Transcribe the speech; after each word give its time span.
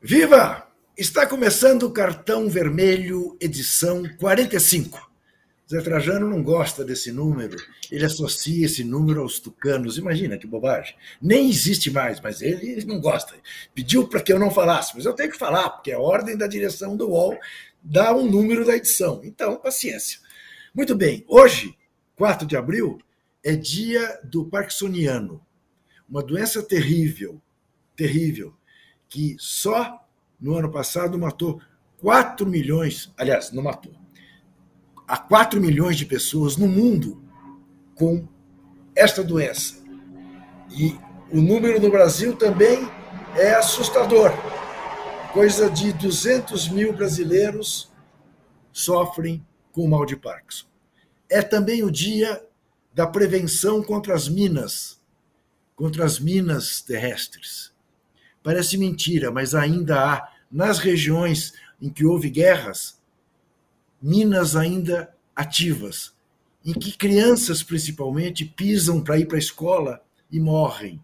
Viva! 0.00 0.64
Está 0.96 1.26
começando 1.26 1.82
o 1.82 1.90
Cartão 1.90 2.48
Vermelho, 2.48 3.36
edição 3.40 4.04
45. 4.20 5.10
Zé 5.68 5.80
Trajano 5.80 6.30
não 6.30 6.40
gosta 6.40 6.84
desse 6.84 7.10
número, 7.10 7.56
ele 7.90 8.04
associa 8.04 8.64
esse 8.64 8.84
número 8.84 9.22
aos 9.22 9.40
tucanos. 9.40 9.98
Imagina 9.98 10.38
que 10.38 10.46
bobagem. 10.46 10.94
Nem 11.20 11.50
existe 11.50 11.90
mais, 11.90 12.20
mas 12.20 12.40
ele 12.40 12.84
não 12.84 13.00
gosta. 13.00 13.34
Pediu 13.74 14.06
para 14.06 14.22
que 14.22 14.32
eu 14.32 14.38
não 14.38 14.52
falasse, 14.52 14.92
mas 14.94 15.04
eu 15.04 15.14
tenho 15.14 15.32
que 15.32 15.36
falar, 15.36 15.68
porque 15.68 15.90
a 15.90 15.98
ordem 15.98 16.36
da 16.36 16.46
direção 16.46 16.96
do 16.96 17.08
UOL 17.08 17.36
dá 17.82 18.14
um 18.14 18.30
número 18.30 18.64
da 18.64 18.76
edição. 18.76 19.20
Então, 19.24 19.56
paciência. 19.56 20.20
Muito 20.72 20.94
bem, 20.94 21.24
hoje, 21.26 21.76
4 22.14 22.46
de 22.46 22.56
abril, 22.56 23.00
é 23.42 23.56
dia 23.56 24.20
do 24.22 24.44
Parkinsoniano, 24.44 25.44
uma 26.08 26.22
doença 26.22 26.62
terrível, 26.62 27.42
terrível, 27.96 28.54
que 29.08 29.36
só 29.38 30.04
no 30.40 30.54
ano 30.54 30.70
passado 30.70 31.18
matou 31.18 31.60
4 32.00 32.46
milhões, 32.46 33.12
aliás, 33.16 33.50
não 33.50 33.62
matou, 33.62 33.92
há 35.06 35.16
4 35.16 35.60
milhões 35.60 35.96
de 35.96 36.06
pessoas 36.06 36.56
no 36.56 36.68
mundo 36.68 37.22
com 37.94 38.28
esta 38.94 39.24
doença. 39.24 39.82
E 40.70 40.96
o 41.32 41.40
número 41.40 41.80
no 41.80 41.90
Brasil 41.90 42.36
também 42.36 42.88
é 43.36 43.54
assustador. 43.54 44.30
Coisa 45.32 45.70
de 45.70 45.92
200 45.92 46.68
mil 46.68 46.92
brasileiros 46.92 47.90
sofrem 48.72 49.44
com 49.72 49.82
o 49.82 49.88
mal 49.88 50.04
de 50.04 50.16
Parkinson. 50.16 50.66
É 51.28 51.42
também 51.42 51.82
o 51.82 51.90
dia 51.90 52.42
da 52.94 53.06
prevenção 53.06 53.82
contra 53.82 54.14
as 54.14 54.28
minas, 54.28 55.00
contra 55.76 56.04
as 56.04 56.18
minas 56.18 56.80
terrestres. 56.80 57.72
Parece 58.48 58.78
mentira, 58.78 59.30
mas 59.30 59.54
ainda 59.54 60.02
há, 60.02 60.32
nas 60.50 60.78
regiões 60.78 61.52
em 61.78 61.90
que 61.90 62.06
houve 62.06 62.30
guerras, 62.30 62.98
minas 64.00 64.56
ainda 64.56 65.14
ativas, 65.36 66.14
em 66.64 66.72
que 66.72 66.96
crianças, 66.96 67.62
principalmente, 67.62 68.46
pisam 68.46 69.04
para 69.04 69.18
ir 69.18 69.26
para 69.26 69.36
a 69.36 69.38
escola 69.38 70.02
e 70.30 70.40
morrem. 70.40 70.98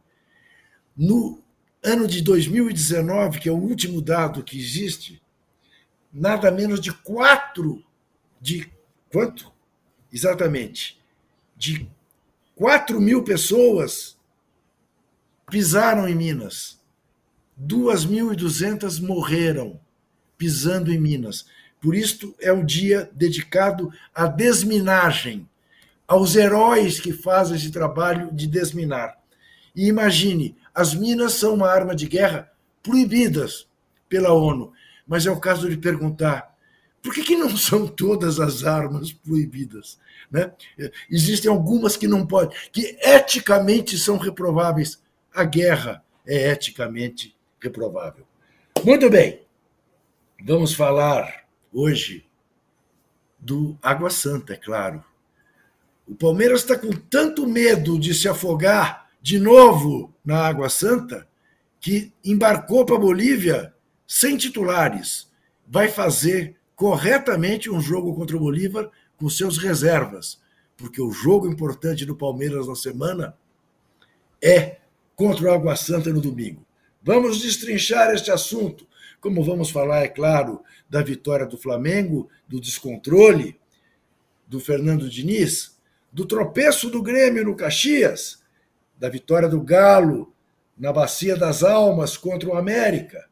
No 0.97 1.45
ano 1.83 2.09
de 2.09 2.23
2019, 2.23 3.39
que 3.39 3.51
é 3.51 3.53
o 3.53 3.61
último 3.61 4.01
dado 4.01 4.43
que 4.43 4.59
existe, 4.59 5.21
nada 6.11 6.51
menos 6.51 6.81
de 6.81 6.95
quatro, 6.95 7.85
de 8.41 8.73
quanto? 9.13 9.53
Exatamente, 10.11 10.99
de 11.55 11.87
4 12.55 12.99
mil 12.99 13.23
pessoas 13.23 14.19
pisaram 15.51 16.09
em 16.09 16.15
Minas. 16.15 16.83
2.200 17.61 19.01
morreram 19.01 19.81
pisando 20.37 20.93
em 20.93 20.99
Minas. 20.99 21.47
Por 21.81 21.95
isso 21.95 22.35
é 22.41 22.53
o 22.53 22.65
dia 22.65 23.11
dedicado 23.13 23.91
à 24.15 24.27
desminagem, 24.27 25.49
aos 26.07 26.35
heróis 26.35 27.01
que 27.01 27.13
fazem 27.13 27.57
esse 27.57 27.71
trabalho 27.71 28.33
de 28.33 28.47
desminar. 28.47 29.19
E 29.75 29.87
imagine, 29.87 30.57
as 30.75 30.95
minas 30.95 31.35
são 31.35 31.55
uma 31.55 31.69
arma 31.69 31.95
de 31.95 32.07
guerra 32.07 32.51
proibidas 32.83 33.67
pela 34.09 34.33
ONU, 34.33 34.73
mas 35.07 35.27
é 35.27 35.31
o 35.31 35.41
caso 35.41 35.69
de 35.69 35.77
perguntar 35.77 36.55
por 37.05 37.13
que, 37.13 37.23
que 37.23 37.37
não 37.37 37.55
são 37.55 37.87
todas 37.87 38.41
as 38.41 38.65
armas 38.65 39.13
proibidas? 39.13 39.99
Né? 40.31 40.51
Existem 41.11 41.51
algumas 41.51 41.99
que 41.99 42.09
não 42.09 42.27
podem, 42.27 42.57
que 42.73 42.97
eticamente 43.03 43.99
são 43.99 44.17
reprováveis. 44.17 44.99
A 45.35 45.45
guerra 45.45 46.03
é 46.27 46.51
eticamente 46.51 47.34
reprovável. 47.65 48.27
Muito 48.85 49.09
bem, 49.09 49.41
vamos 50.45 50.75
falar 50.75 51.47
hoje 51.73 52.27
do 53.39 53.79
Água 53.83 54.11
Santa, 54.11 54.53
é 54.53 54.57
claro. 54.57 55.03
O 56.07 56.15
Palmeiras 56.15 56.61
está 56.61 56.79
com 56.79 56.91
tanto 56.93 57.47
medo 57.47 57.99
de 57.99 58.13
se 58.13 58.29
afogar 58.29 59.09
de 59.23 59.39
novo 59.39 60.13
na 60.23 60.47
Água 60.47 60.69
Santa 60.69 61.27
que 61.81 62.13
embarcou 62.23 62.85
para 62.85 62.97
a 62.97 63.01
Bolívia 63.01 63.75
sem 64.07 64.37
titulares. 64.37 65.31
Vai 65.67 65.89
fazer 65.89 66.57
corretamente 66.77 67.71
um 67.71 67.81
jogo 67.81 68.15
contra 68.15 68.37
o 68.37 68.41
Bolívar 68.41 68.91
com 69.17 69.31
seus 69.31 69.57
reservas, 69.57 70.39
porque 70.77 71.01
o 71.01 71.11
jogo 71.11 71.49
importante 71.49 72.05
do 72.05 72.15
Palmeiras 72.15 72.69
na 72.69 72.75
semana 72.75 73.35
é 74.43 74.81
contra 75.17 75.47
o 75.47 75.55
Água 75.55 75.77
Santa 75.77 76.11
no 76.13 76.21
domingo. 76.21 76.67
Vamos 77.07 77.43
destrinchar 77.43 78.15
este 78.15 78.31
assunto, 78.31 78.89
como 79.21 79.45
vamos 79.45 79.69
falar, 79.69 80.05
é 80.05 80.09
claro, 80.09 80.63
da 80.89 81.03
vitória 81.03 81.45
do 81.45 81.59
Flamengo, 81.59 82.31
do 82.49 82.59
descontrole 82.59 83.61
do 84.47 84.59
Fernando 84.59 85.07
Diniz, 85.11 85.79
do 86.11 86.25
tropeço 86.25 86.89
do 86.89 87.03
Grêmio 87.03 87.45
no 87.45 87.55
Caxias, 87.55 88.43
da 88.99 89.11
vitória 89.11 89.51
do 89.51 89.61
Galo 89.61 90.33
na 90.79 90.95
Bacia 90.95 91.37
das 91.37 91.63
Almas 91.63 92.17
contra 92.17 92.49
o 92.49 92.57
América. 92.57 93.29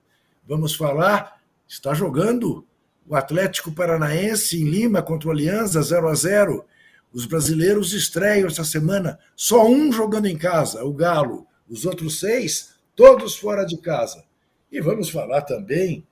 Vamos 0.47 0.75
falar, 0.75 1.41
está 1.67 1.95
jogando 1.95 2.67
o 3.07 3.17
Atlético 3.17 3.73
Paranaense 3.73 4.61
em 4.61 4.69
Lima 4.69 5.01
contra 5.01 5.31
o 5.31 5.33
Aliança 5.33 5.81
0 5.81 6.09
a 6.09 6.15
0. 6.15 6.67
Os 7.11 7.25
brasileiros 7.25 7.95
estreiam 7.95 8.49
essa 8.49 8.65
semana, 8.65 9.19
só 9.35 9.67
um 9.67 9.91
jogando 9.91 10.27
em 10.27 10.37
casa, 10.37 10.85
o 10.85 10.93
Galo. 10.93 11.47
Os 11.67 11.87
outros 11.87 12.21
seis 12.21 12.72
todos 12.95 13.37
fora 13.37 13.65
de 13.65 13.79
casa. 13.79 14.25
E 14.71 14.81
vamos 14.81 15.11
falar 15.11 15.43
também 15.43 16.07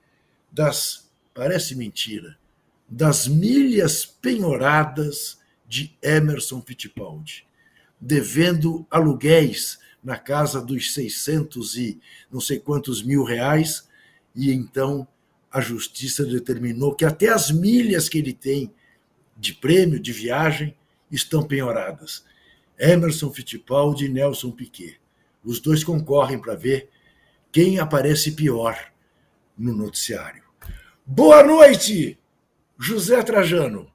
das, 0.51 1.09
parece 1.33 1.75
mentira, 1.75 2.37
das 2.87 3.27
milhas 3.27 4.05
penhoradas 4.05 5.39
de 5.67 5.97
Emerson 6.01 6.61
Fittipaldi, 6.61 7.47
devendo 7.99 8.85
aluguéis 8.91 9.79
na 10.03 10.17
casa 10.17 10.61
dos 10.61 10.93
600 10.93 11.77
e 11.77 12.01
não 12.31 12.41
sei 12.41 12.59
quantos 12.59 13.01
mil 13.01 13.23
reais, 13.23 13.87
e 14.35 14.51
então 14.51 15.07
a 15.51 15.61
justiça 15.61 16.25
determinou 16.25 16.95
que 16.95 17.05
até 17.05 17.29
as 17.29 17.51
milhas 17.51 18.09
que 18.09 18.17
ele 18.17 18.33
tem 18.33 18.73
de 19.37 19.53
prêmio 19.53 19.99
de 19.99 20.11
viagem 20.11 20.75
estão 21.11 21.43
penhoradas. 21.43 22.23
Emerson 22.77 23.31
Fittipaldi 23.31 24.05
e 24.05 24.09
Nelson 24.09 24.51
Piquet. 24.51 24.99
Os 25.43 25.59
dois 25.59 25.83
concorrem 25.83 26.39
para 26.39 26.55
ver 26.55 26.89
quem 27.51 27.79
aparece 27.79 28.31
pior 28.31 28.77
no 29.57 29.75
noticiário. 29.75 30.43
Boa 31.05 31.43
noite, 31.43 32.19
José 32.77 33.21
Trajano. 33.23 33.91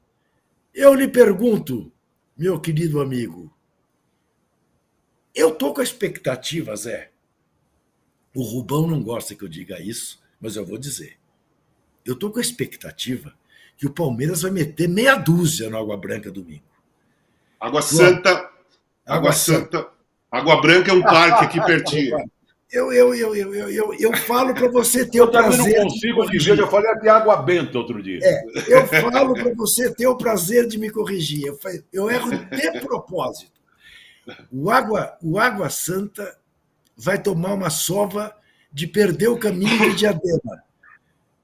Eu 0.74 0.94
lhe 0.94 1.08
pergunto, 1.08 1.90
meu 2.36 2.60
querido 2.60 3.00
amigo, 3.00 3.50
eu 5.34 5.54
tô 5.54 5.72
com 5.72 5.80
a 5.80 5.84
expectativa, 5.84 6.74
Zé. 6.76 7.10
O 8.34 8.42
Rubão 8.42 8.86
não 8.86 9.02
gosta 9.02 9.34
que 9.34 9.42
eu 9.42 9.48
diga 9.48 9.80
isso, 9.80 10.20
mas 10.40 10.56
eu 10.56 10.66
vou 10.66 10.76
dizer. 10.76 11.18
Eu 12.04 12.14
tô 12.14 12.30
com 12.30 12.38
a 12.38 12.42
expectativa 12.42 13.34
que 13.76 13.86
o 13.86 13.92
Palmeiras 13.92 14.42
vai 14.42 14.50
meter 14.50 14.88
meia 14.88 15.16
dúzia 15.16 15.70
no 15.70 15.78
Água 15.78 15.96
Branca 15.96 16.30
domingo. 16.30 16.64
Água 17.58 17.82
Santa. 17.82 18.30
Água, 18.30 18.52
Água 19.06 19.32
Santa. 19.32 19.78
Santa. 19.78 19.95
Água 20.30 20.60
Branca 20.60 20.90
é 20.90 20.94
um 20.94 21.02
parque 21.02 21.44
aqui 21.44 21.60
pertinho. 21.66 22.16
Eu, 22.70 22.92
eu, 22.92 23.14
eu, 23.14 23.36
eu, 23.36 23.54
eu, 23.54 23.70
eu, 23.70 23.94
eu 23.94 24.16
falo 24.16 24.52
para 24.52 24.68
você 24.68 25.06
ter 25.06 25.20
eu 25.20 25.26
o 25.26 25.30
prazer. 25.30 25.76
Eu 25.76 25.84
não 25.84 25.90
consigo 25.90 26.30
dizer, 26.30 26.58
eu 26.58 26.68
falei 26.68 26.90
até 26.90 27.08
água 27.08 27.36
benta 27.36 27.78
outro 27.78 28.02
dia. 28.02 28.18
É, 28.22 28.44
eu 28.66 28.86
falo 28.88 29.34
para 29.34 29.54
você 29.54 29.94
ter 29.94 30.08
o 30.08 30.16
prazer 30.16 30.66
de 30.66 30.76
me 30.76 30.90
corrigir. 30.90 31.46
Eu, 31.46 31.58
eu 31.92 32.10
erro 32.10 32.30
de 32.30 32.80
propósito. 32.80 33.52
O 34.50 34.68
Água, 34.68 35.16
o 35.22 35.38
Água 35.38 35.70
Santa 35.70 36.36
vai 36.96 37.22
tomar 37.22 37.54
uma 37.54 37.70
sova 37.70 38.34
de 38.72 38.88
perder 38.88 39.28
o 39.28 39.38
caminho 39.38 39.90
de 39.90 39.96
Diadema. 39.96 40.64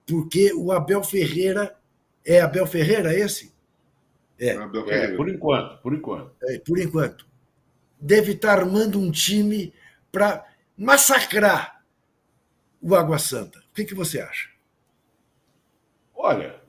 Porque 0.05 0.53
o 0.53 0.73
Abel 0.73 1.05
Ferreira. 1.05 1.77
É 2.25 2.41
Abel 2.41 2.67
Ferreira 2.67 3.17
esse? 3.17 3.53
É. 4.39 4.51
é 4.51 5.17
por 5.17 5.29
enquanto, 5.29 5.83
por 5.83 5.93
enquanto. 5.93 6.33
É, 6.45 6.59
por 6.61 6.79
enquanto 6.79 7.32
deve 8.03 8.33
estar 8.33 8.59
armando 8.59 8.99
um 8.99 9.13
time 9.13 9.73
para 10.11 10.45
massacrar 10.77 11.83
o 12.81 12.97
Água 12.97 13.19
Santa. 13.19 13.61
O 13.61 13.75
que, 13.75 13.85
que 13.85 13.95
você 13.95 14.21
acha? 14.21 14.51
Olha, 16.13 16.61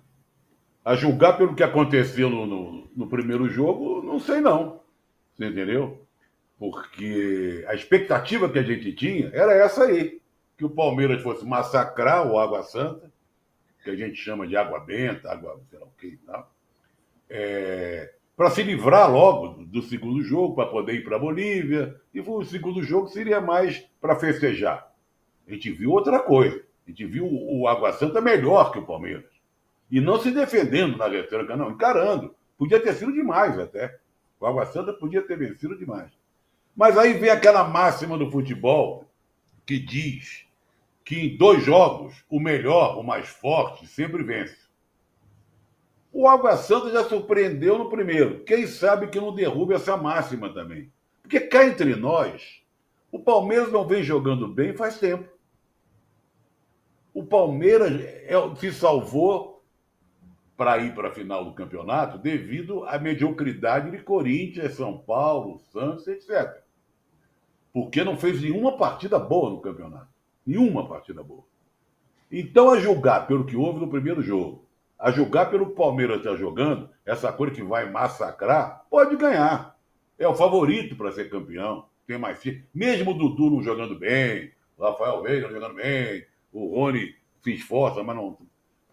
a 0.86 0.96
julgar 0.96 1.38
pelo 1.38 1.56
que 1.56 1.64
aconteceu 1.64 2.30
no, 2.30 2.46
no, 2.46 2.92
no, 2.96 3.08
primeiro 3.08 3.50
jogo, 3.50 4.04
não 4.04 4.20
sei 4.20 4.40
não. 4.40 4.82
Você 5.34 5.46
entendeu? 5.46 6.06
Porque 6.60 7.66
a 7.68 7.74
expectativa 7.74 8.48
que 8.48 8.60
a 8.60 8.64
gente 8.64 8.94
tinha 8.94 9.30
era 9.34 9.54
essa 9.54 9.86
aí. 9.86 10.22
Que 10.56 10.64
o 10.64 10.70
Palmeiras 10.70 11.24
fosse 11.24 11.44
massacrar 11.44 12.32
o 12.32 12.40
Água 12.40 12.62
Santa, 12.62 13.12
que 13.84 13.90
a 13.90 13.96
gente 13.96 14.16
chama 14.16 14.48
de 14.48 14.56
água 14.56 14.80
benta, 14.80 15.32
água 15.32 15.60
sei 15.70 15.80
lá 15.80 15.86
o 15.86 15.92
que 15.98 16.08
e 16.08 16.18
tal. 16.18 16.54
É, 17.28 18.14
para 18.36 18.50
se 18.50 18.64
livrar 18.64 19.12
logo 19.12 19.64
do 19.66 19.82
segundo 19.82 20.22
jogo, 20.24 20.56
para 20.56 20.70
poder 20.70 20.96
ir 20.96 21.04
para 21.04 21.16
a 21.16 21.20
Bolívia. 21.20 21.96
E 22.14 22.20
o 22.20 22.44
segundo 22.44 22.84
jogo 22.84 23.08
seria 23.08 23.40
mais 23.40 23.80
para 24.02 24.16
festejar. 24.16 24.92
A 25.48 25.52
gente 25.52 25.72
viu 25.72 25.92
outra 25.92 26.20
coisa. 26.20 26.64
A 26.86 26.90
gente 26.90 27.06
viu 27.06 27.26
o 27.26 27.68
Água 27.68 27.94
Santa 27.94 28.20
melhor 28.20 28.72
que 28.72 28.80
o 28.80 28.86
Palmeiras. 28.86 29.32
E 29.90 30.02
não 30.02 30.20
se 30.20 30.32
defendendo 30.32 30.98
na 30.98 31.08
retranca, 31.08 31.56
não, 31.56 31.72
encarando. 31.72 32.36
Podia 32.58 32.80
ter 32.80 32.94
sido 32.94 33.14
demais 33.14 33.58
até. 33.60 33.98
O 34.40 34.46
Água 34.46 34.66
Santa 34.66 34.92
podia 34.92 35.22
ter 35.22 35.38
vencido 35.38 35.78
demais. 35.78 36.12
Mas 36.76 36.98
aí 36.98 37.14
vem 37.14 37.30
aquela 37.30 37.64
máxima 37.64 38.18
do 38.18 38.32
futebol 38.32 39.08
que 39.66 39.80
diz 39.80 40.46
que 41.06 41.20
em 41.20 41.38
dois 41.38 41.64
jogos, 41.64 42.24
o 42.30 42.40
melhor, 42.40 42.98
o 42.98 43.04
mais 43.04 43.28
forte, 43.28 43.86
sempre 43.88 44.24
vence. 44.24 44.62
O 46.13 46.27
Água 46.27 46.56
Santa 46.56 46.92
já 46.92 47.04
surpreendeu 47.04 47.80
no 47.80 47.89
primeiro. 47.89 48.44
Quem 48.44 48.68
sabe 48.68 49.07
que 49.07 49.19
não 49.19 49.33
derrube 49.33 49.74
essa 49.74 49.98
máxima 49.98 50.54
também. 50.54 50.94
Porque 51.24 51.39
cá 51.39 51.65
entre 51.65 51.95
nós, 51.95 52.62
o 53.12 53.18
Palmeiras 53.18 53.71
não 53.71 53.88
vem 53.88 54.04
jogando 54.04 54.48
bem 54.48 54.75
faz 54.75 55.00
tempo. 55.00 55.27
O 57.15 57.25
Palmeiras 57.25 58.00
é 58.00 58.33
se 58.57 58.71
salvou 58.71 59.63
para 60.56 60.77
ir 60.77 60.94
para 60.94 61.10
a 61.10 61.13
final 61.13 61.44
do 61.44 61.54
campeonato 61.54 62.19
devido 62.19 62.83
à 62.86 63.00
mediocridade 63.00 63.89
de 63.89 64.04
Corinthians, 64.04 64.75
São 64.75 65.00
Paulo, 65.00 65.57
Santos, 65.71 66.07
etc. 66.07 66.62
Porque 67.74 68.04
não 68.04 68.18
fez 68.18 68.39
nenhuma 68.39 68.77
partida 68.77 69.18
boa 69.18 69.50
no 69.50 69.62
campeonato. 69.62 70.13
Nenhuma 70.45 70.88
partida 70.88 71.24
boa. 71.24 71.44
Então, 72.31 72.69
a 72.69 72.80
julgar 72.80 73.25
pelo 73.25 73.45
que 73.45 73.56
houve 73.56 73.80
no 73.80 73.89
primeiro 73.89 74.21
jogo, 74.21 74.62
a 75.04 75.12
julgar 75.12 75.50
pelo 75.50 75.72
Palmeiras 75.72 76.20
estar 76.20 76.38
jogando, 76.38 76.90
essa 77.06 77.30
coisa 77.30 77.54
que 77.54 77.62
vai 77.62 77.92
massacrar, 77.92 78.86
pode 78.90 79.18
ganhar. 79.18 79.78
É 80.18 80.26
o 80.26 80.34
favorito 80.34 80.96
para 80.96 81.12
ser 81.12 81.30
campeão. 81.30 81.88
Tem 82.08 82.18
mais 82.18 82.40
Mesmo 82.74 83.12
o 83.12 83.14
Dudu 83.14 83.50
não 83.50 83.62
jogando 83.62 84.00
bem, 84.00 84.54
o 84.78 84.84
Rafael 84.84 85.22
Veiga 85.22 85.48
não 85.48 85.56
jogando 85.56 85.76
bem, 85.76 86.26
o 86.54 86.74
Rony 86.74 87.14
se 87.42 87.54
esforça, 87.54 88.02
mas 88.02 88.16
não. 88.16 88.38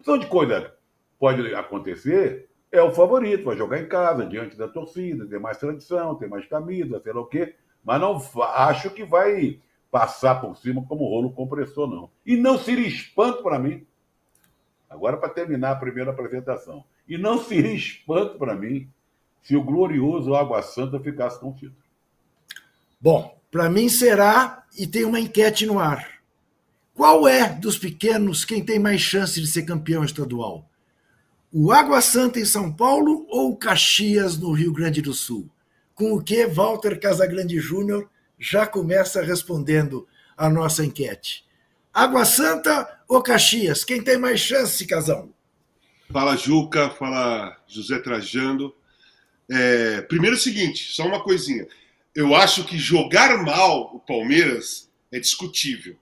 São 0.01 0.17
de 0.17 0.27
coisa 0.27 0.75
pode 1.17 1.55
acontecer. 1.55 2.49
É 2.69 2.81
o 2.81 2.91
favorito, 2.91 3.45
vai 3.45 3.55
jogar 3.55 3.79
em 3.79 3.87
casa, 3.87 4.25
diante 4.25 4.57
da 4.57 4.67
torcida, 4.67 5.25
tem 5.25 5.39
mais 5.39 5.59
tradição, 5.59 6.15
tem 6.15 6.27
mais 6.27 6.45
camisa, 6.45 6.99
sei 6.99 7.13
lá 7.13 7.21
o 7.21 7.25
quê. 7.25 7.55
Mas 7.85 8.01
não 8.01 8.21
acho 8.53 8.89
que 8.89 9.05
vai 9.05 9.61
passar 9.89 10.41
por 10.41 10.57
cima 10.57 10.85
como 10.85 11.07
rolo 11.07 11.31
compressor, 11.31 11.89
não. 11.89 12.11
E 12.25 12.35
não 12.35 12.57
seria 12.57 12.85
espanto 12.85 13.41
para 13.41 13.57
mim. 13.57 13.87
Agora, 14.91 15.15
para 15.15 15.29
terminar 15.29 15.71
a 15.71 15.75
primeira 15.77 16.11
apresentação. 16.11 16.83
E 17.07 17.17
não 17.17 17.41
seria 17.41 17.71
espanto 17.73 18.37
para 18.37 18.53
mim 18.53 18.89
se 19.41 19.55
o 19.55 19.63
glorioso 19.63 20.35
Água 20.35 20.61
Santa 20.61 20.99
ficasse 20.99 21.39
com 21.39 21.49
o 21.49 21.53
título. 21.53 21.81
Bom, 22.99 23.39
para 23.49 23.69
mim 23.69 23.87
será, 23.87 24.63
e 24.77 24.85
tem 24.85 25.05
uma 25.05 25.19
enquete 25.19 25.65
no 25.65 25.79
ar. 25.79 26.19
Qual 26.93 27.25
é 27.25 27.49
dos 27.49 27.77
pequenos 27.77 28.43
quem 28.43 28.63
tem 28.63 28.77
mais 28.77 28.99
chance 28.99 29.39
de 29.39 29.47
ser 29.47 29.63
campeão 29.63 30.03
estadual? 30.03 30.69
O 31.51 31.71
Água 31.71 32.01
Santa 32.01 32.39
em 32.39 32.45
São 32.45 32.71
Paulo 32.71 33.25
ou 33.29 33.51
o 33.51 33.57
Caxias 33.57 34.37
no 34.37 34.51
Rio 34.51 34.73
Grande 34.73 35.01
do 35.01 35.13
Sul? 35.13 35.49
Com 35.95 36.13
o 36.13 36.21
que 36.21 36.45
Walter 36.45 36.99
Casagrande 36.99 37.59
Júnior 37.59 38.09
já 38.37 38.67
começa 38.67 39.21
respondendo 39.21 40.05
a 40.35 40.49
nossa 40.49 40.85
enquete. 40.85 41.45
Água 41.93 42.23
Santa 42.23 43.01
ou 43.07 43.21
Caxias? 43.21 43.83
Quem 43.83 44.01
tem 44.01 44.17
mais 44.17 44.39
chance, 44.39 44.85
Casão? 44.85 45.33
Fala, 46.11 46.37
Juca. 46.37 46.89
Fala, 46.89 47.57
José 47.67 47.99
Trajando. 47.99 48.73
É, 49.49 50.01
primeiro, 50.01 50.35
o 50.35 50.39
seguinte, 50.39 50.93
só 50.93 51.05
uma 51.05 51.21
coisinha. 51.21 51.67
Eu 52.15 52.33
acho 52.35 52.63
que 52.63 52.77
jogar 52.77 53.43
mal 53.43 53.93
o 53.95 53.99
Palmeiras 53.99 54.89
é 55.11 55.19
discutível. 55.19 55.97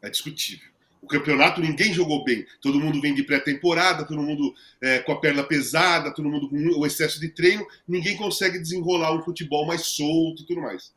É 0.00 0.08
discutível. 0.08 0.68
O 1.02 1.06
campeonato 1.06 1.60
ninguém 1.60 1.92
jogou 1.92 2.22
bem. 2.22 2.46
Todo 2.60 2.78
mundo 2.78 3.00
vem 3.00 3.14
de 3.14 3.24
pré-temporada, 3.24 4.04
todo 4.04 4.22
mundo 4.22 4.54
é, 4.80 5.00
com 5.00 5.12
a 5.12 5.20
perna 5.20 5.42
pesada, 5.42 6.14
todo 6.14 6.28
mundo 6.28 6.48
com 6.48 6.56
o 6.56 6.86
excesso 6.86 7.18
de 7.18 7.30
treino. 7.30 7.66
Ninguém 7.88 8.16
consegue 8.16 8.58
desenrolar 8.58 9.12
um 9.12 9.22
futebol 9.22 9.66
mais 9.66 9.86
solto 9.86 10.42
e 10.42 10.46
tudo 10.46 10.60
mais. 10.60 10.92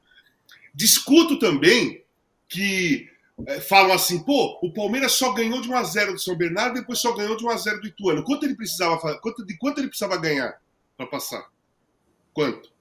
Discuto 0.76 1.40
também 1.40 2.04
que 2.48 3.10
é, 3.48 3.60
falam 3.60 3.94
assim, 3.94 4.24
pô, 4.24 4.60
o 4.62 4.72
Palmeiras 4.72 5.14
só 5.14 5.34
ganhou 5.34 5.60
de 5.62 5.70
1 5.70 5.76
a 5.76 5.84
0 5.84 6.14
do 6.14 6.20
São 6.20 6.36
Bernardo, 6.36 6.76
depois 6.76 7.00
só 7.00 7.14
ganhou 7.14 7.36
de 7.36 7.46
1 7.46 7.50
a 7.50 7.58
0 7.58 7.82
do 7.82 7.88
Ituano. 7.88 8.24
Quanto 8.24 8.46
ele 8.46 8.56
precisava 8.56 9.18
quanto, 9.20 9.46
de 9.46 9.58
quanto 9.58 9.80
ele 9.80 9.88
precisava 9.88 10.18
ganhar 10.18 10.62
para 10.96 11.08
passar? 11.08 11.50
Quanto? 12.34 12.72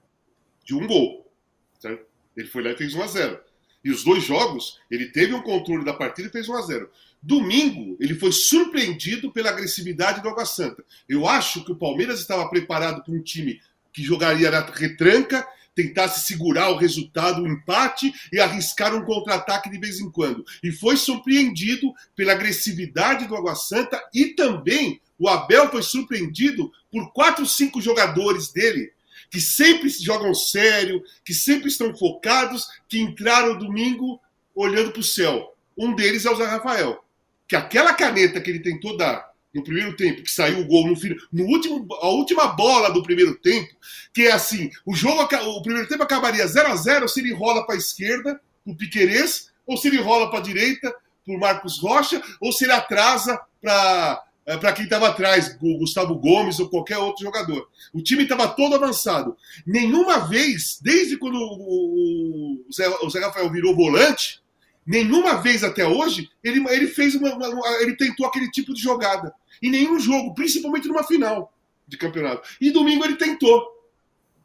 De 0.63 0.75
um 0.75 0.85
gol. 0.87 1.31
Certo? 1.79 2.05
Ele 2.37 2.47
foi 2.47 2.63
lá 2.63 2.71
e 2.71 2.77
fez 2.77 2.93
1 2.93 3.01
a 3.01 3.07
0. 3.07 3.39
E 3.83 3.91
os 3.91 4.03
dois 4.03 4.23
jogos, 4.23 4.79
ele 4.89 5.07
teve 5.07 5.33
um 5.33 5.41
controle 5.41 5.83
da 5.83 5.93
partida 5.93 6.29
e 6.29 6.31
fez 6.31 6.47
1 6.47 6.55
a 6.55 6.61
0. 6.61 6.89
Domingo, 7.21 7.97
ele 7.99 8.15
foi 8.15 8.31
surpreendido 8.31 9.31
pela 9.31 9.49
agressividade 9.49 10.21
do 10.21 10.29
Água 10.29 10.45
Santa. 10.45 10.83
Eu 11.07 11.27
acho 11.27 11.65
que 11.65 11.71
o 11.71 11.75
Palmeiras 11.75 12.19
estava 12.19 12.47
preparado 12.49 13.03
para 13.03 13.13
um 13.13 13.21
time 13.21 13.61
que 13.91 14.01
jogaria 14.03 14.49
na 14.49 14.61
retranca, 14.61 15.47
tentasse 15.75 16.25
segurar 16.25 16.69
o 16.69 16.77
resultado, 16.77 17.41
o 17.41 17.47
empate 17.47 18.13
e 18.31 18.39
arriscar 18.39 18.95
um 18.95 19.03
contra-ataque 19.03 19.69
de 19.69 19.79
vez 19.79 19.99
em 19.99 20.09
quando. 20.09 20.45
E 20.63 20.71
foi 20.71 20.97
surpreendido 20.97 21.93
pela 22.15 22.33
agressividade 22.33 23.27
do 23.27 23.35
Água 23.35 23.55
Santa 23.55 24.01
e 24.13 24.27
também 24.27 25.01
o 25.17 25.29
Abel 25.29 25.69
foi 25.69 25.83
surpreendido 25.83 26.71
por 26.91 27.11
quatro, 27.13 27.45
cinco 27.45 27.81
jogadores 27.81 28.51
dele 28.51 28.91
que 29.33 29.41
sempre 29.41 29.89
jogam 29.89 30.31
sério, 30.35 31.03
que 31.25 31.33
sempre 31.33 31.67
estão 31.67 31.95
focados, 31.97 32.67
que 32.87 32.99
entraram 32.99 33.57
domingo 33.57 34.21
olhando 34.53 34.91
para 34.91 34.99
o 34.99 35.03
céu. 35.03 35.55
Um 35.75 35.95
deles 35.95 36.25
é 36.25 36.29
o 36.29 36.35
Zé 36.35 36.45
Rafael. 36.45 37.03
Que 37.47 37.55
aquela 37.55 37.95
caneta 37.95 38.39
que 38.39 38.51
ele 38.51 38.59
tentou 38.59 38.95
dar 38.95 39.32
no 39.53 39.63
primeiro 39.63 39.95
tempo, 39.95 40.23
que 40.23 40.31
saiu 40.31 40.59
o 40.59 40.65
gol 40.65 40.87
no, 40.87 40.95
no 41.31 41.43
último, 41.45 41.87
a 42.01 42.07
última 42.07 42.47
bola 42.47 42.91
do 42.91 43.03
primeiro 43.03 43.35
tempo, 43.35 43.73
que 44.13 44.23
é 44.23 44.31
assim, 44.31 44.69
o 44.85 44.95
jogo, 44.95 45.21
o 45.23 45.61
primeiro 45.61 45.87
tempo 45.87 46.03
acabaria 46.03 46.47
0 46.47 46.69
a 46.69 46.75
0 46.75 47.07
se 47.07 47.19
ele 47.19 47.33
rola 47.33 47.65
para 47.65 47.75
a 47.75 47.77
esquerda, 47.77 48.39
o 48.65 48.75
Piquerez, 48.75 49.51
ou 49.65 49.77
se 49.77 49.87
ele 49.87 50.01
rola 50.01 50.29
para 50.29 50.39
a 50.39 50.43
direita, 50.43 50.93
por 51.25 51.39
Marcos 51.39 51.79
Rocha, 51.79 52.21
ou 52.41 52.51
se 52.51 52.65
ele 52.65 52.73
atrasa 52.73 53.39
para 53.61 54.23
é, 54.45 54.57
para 54.57 54.73
quem 54.73 54.83
estava 54.83 55.07
atrás, 55.07 55.57
o 55.61 55.77
Gustavo 55.77 56.15
Gomes 56.15 56.59
ou 56.59 56.69
qualquer 56.69 56.97
outro 56.97 57.23
jogador. 57.23 57.69
O 57.93 58.01
time 58.01 58.23
estava 58.23 58.47
todo 58.49 58.75
avançado. 58.75 59.37
Nenhuma 59.65 60.27
vez, 60.27 60.79
desde 60.81 61.15
quando 61.17 61.37
o, 61.37 62.65
Zé, 62.73 62.89
o 63.01 63.09
Zé 63.09 63.19
Rafael 63.21 63.49
virou 63.49 63.73
volante, 63.73 64.42
nenhuma 64.85 65.35
vez 65.41 65.63
até 65.63 65.87
hoje 65.87 66.29
ele, 66.43 66.63
ele 66.69 66.87
fez 66.87 67.15
uma, 67.15 67.33
uma, 67.33 67.67
ele 67.81 67.95
tentou 67.95 68.25
aquele 68.25 68.49
tipo 68.51 68.73
de 68.73 68.81
jogada. 68.81 69.33
Em 69.61 69.69
nenhum 69.69 69.99
jogo, 69.99 70.33
principalmente 70.33 70.87
numa 70.87 71.03
final 71.03 71.53
de 71.87 71.97
campeonato. 71.97 72.47
E 72.59 72.71
domingo 72.71 73.05
ele 73.05 73.15
tentou. 73.15 73.71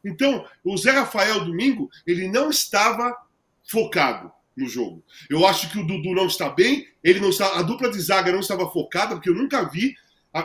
Então, 0.03 0.45
o 0.63 0.77
Zé 0.77 0.91
Rafael 0.91 1.43
domingo, 1.43 1.89
ele 2.07 2.27
não 2.29 2.49
estava 2.49 3.15
focado 3.63 4.31
no 4.55 4.67
jogo. 4.67 5.03
Eu 5.29 5.45
acho 5.45 5.69
que 5.69 5.79
o 5.79 5.85
Dudu 5.85 6.13
não 6.13 6.25
está 6.25 6.49
bem, 6.49 6.87
ele 7.03 7.19
não 7.19 7.29
está, 7.29 7.57
a 7.57 7.61
dupla 7.61 7.89
de 7.89 7.99
zaga 7.99 8.31
não 8.31 8.39
estava 8.39 8.69
focada, 8.69 9.15
porque 9.15 9.29
eu 9.29 9.35
nunca 9.35 9.63
vi, 9.69 9.95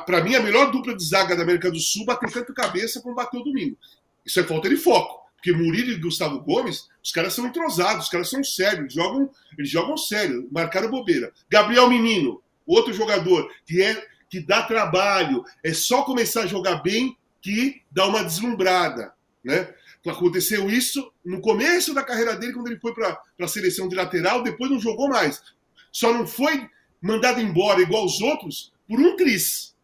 para 0.07 0.23
mim, 0.23 0.35
a 0.35 0.41
melhor 0.41 0.71
dupla 0.71 0.97
de 0.97 1.05
zaga 1.05 1.37
da 1.37 1.43
América 1.43 1.71
do 1.71 1.79
Sul 1.79 2.05
bater 2.05 2.31
tanto 2.33 2.55
cabeça 2.55 3.01
como 3.01 3.15
bateu 3.15 3.43
domingo. 3.43 3.77
Isso 4.25 4.41
é 4.41 4.45
falta 4.45 4.69
de 4.69 4.77
foco. 4.77 5.25
Porque 5.37 5.53
Murilo 5.53 5.91
e 5.91 5.97
Gustavo 5.97 6.41
Gomes, 6.41 6.89
os 7.05 7.13
caras 7.13 7.35
são 7.35 7.47
entrosados, 7.47 8.05
os 8.05 8.11
caras 8.11 8.31
são 8.31 8.43
sérios, 8.43 8.81
eles 8.81 8.95
jogam, 8.95 9.31
eles 9.59 9.71
jogam 9.71 9.97
sério, 9.97 10.49
marcaram 10.51 10.91
bobeira. 10.91 11.31
Gabriel 11.51 11.89
Menino, 11.89 12.43
outro 12.67 12.95
jogador 12.95 13.53
que 13.67 13.83
é 13.83 14.07
que 14.31 14.41
dá 14.41 14.63
trabalho, 14.63 15.45
é 15.63 15.73
só 15.75 16.03
começar 16.03 16.43
a 16.43 16.47
jogar 16.47 16.77
bem 16.77 17.17
que 17.43 17.83
dá 17.93 18.07
uma 18.07 18.25
deslumbrada, 18.25 19.13
né? 19.45 19.73
Aconteceu 20.07 20.69
isso 20.69 21.13
no 21.25 21.41
começo 21.41 21.95
da 21.95 22.03
carreira 22.03 22.37
dele, 22.37 22.53
quando 22.53 22.67
ele 22.67 22.81
foi 22.81 22.93
para 22.93 23.19
a 23.41 23.49
seleção 23.49 23.89
de 23.89 23.95
lateral, 23.95 24.43
depois 24.43 24.71
não 24.71 24.81
jogou 24.81 25.09
mais. 25.09 25.43
Só 25.93 26.13
não 26.13 26.27
foi 26.27 26.69
mandado 27.01 27.41
embora 27.41 27.81
igual 27.81 28.05
os 28.05 28.21
outros 28.21 28.73
por 28.89 28.99
um 28.99 29.17
Cris. 29.17 29.75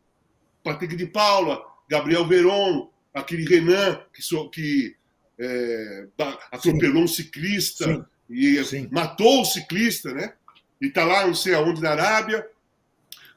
Patrick 0.62 0.95
de 0.97 1.07
Paula, 1.07 1.62
Gabriel 1.89 2.27
Veron, 2.27 2.91
aquele 3.15 3.45
Renan 3.45 4.00
que, 4.12 4.23
so, 4.23 4.50
que 4.50 4.95
é, 5.40 6.06
atropelou 6.52 6.99
Sim. 6.99 7.04
um 7.04 7.09
ciclista 7.09 7.85
Sim. 7.87 8.04
e 8.28 8.62
Sim. 8.64 8.88
matou 8.92 9.40
o 9.40 9.44
ciclista, 9.44 10.12
né? 10.12 10.35
E 10.80 10.87
está 10.87 11.04
lá, 11.04 11.26
não 11.26 11.35
sei 11.35 11.54
aonde, 11.54 11.80
na 11.80 11.90
Arábia. 11.90 12.47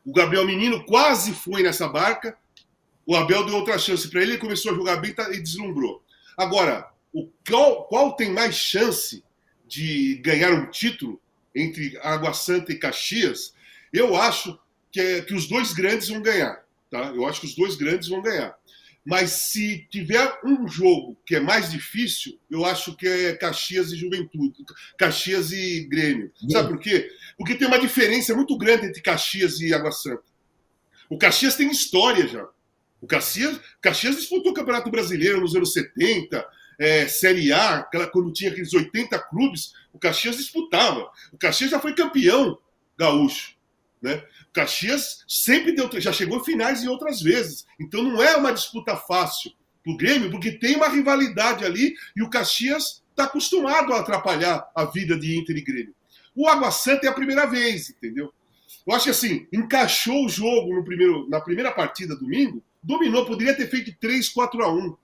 O 0.05 0.11
Gabriel 0.11 0.45
Menino 0.45 0.85
quase 0.85 1.33
foi 1.33 1.63
nessa 1.63 1.87
barca. 1.87 2.37
O 3.05 3.15
Abel 3.15 3.45
deu 3.45 3.55
outra 3.55 3.77
chance 3.77 4.07
para 4.09 4.21
ele, 4.21 4.33
ele 4.33 4.39
começou 4.39 4.71
a 4.71 4.75
jogar 4.75 4.97
bem 4.97 5.13
tá, 5.13 5.29
e 5.31 5.41
deslumbrou. 5.41 6.03
Agora, 6.37 6.89
o 7.13 7.29
qual, 7.47 7.85
qual 7.85 8.15
tem 8.15 8.31
mais 8.31 8.55
chance 8.55 9.23
de 9.67 10.15
ganhar 10.23 10.51
um 10.51 10.69
título 10.69 11.21
entre 11.55 11.97
Água 12.01 12.33
Santa 12.33 12.71
e 12.71 12.79
Caxias? 12.79 13.53
Eu 13.91 14.15
acho 14.15 14.57
que, 14.91 14.99
é, 14.99 15.21
que 15.21 15.33
os 15.33 15.47
dois 15.47 15.73
grandes 15.73 16.09
vão 16.09 16.21
ganhar. 16.21 16.63
Tá? 16.89 17.07
Eu 17.07 17.25
acho 17.27 17.41
que 17.41 17.47
os 17.47 17.55
dois 17.55 17.75
grandes 17.75 18.07
vão 18.07 18.21
ganhar. 18.21 18.57
Mas 19.05 19.31
se 19.31 19.85
tiver 19.89 20.39
um 20.45 20.67
jogo 20.67 21.17
que 21.25 21.35
é 21.35 21.39
mais 21.39 21.69
difícil, 21.69 22.39
eu 22.49 22.65
acho 22.65 22.95
que 22.95 23.05
é 23.05 23.35
Caxias 23.35 23.91
e 23.91 23.97
Juventude. 23.97 24.63
Caxias 24.97 25.51
e 25.51 25.85
Grêmio. 25.89 26.31
Sabe 26.49 26.69
por 26.69 26.79
quê? 26.79 27.09
Porque 27.37 27.55
tem 27.55 27.67
uma 27.67 27.79
diferença 27.79 28.33
muito 28.33 28.57
grande 28.57 28.85
entre 28.85 29.01
Caxias 29.01 29.59
e 29.59 29.73
Água 29.73 29.91
Santa. 29.91 30.23
O 31.09 31.17
Caxias 31.17 31.55
tem 31.55 31.69
história 31.69 32.27
já. 32.27 32.47
O 33.01 33.07
Caxias, 33.07 33.59
Caxias 33.81 34.15
disputou 34.15 34.53
o 34.53 34.55
Campeonato 34.55 34.89
Brasileiro 34.89 35.41
nos 35.41 35.53
anos 35.53 35.73
70, 35.73 36.47
é, 36.79 37.07
Série 37.07 37.51
A, 37.51 37.79
aquela, 37.79 38.07
quando 38.07 38.31
tinha 38.31 38.49
aqueles 38.49 38.73
80 38.73 39.19
clubes, 39.29 39.73
o 39.91 39.99
Caxias 39.99 40.37
disputava. 40.37 41.11
O 41.31 41.37
Caxias 41.37 41.71
já 41.71 41.79
foi 41.79 41.93
campeão 41.93 42.57
gaúcho. 42.97 43.52
Né? 44.03 44.15
O 44.49 44.51
Caxias 44.51 45.23
sempre 45.25 45.71
deu, 45.71 45.89
já 46.01 46.11
chegou 46.11 46.37
em 46.37 46.43
finais 46.43 46.83
e 46.83 46.89
outras 46.89 47.21
vezes. 47.21 47.65
Então 47.79 48.03
não 48.03 48.21
é 48.21 48.35
uma 48.35 48.51
disputa 48.51 48.97
fácil 48.97 49.53
para 49.81 49.93
o 49.93 49.97
Grêmio, 49.97 50.29
porque 50.29 50.51
tem 50.51 50.75
uma 50.75 50.89
rivalidade 50.89 51.63
ali 51.63 51.95
e 52.13 52.21
o 52.21 52.29
Caxias 52.29 53.01
está 53.09 53.23
acostumado 53.23 53.93
a 53.93 54.01
atrapalhar 54.01 54.69
a 54.75 54.83
vida 54.83 55.17
de 55.17 55.39
Inter 55.39 55.55
e 55.55 55.61
Grêmio. 55.61 55.95
O 56.35 56.47
Água 56.49 56.69
Santa 56.69 57.07
é 57.07 57.09
a 57.09 57.13
primeira 57.13 57.45
vez, 57.45 57.89
entendeu? 57.89 58.33
Eu 58.85 58.93
acho 58.93 59.05
que 59.05 59.11
assim, 59.11 59.47
encaixou 59.53 60.25
o 60.25 60.29
jogo 60.29 60.75
no 60.75 60.83
primeiro, 60.83 61.29
na 61.29 61.39
primeira 61.39 61.71
partida 61.71 62.15
domingo, 62.15 62.61
dominou, 62.81 63.25
poderia 63.25 63.55
ter 63.55 63.69
feito 63.69 63.95
3, 64.01 64.27
4 64.29 64.63
a 64.63 64.73
1 64.73 64.81
no, 64.81 64.97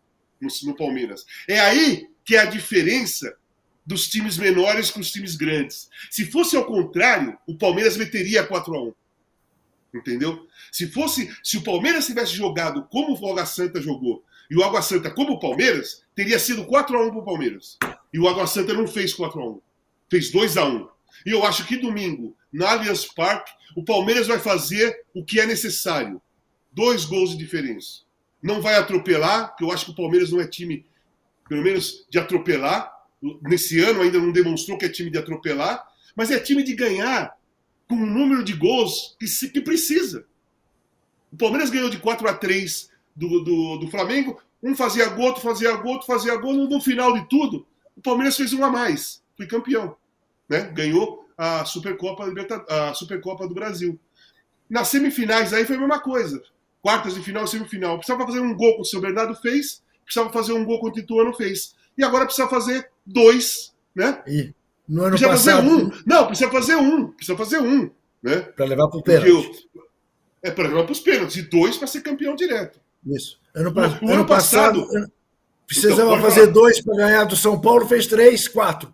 no 0.64 0.76
Palmeiras. 0.76 1.26
É 1.48 1.60
aí 1.62 2.10
que 2.26 2.36
é 2.36 2.40
a 2.40 2.46
diferença 2.46 3.34
dos 3.90 4.08
times 4.08 4.38
menores 4.38 4.92
com 4.92 5.00
os 5.00 5.12
times 5.12 5.36
grandes. 5.36 5.90
Se 6.12 6.24
fosse 6.24 6.56
ao 6.56 6.64
contrário, 6.64 7.36
o 7.48 7.58
Palmeiras 7.58 7.98
meteria 7.98 8.46
4 8.46 8.76
a 8.76 8.84
1 8.84 8.94
Entendeu? 9.92 10.48
Se 10.72 10.92
fosse, 10.92 11.36
se 11.44 11.58
o 11.58 11.64
Palmeiras 11.64 12.06
tivesse 12.06 12.34
jogado 12.34 12.84
como 12.92 13.20
o 13.20 13.30
Água 13.32 13.48
Santa 13.48 13.82
jogou 13.82 14.24
e 14.48 14.56
o 14.56 14.64
Água 14.64 14.84
Santa 14.84 15.10
como 15.10 15.34
o 15.34 15.40
Palmeiras, 15.40 16.04
teria 16.14 16.38
sido 16.38 16.66
4 16.66 16.96
a 16.96 17.08
1 17.08 17.10
para 17.10 17.20
o 17.20 17.26
Palmeiras. 17.26 17.80
E 18.14 18.20
o 18.20 18.28
Água 18.30 18.46
Santa 18.46 18.76
não 18.76 18.88
fez 18.88 19.12
4 19.12 19.42
a 19.42 19.50
1 19.50 19.62
fez 20.08 20.30
2 20.30 20.58
a 20.58 20.66
1 20.66 20.88
E 21.26 21.32
eu 21.32 21.44
acho 21.44 21.66
que 21.66 21.76
domingo, 21.76 22.38
na 22.54 22.70
Allianz 22.70 23.06
Parque, 23.06 23.52
o 23.76 23.84
Palmeiras 23.84 24.28
vai 24.28 24.38
fazer 24.38 25.04
o 25.16 25.26
que 25.26 25.40
é 25.40 25.48
necessário. 25.48 26.22
Dois 26.72 27.06
gols 27.06 27.32
de 27.32 27.38
diferença. 27.38 28.02
Não 28.40 28.62
vai 28.62 28.76
atropelar, 28.76 29.50
porque 29.50 29.64
eu 29.64 29.72
acho 29.72 29.86
que 29.86 29.92
o 29.92 29.96
Palmeiras 29.96 30.32
não 30.32 30.40
é 30.40 30.48
time, 30.48 30.86
pelo 31.48 31.64
menos, 31.64 32.06
de 32.08 32.20
atropelar 32.20 32.99
nesse 33.42 33.80
ano 33.80 34.02
ainda 34.02 34.20
não 34.20 34.32
demonstrou 34.32 34.78
que 34.78 34.86
é 34.86 34.90
time 34.90 35.10
de 35.10 35.18
atropelar, 35.18 35.86
mas 36.16 36.32
é 36.32 36.40
time 36.40 36.64
de 36.64 36.76
ganhar 36.76 37.36
com 37.88 37.96
o 37.96 38.06
número 38.06 38.44
de 38.44 38.54
gols 38.54 39.16
que, 39.20 39.28
se, 39.28 39.50
que 39.50 39.62
precisa. 39.62 40.26
O 41.32 41.38
Palmeiras 41.38 41.70
ganhou 41.70 41.90
de 41.90 41.98
4 41.98 42.28
a 42.28 42.34
3 42.34 42.90
do, 43.16 43.44
do, 43.44 43.78
do 43.78 43.88
Flamengo, 43.88 44.42
um 44.62 44.76
fazia 44.76 45.08
gol, 45.10 45.28
outro 45.28 45.42
fazia 45.42 45.76
gol, 45.76 45.94
outro 45.94 46.08
fazia 46.08 46.36
gol, 46.36 46.54
no 46.54 46.82
final 46.82 47.14
de 47.14 47.28
tudo, 47.28 47.66
o 47.96 48.02
Palmeiras 48.02 48.38
fez 48.38 48.54
um 48.54 48.64
a 48.64 48.70
mais, 48.70 49.24
foi 49.36 49.48
campeão, 49.48 49.96
né? 50.48 50.72
ganhou 50.74 51.28
a 51.38 51.66
Supercopa, 51.66 52.26
a 52.70 52.94
Supercopa 52.94 53.48
do 53.48 53.54
Brasil. 53.54 54.00
Nas 54.70 54.90
semifinais 54.90 55.54
aí 55.54 55.66
foi 55.66 55.76
a 55.76 55.80
mesma 55.80 56.00
coisa, 56.00 56.42
quartas 56.82 57.16
de 57.16 57.22
final, 57.22 57.48
semifinal, 57.48 57.98
precisava 57.98 58.26
fazer 58.26 58.40
um 58.40 58.54
gol 58.56 58.76
com 58.76 58.82
o 58.82 58.86
seu 58.86 59.02
Bernardo 59.02 59.36
fez, 59.36 59.82
precisava 60.04 60.32
fazer 60.32 60.54
um 60.54 60.66
gol 60.66 60.80
com 60.80 60.88
o 60.88 60.92
Tituano 60.92 61.34
fez, 61.34 61.76
e 61.98 62.04
agora 62.04 62.26
precisa 62.26 62.48
fazer 62.48 62.90
dois, 63.12 63.74
né? 63.96 64.22
E 64.28 64.54
no 64.88 65.02
ano 65.02 65.12
precisa 65.12 65.30
passado, 65.30 65.70
fazer 65.70 65.84
um. 65.84 65.92
Não, 66.06 66.28
precisa 66.28 66.50
fazer 66.50 66.76
um. 66.76 67.08
Precisa 67.12 67.38
fazer 67.38 67.60
um. 67.60 67.92
Né? 68.22 68.38
Para 68.42 68.66
levar 68.66 68.88
para 68.88 69.00
o 69.00 69.04
pênalti. 69.04 69.70
É 70.42 70.52
para 70.52 70.68
levar 70.68 70.84
para 70.84 70.92
os 70.92 71.00
pênaltis. 71.00 71.36
E 71.36 71.42
dois 71.44 71.78
para 71.78 71.88
ser 71.88 72.02
campeão 72.02 72.36
direto. 72.36 72.80
Isso. 73.06 73.40
Ano, 73.54 73.74
o, 73.74 73.80
ano, 73.80 74.12
ano 74.14 74.26
passado, 74.26 74.82
passado 74.82 75.12
precisava 75.68 76.16
então, 76.16 76.22
fazer 76.22 76.48
dois 76.48 76.82
para 76.82 76.98
ganhar 76.98 77.24
do 77.26 77.36
São 77.36 77.60
Paulo, 77.62 77.88
fez 77.88 78.08
três, 78.08 78.48
quatro. 78.48 78.94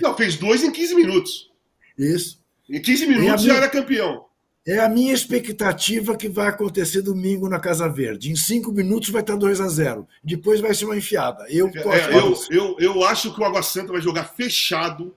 Não, 0.00 0.14
fez 0.14 0.36
dois 0.36 0.62
em 0.62 0.70
15 0.70 0.94
minutos. 0.94 1.50
Isso. 1.98 2.38
Em 2.68 2.80
15 2.80 3.06
minutos 3.06 3.44
já 3.44 3.56
era 3.56 3.68
campeão. 3.68 4.26
É 4.64 4.78
a 4.78 4.88
minha 4.88 5.12
expectativa 5.12 6.16
que 6.16 6.28
vai 6.28 6.46
acontecer 6.46 7.02
domingo 7.02 7.48
na 7.48 7.58
Casa 7.58 7.88
Verde. 7.88 8.30
Em 8.30 8.36
cinco 8.36 8.70
minutos 8.70 9.10
vai 9.10 9.20
estar 9.20 9.34
2 9.34 9.60
a 9.60 9.68
0 9.68 10.06
Depois 10.22 10.60
vai 10.60 10.72
ser 10.72 10.84
uma 10.84 10.96
enfiada. 10.96 11.44
Eu, 11.48 11.68
é, 11.68 12.16
eu, 12.16 12.38
eu, 12.48 12.76
eu, 12.78 13.04
acho 13.04 13.34
que 13.34 13.40
o 13.40 13.44
Água 13.44 13.60
Santa 13.60 13.92
vai 13.92 14.00
jogar 14.00 14.24
fechado, 14.24 15.12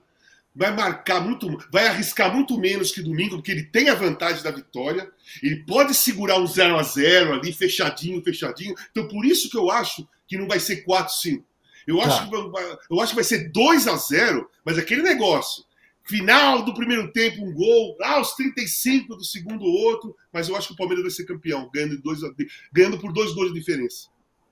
vai 0.55 0.75
marcar 0.75 1.21
muito, 1.21 1.47
vai 1.71 1.85
arriscar 1.85 2.33
muito 2.33 2.57
menos 2.59 2.91
que 2.91 3.03
domingo, 3.03 3.35
porque 3.35 3.51
ele 3.51 3.63
tem 3.63 3.89
a 3.89 3.93
vantagem 3.93 4.41
da 4.41 4.49
vitória. 4.49 5.07
Ele 5.43 5.63
pode 5.65 5.93
segurar 5.93 6.39
um 6.39 6.47
0 6.47 6.79
a 6.79 6.83
0 6.83 7.33
ali, 7.33 7.53
fechadinho, 7.53 8.23
fechadinho. 8.23 8.73
Então, 8.89 9.07
por 9.07 9.23
isso 9.25 9.47
que 9.49 9.57
eu 9.57 9.69
acho 9.69 10.07
que 10.27 10.39
não 10.39 10.47
vai 10.47 10.59
ser 10.59 10.83
4-5. 10.83 11.43
Eu, 11.85 11.97
tá. 11.99 12.05
acho 12.05 12.25
que 12.25 12.31
vai, 12.31 12.77
eu 12.89 12.99
acho 12.99 13.11
que 13.11 13.15
vai 13.15 13.23
ser 13.23 13.51
2 13.51 13.87
a 13.87 13.95
0 13.95 14.49
mas 14.65 14.79
aquele 14.79 15.03
negócio 15.03 15.64
final 16.05 16.63
do 16.63 16.73
primeiro 16.73 17.11
tempo 17.11 17.43
um 17.43 17.53
gol, 17.53 17.97
lá 17.99 18.17
aos 18.17 18.33
35 18.35 19.15
do 19.15 19.25
segundo 19.25 19.65
outro, 19.65 20.15
mas 20.31 20.47
eu 20.47 20.55
acho 20.55 20.67
que 20.67 20.73
o 20.73 20.77
Palmeiras 20.77 21.03
vai 21.03 21.11
ser 21.11 21.25
campeão, 21.25 21.69
ganhando, 21.73 21.99
dois, 22.01 22.19
ganhando 22.71 22.99
por 22.99 23.11
dois 23.11 23.33
gols 23.33 23.51
de 23.51 23.59
diferença. 23.59 24.07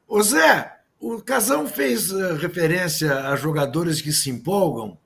Ô 0.07 0.21
Zé, 0.21 0.79
o 0.99 1.21
Casão 1.21 1.67
fez 1.67 2.11
uh, 2.11 2.35
referência 2.35 3.27
a 3.27 3.35
jogadores 3.35 4.01
que 4.01 4.11
se 4.11 4.29
empolgam. 4.29 4.97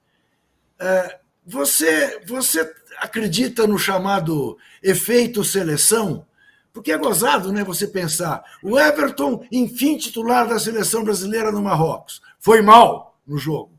Uh, 0.80 1.28
você, 1.46 2.22
você 2.26 2.74
acredita 3.00 3.68
no 3.68 3.78
chamado 3.78 4.58
efeito 4.82 5.44
seleção? 5.44 6.26
Porque 6.72 6.92
é 6.92 6.98
gozado, 6.98 7.52
né? 7.52 7.64
Você 7.64 7.88
pensar, 7.88 8.44
o 8.62 8.80
Everton, 8.80 9.46
enfim, 9.52 9.98
titular 9.98 10.48
da 10.48 10.60
seleção 10.60 11.04
brasileira 11.04 11.52
no 11.52 11.62
Marrocos, 11.62 12.22
foi 12.40 12.62
mal 12.62 13.20
no 13.26 13.38
jogo. 13.38 13.78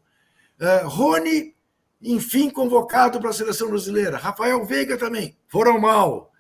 Uh, 0.61 0.89
Rony 0.89 1.55
enfim 2.03 2.49
convocado 2.51 3.21
para 3.21 3.31
a 3.31 3.33
seleção 3.33 3.69
brasileira. 3.69 4.17
Rafael 4.17 4.65
Veiga 4.65 4.97
também, 4.97 5.37
foram 5.49 5.81
mal. 5.81 6.33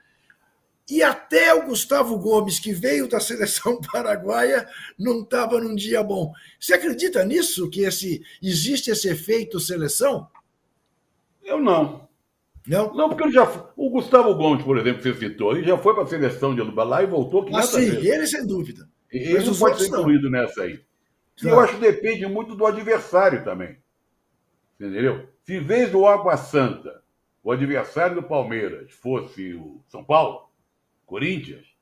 E 0.90 1.02
até 1.02 1.52
o 1.54 1.66
Gustavo 1.66 2.18
Gomes, 2.18 2.58
que 2.58 2.72
veio 2.72 3.06
da 3.06 3.20
seleção 3.20 3.78
paraguaia, 3.92 4.66
não 4.98 5.20
estava 5.20 5.60
num 5.60 5.74
dia 5.74 6.02
bom. 6.02 6.32
Você 6.58 6.72
acredita 6.72 7.24
nisso, 7.24 7.68
que 7.68 7.82
esse, 7.82 8.22
existe 8.42 8.90
esse 8.90 9.08
efeito 9.08 9.60
seleção? 9.60 10.28
Eu 11.44 11.60
não. 11.60 12.08
Não? 12.66 12.92
Não, 12.94 13.08
porque 13.08 13.30
já, 13.30 13.44
o 13.76 13.90
Gustavo 13.90 14.34
Gomes, 14.34 14.64
por 14.64 14.78
exemplo, 14.78 15.02
que 15.02 15.12
você 15.12 15.28
citou, 15.28 15.56
ele 15.56 15.66
já 15.66 15.76
foi 15.78 15.94
para 15.94 16.04
a 16.04 16.06
seleção 16.06 16.54
de 16.54 16.60
Lubalá 16.60 17.02
e 17.02 17.06
voltou 17.06 17.44
500 17.44 17.64
ah, 17.64 17.72
sim, 17.72 17.90
vezes. 17.90 18.04
ele 18.04 18.26
sem 18.26 18.46
dúvida. 18.46 18.88
Ele 19.10 19.42
não 19.42 19.54
pode 19.54 19.78
ser 19.78 19.88
incluído 19.88 20.30
não. 20.30 20.40
nessa 20.40 20.62
aí. 20.62 20.80
Eu 21.42 21.60
acho 21.60 21.74
que 21.74 21.80
depende 21.80 22.26
muito 22.26 22.54
do 22.54 22.66
adversário 22.66 23.44
também. 23.44 23.78
Entendeu? 24.78 25.28
Se 25.48 25.56
em 25.56 25.60
vez 25.60 25.90
do 25.90 26.06
Água 26.06 26.36
Santa, 26.36 27.02
o 27.42 27.50
adversário 27.50 28.16
do 28.16 28.22
Palmeiras 28.22 28.92
fosse 28.92 29.54
o 29.54 29.82
São 29.88 30.04
Paulo, 30.04 30.50
Corinthians, 31.06 31.74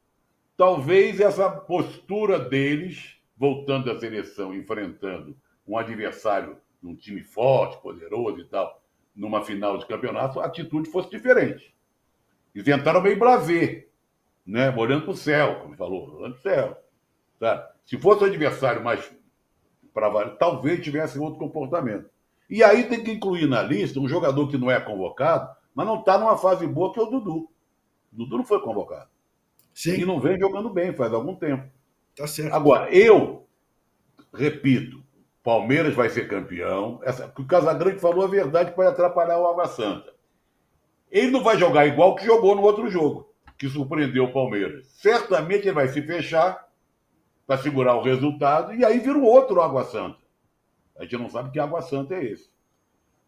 talvez 0.57 1.19
essa 1.19 1.51
postura 1.51 2.39
deles, 2.39 3.21
voltando 3.37 3.91
à 3.91 3.99
seleção, 3.99 4.55
enfrentando 4.55 5.37
um 5.67 5.77
adversário 5.77 6.59
um 6.81 6.95
time 6.95 7.25
forte, 7.25 7.83
poderoso 7.83 8.39
e 8.39 8.45
tal, 8.45 8.81
numa 9.17 9.45
final 9.45 9.77
de 9.77 9.87
campeonato, 9.87 10.39
a 10.39 10.47
atitude 10.47 10.89
fosse 10.89 11.11
diferente. 11.11 11.75
E 12.55 12.63
tentaram 12.63 13.03
meio 13.03 13.19
blazer, 13.19 13.91
né? 14.47 14.73
olhando 14.77 15.07
para 15.07 15.11
o 15.11 15.17
céu, 15.17 15.59
como 15.63 15.75
falou, 15.75 16.19
olhando 16.19 16.37
para 16.37 16.39
o 16.39 16.55
céu. 16.55 16.85
Tá? 17.41 17.69
Se 17.85 17.99
fosse 17.99 18.23
o 18.23 18.27
adversário 18.29 18.85
mais 18.85 19.13
para 19.93 20.31
talvez 20.37 20.85
tivesse 20.85 21.19
outro 21.19 21.41
comportamento. 21.41 22.09
E 22.49 22.63
aí 22.63 22.85
tem 22.85 23.03
que 23.03 23.11
incluir 23.11 23.47
na 23.47 23.63
lista 23.63 23.99
um 23.99 24.09
jogador 24.09 24.49
que 24.49 24.57
não 24.57 24.71
é 24.71 24.81
convocado, 24.81 25.51
mas 25.75 25.87
não 25.87 26.01
está 26.01 26.17
numa 26.19 26.37
fase 26.37 26.67
boa, 26.67 26.93
que 26.93 27.01
é 27.01 27.03
o 27.03 27.07
Dudu. 27.07 27.51
O 28.13 28.17
Dudu 28.17 28.39
não 28.39 28.45
foi 28.45 28.61
convocado. 28.61 29.09
Sim. 29.75 30.01
E 30.01 30.05
não 30.05 30.21
vem 30.21 30.39
jogando 30.39 30.71
bem 30.71 30.95
faz 30.95 31.13
algum 31.13 31.35
tempo. 31.35 31.69
Tá 32.17 32.27
certo. 32.27 32.55
Agora, 32.55 32.91
eu 32.91 33.47
repito, 34.33 35.03
Palmeiras 35.43 35.95
vai 35.95 36.09
ser 36.09 36.29
campeão. 36.29 37.01
Essa, 37.05 37.33
o 37.39 37.45
Casagrande 37.45 38.01
falou 38.01 38.25
a 38.25 38.29
verdade 38.29 38.73
pode 38.73 38.89
atrapalhar 38.89 39.39
o 39.39 39.47
Água 39.47 39.67
Santa. 39.67 40.13
Ele 41.11 41.31
não 41.31 41.43
vai 41.43 41.57
jogar 41.57 41.87
igual 41.87 42.17
que 42.17 42.25
jogou 42.25 42.57
no 42.57 42.63
outro 42.63 42.91
jogo, 42.91 43.33
que 43.57 43.69
surpreendeu 43.69 44.25
o 44.25 44.33
Palmeiras. 44.33 44.87
Certamente 44.89 45.69
ele 45.69 45.73
vai 45.73 45.89
se 45.89 46.03
fechar 46.03 46.67
para 47.47 47.59
segurar 47.59 47.95
o 47.95 48.03
resultado 48.03 48.75
e 48.75 48.85
aí 48.85 48.99
vira 48.99 49.17
um 49.17 49.25
outro 49.25 49.61
Água 49.61 49.85
Santa. 49.85 50.19
A 50.99 51.03
gente 51.03 51.17
não 51.17 51.29
sabe 51.29 51.51
que 51.51 51.59
água 51.59 51.83
santa 51.83 52.15
é 52.15 52.25
esse. 52.25 52.51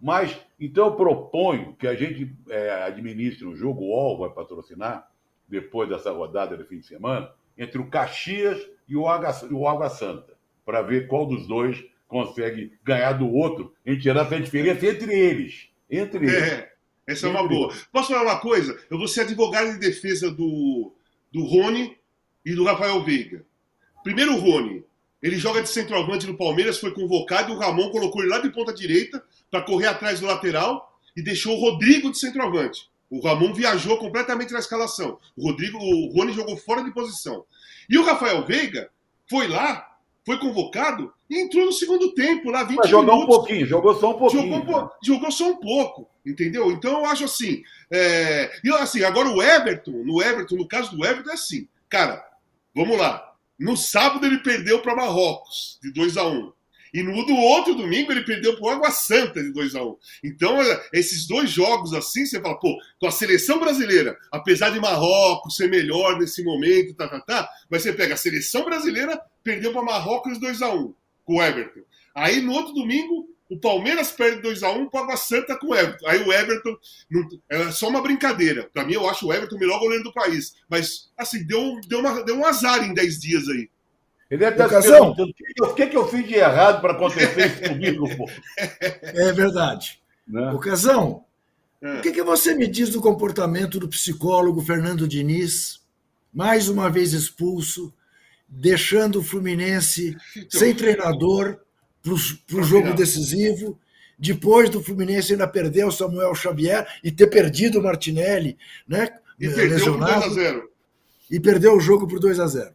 Mas, 0.00 0.38
então 0.60 0.86
eu 0.86 0.94
proponho 0.94 1.74
que 1.74 1.86
a 1.86 1.94
gente 1.94 2.32
é, 2.48 2.84
administre 2.84 3.46
um 3.46 3.56
jogo, 3.56 3.82
o 3.82 3.88
UOL 3.88 4.18
vai 4.18 4.30
patrocinar, 4.30 5.10
depois 5.48 5.88
dessa 5.88 6.12
rodada 6.12 6.56
do 6.56 6.64
fim 6.64 6.78
de 6.78 6.86
semana, 6.86 7.30
entre 7.56 7.78
o 7.80 7.88
Caxias 7.88 8.60
e 8.86 8.96
o 8.96 9.08
Água, 9.08 9.34
o 9.50 9.66
Água 9.66 9.90
Santa, 9.90 10.34
para 10.64 10.82
ver 10.82 11.08
qual 11.08 11.26
dos 11.26 11.46
dois 11.48 11.84
consegue 12.06 12.78
ganhar 12.84 13.12
do 13.12 13.28
outro, 13.28 13.74
em 13.84 13.98
tirar 13.98 14.22
essa 14.22 14.40
diferença 14.40 14.86
entre 14.86 15.12
eles. 15.12 15.68
Entre 15.90 16.24
eles. 16.24 16.42
É, 16.42 16.72
essa 17.06 17.26
é 17.26 17.30
uma 17.30 17.46
boa. 17.46 17.74
Posso 17.92 18.12
falar 18.12 18.22
uma 18.22 18.40
coisa? 18.40 18.78
Eu 18.90 18.98
vou 18.98 19.08
ser 19.08 19.22
advogado 19.22 19.72
de 19.72 19.78
defesa 19.78 20.30
do, 20.30 20.92
do 21.32 21.44
Rony 21.44 21.96
e 22.44 22.54
do 22.54 22.64
Rafael 22.64 23.02
Veiga. 23.02 23.44
Primeiro 24.02 24.34
o 24.34 24.40
Rony. 24.40 24.84
Ele 25.22 25.36
joga 25.36 25.62
de 25.62 25.68
centroavante 25.68 26.26
no 26.26 26.36
Palmeiras, 26.36 26.78
foi 26.78 26.92
convocado 26.92 27.52
e 27.52 27.54
o 27.54 27.58
Ramon 27.58 27.90
colocou 27.90 28.22
ele 28.22 28.30
lá 28.30 28.38
de 28.38 28.50
ponta 28.50 28.72
direita 28.72 29.22
para 29.50 29.62
correr 29.62 29.86
atrás 29.86 30.20
do 30.20 30.26
lateral 30.26 30.98
e 31.16 31.22
deixou 31.22 31.56
o 31.56 31.60
Rodrigo 31.60 32.10
de 32.10 32.18
centroavante. 32.18 32.88
O 33.10 33.20
Ramon 33.20 33.52
viajou 33.52 33.96
completamente 33.98 34.52
na 34.52 34.58
escalação. 34.58 35.18
O 35.36 35.48
Rodrigo, 35.48 35.78
o 35.78 36.12
Rony 36.12 36.32
jogou 36.32 36.56
fora 36.56 36.84
de 36.84 36.92
posição. 36.92 37.44
E 37.88 37.98
o 37.98 38.04
Rafael 38.04 38.44
Veiga 38.46 38.90
foi 39.28 39.48
lá, 39.48 39.96
foi 40.24 40.38
convocado 40.38 41.12
e 41.28 41.38
entrou 41.40 41.64
no 41.64 41.72
segundo 41.72 42.12
tempo, 42.14 42.50
lá 42.50 42.62
20 42.64 42.76
Mas 42.76 42.90
jogou 42.90 43.14
minutos. 43.14 43.24
um 43.24 43.38
pouquinho, 43.38 43.66
jogou 43.66 43.94
só 43.94 44.10
um 44.10 44.18
pouquinho. 44.18 44.52
Jogou, 44.52 44.90
jogou 45.02 45.30
só 45.32 45.50
um 45.50 45.56
pouco, 45.56 46.08
entendeu? 46.24 46.70
Então 46.70 46.98
eu 46.98 47.06
acho 47.06 47.24
assim. 47.24 47.62
É... 47.90 48.50
E 48.62 48.70
assim, 48.74 49.02
agora 49.02 49.28
o 49.28 49.42
Everton, 49.42 50.02
no 50.04 50.22
Everton, 50.22 50.56
no 50.56 50.68
caso 50.68 50.94
do 50.94 51.04
Everton, 51.04 51.30
é 51.30 51.34
assim. 51.34 51.66
Cara, 51.88 52.24
vamos 52.74 52.98
lá. 52.98 53.27
No 53.58 53.76
sábado 53.76 54.24
ele 54.24 54.38
perdeu 54.38 54.80
para 54.80 54.94
Marrocos, 54.94 55.78
de 55.82 55.92
2 55.92 56.16
a 56.16 56.26
1 56.26 56.52
e 56.92 57.02
no 57.02 57.24
do 57.24 57.34
outro 57.34 57.74
domingo 57.74 58.10
ele 58.10 58.24
perdeu 58.24 58.56
para 58.56 58.64
o 58.64 58.68
Água 58.70 58.90
Santa 58.90 59.42
de 59.42 59.52
2 59.52 59.74
a 59.74 59.84
1 59.84 59.96
Então, 60.24 60.60
é, 60.60 60.88
esses 60.92 61.26
dois 61.26 61.50
jogos 61.50 61.92
assim, 61.92 62.24
você 62.24 62.40
fala, 62.40 62.58
pô, 62.58 62.76
com 62.98 63.06
a 63.06 63.10
seleção 63.10 63.58
brasileira, 63.58 64.16
apesar 64.30 64.70
de 64.70 64.80
Marrocos 64.80 65.56
ser 65.56 65.68
melhor 65.68 66.18
nesse 66.18 66.42
momento, 66.42 66.94
tá, 66.94 67.08
tá, 67.08 67.20
tá, 67.20 67.48
mas 67.70 67.82
você 67.82 67.92
pega 67.92 68.14
a 68.14 68.16
seleção 68.16 68.64
brasileira, 68.64 69.20
perdeu 69.42 69.72
para 69.72 69.82
Marrocos 69.82 70.38
2 70.38 70.62
a 70.62 70.74
1 70.74 70.94
com 71.24 71.36
o 71.36 71.42
Everton. 71.42 71.80
Aí 72.14 72.40
no 72.40 72.52
outro 72.52 72.72
domingo, 72.72 73.28
o 73.48 73.58
Palmeiras 73.58 74.12
perde 74.12 74.46
2x1 74.46 74.76
um, 74.76 74.90
para 74.90 75.00
Água 75.00 75.16
Santa 75.16 75.56
com 75.56 75.68
o 75.68 75.74
Everton. 75.74 76.06
Aí 76.06 76.22
o 76.22 76.32
Everton. 76.32 76.76
Não, 77.10 77.28
é 77.48 77.72
só 77.72 77.88
uma 77.88 78.02
brincadeira. 78.02 78.68
Para 78.72 78.84
mim, 78.84 78.92
eu 78.92 79.08
acho 79.08 79.26
o 79.26 79.32
Everton 79.32 79.56
o 79.56 79.58
melhor 79.58 79.80
goleiro 79.80 80.04
do 80.04 80.12
país. 80.12 80.54
Mas, 80.68 81.10
assim, 81.16 81.46
deu, 81.46 81.80
deu, 81.88 82.00
uma, 82.00 82.22
deu 82.24 82.36
um 82.36 82.44
azar 82.44 82.84
em 82.84 82.92
10 82.92 83.18
dias 83.18 83.48
aí. 83.48 83.70
Ele 84.30 84.40
deve 84.40 84.62
estar 84.62 84.82
se 84.82 84.90
perguntando 84.90 85.32
o 85.62 85.74
que, 85.74 85.86
que 85.86 85.96
eu 85.96 86.06
fiz 86.06 86.26
de 86.26 86.34
errado 86.34 86.82
para 86.82 86.92
acontecer 86.92 87.46
isso 87.46 87.70
comigo, 87.70 88.16
pô. 88.16 88.30
É 89.02 89.32
verdade. 89.32 90.02
Né? 90.26 90.52
O 90.52 90.58
Casão, 90.58 91.24
é. 91.80 91.94
o 91.94 92.02
que, 92.02 92.12
que 92.12 92.22
você 92.22 92.54
me 92.54 92.66
diz 92.66 92.90
do 92.90 93.00
comportamento 93.00 93.80
do 93.80 93.88
psicólogo 93.88 94.60
Fernando 94.60 95.08
Diniz, 95.08 95.80
mais 96.30 96.68
uma 96.68 96.90
vez 96.90 97.14
expulso, 97.14 97.90
deixando 98.46 99.20
o 99.20 99.22
Fluminense 99.22 100.14
então, 100.36 100.50
sem 100.60 100.74
treinador 100.74 101.58
para 102.02 102.58
o 102.60 102.62
jogo 102.62 102.94
decisivo, 102.94 103.78
depois 104.18 104.68
do 104.68 104.82
Fluminense 104.82 105.32
ainda 105.32 105.46
perder 105.46 105.86
o 105.86 105.92
Samuel 105.92 106.34
Xavier 106.34 106.86
e 107.04 107.10
ter 107.10 107.28
perdido 107.28 107.78
o 107.78 107.82
Martinelli, 107.82 108.58
né? 108.86 109.08
E 109.38 109.48
perdeu 109.48 109.96
por 109.96 110.00
2 110.00 110.22
a 110.22 110.28
0 110.28 110.70
E 111.30 111.40
perdeu 111.40 111.76
o 111.76 111.80
jogo 111.80 112.08
por 112.08 112.18
2 112.18 112.40
a 112.40 112.46
0 112.46 112.74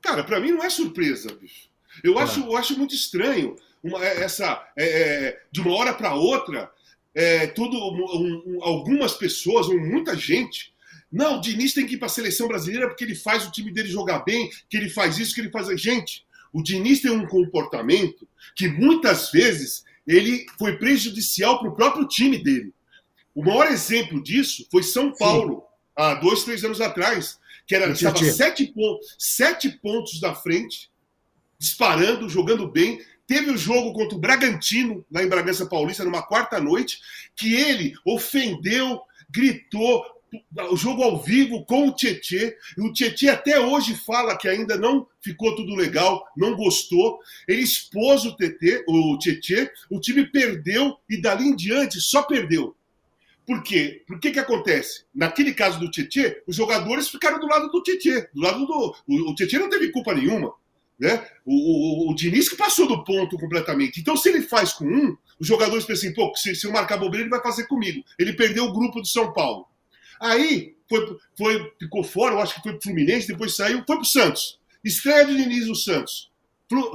Cara, 0.00 0.24
para 0.24 0.40
mim 0.40 0.52
não 0.52 0.62
é 0.62 0.70
surpresa, 0.70 1.34
bicho. 1.34 1.68
Eu, 2.02 2.18
acho, 2.18 2.40
eu 2.40 2.56
acho 2.56 2.76
muito 2.76 2.94
estranho 2.94 3.56
uma, 3.82 4.04
é, 4.04 4.22
essa. 4.22 4.66
É, 4.76 4.84
é, 4.84 5.42
de 5.52 5.60
uma 5.60 5.74
hora 5.76 5.92
para 5.92 6.14
outra, 6.14 6.70
é, 7.14 7.46
tudo, 7.48 7.76
um, 7.76 8.42
um, 8.46 8.64
algumas 8.64 9.12
pessoas, 9.14 9.68
ou 9.68 9.78
muita 9.78 10.16
gente. 10.16 10.72
Não, 11.12 11.36
o 11.36 11.40
Diniz 11.40 11.72
tem 11.72 11.86
que 11.86 11.94
ir 11.94 11.98
para 11.98 12.06
a 12.06 12.10
seleção 12.10 12.48
brasileira 12.48 12.88
porque 12.88 13.04
ele 13.04 13.14
faz 13.14 13.46
o 13.46 13.52
time 13.52 13.70
dele 13.70 13.88
jogar 13.88 14.20
bem, 14.24 14.50
que 14.68 14.76
ele 14.76 14.88
faz 14.88 15.18
isso, 15.18 15.34
que 15.34 15.40
ele 15.40 15.50
faz. 15.50 15.68
Gente, 15.80 16.24
o 16.54 16.62
Diniz 16.62 17.02
tem 17.02 17.10
um 17.10 17.26
comportamento 17.26 18.26
que 18.54 18.68
muitas 18.68 19.30
vezes 19.30 19.84
ele 20.06 20.46
foi 20.56 20.78
prejudicial 20.78 21.58
para 21.58 21.68
o 21.68 21.74
próprio 21.74 22.06
time 22.06 22.38
dele. 22.38 22.72
O 23.34 23.44
maior 23.44 23.66
exemplo 23.66 24.22
disso 24.22 24.64
foi 24.70 24.84
São 24.84 25.12
Paulo, 25.12 25.56
Sim. 25.56 25.62
há 25.96 26.14
dois, 26.14 26.44
três 26.44 26.64
anos 26.64 26.80
atrás 26.80 27.38
que 27.66 27.74
era, 27.74 27.90
estava 27.90 28.16
sete 28.16 28.66
pontos, 28.66 29.16
sete 29.18 29.70
pontos 29.70 30.20
da 30.20 30.34
frente, 30.34 30.90
disparando, 31.58 32.28
jogando 32.28 32.70
bem. 32.70 33.00
Teve 33.26 33.50
o 33.50 33.56
jogo 33.56 33.94
contra 33.94 34.16
o 34.16 34.20
Bragantino, 34.20 35.04
lá 35.10 35.22
em 35.22 35.28
Bragança 35.28 35.66
Paulista, 35.66 36.04
numa 36.04 36.22
quarta 36.22 36.60
noite, 36.60 37.00
que 37.34 37.54
ele 37.54 37.94
ofendeu, 38.04 39.00
gritou, 39.30 40.04
o 40.70 40.76
jogo 40.76 41.02
ao 41.02 41.22
vivo 41.22 41.64
com 41.64 41.88
o 41.88 41.92
Tietê. 41.92 42.56
E 42.76 42.80
o 42.80 42.92
Tietê 42.92 43.28
até 43.28 43.58
hoje 43.58 43.94
fala 43.94 44.36
que 44.36 44.48
ainda 44.48 44.76
não 44.76 45.06
ficou 45.20 45.54
tudo 45.54 45.74
legal, 45.74 46.24
não 46.36 46.54
gostou. 46.54 47.18
Ele 47.48 47.62
expôs 47.62 48.24
o, 48.24 48.36
TT, 48.36 48.84
o 48.88 49.18
Tietê, 49.18 49.70
o 49.90 50.00
time 50.00 50.26
perdeu 50.26 50.96
e 51.08 51.20
dali 51.20 51.44
em 51.44 51.56
diante 51.56 52.00
só 52.00 52.22
perdeu. 52.22 52.74
Por 53.46 53.62
quê? 53.62 54.02
Por 54.06 54.18
que 54.18 54.30
que 54.30 54.38
acontece? 54.38 55.04
Naquele 55.14 55.52
caso 55.52 55.78
do 55.78 55.90
Tietê, 55.90 56.42
os 56.46 56.56
jogadores 56.56 57.08
ficaram 57.08 57.38
do 57.38 57.46
lado 57.46 57.68
do 57.68 57.82
Tietê, 57.82 58.28
do 58.34 58.40
lado 58.40 58.66
do... 58.66 58.96
O, 59.06 59.30
o 59.30 59.34
Tietê 59.34 59.58
não 59.58 59.68
teve 59.68 59.90
culpa 59.90 60.14
nenhuma. 60.14 60.54
Né? 60.98 61.26
O, 61.44 62.08
o, 62.08 62.10
o 62.10 62.14
Diniz 62.14 62.48
que 62.48 62.56
passou 62.56 62.86
do 62.86 63.04
ponto 63.04 63.36
completamente. 63.36 64.00
Então, 64.00 64.16
se 64.16 64.28
ele 64.28 64.42
faz 64.42 64.72
com 64.72 64.86
um, 64.86 65.16
os 65.38 65.46
jogadores 65.46 65.84
pensam 65.84 66.08
assim, 66.08 66.14
pô, 66.14 66.32
se, 66.36 66.54
se 66.54 66.66
eu 66.66 66.72
marcar 66.72 66.96
bobeira, 66.96 67.24
ele 67.24 67.30
vai 67.30 67.42
fazer 67.42 67.66
comigo. 67.66 68.02
Ele 68.18 68.32
perdeu 68.32 68.64
o 68.64 68.72
grupo 68.72 69.00
do 69.00 69.06
São 69.06 69.32
Paulo. 69.32 69.66
Aí, 70.20 70.74
foi, 70.88 71.18
foi, 71.36 71.72
ficou 71.78 72.04
fora, 72.04 72.34
eu 72.34 72.40
acho 72.40 72.54
que 72.54 72.62
foi 72.62 72.72
pro 72.72 72.82
Fluminense, 72.82 73.28
depois 73.28 73.56
saiu, 73.56 73.82
foi 73.86 73.96
pro 73.96 74.04
Santos. 74.04 74.58
Estreia 74.82 75.24
de 75.24 75.36
Diniz 75.36 75.66
no 75.66 75.74
Santos. 75.74 76.30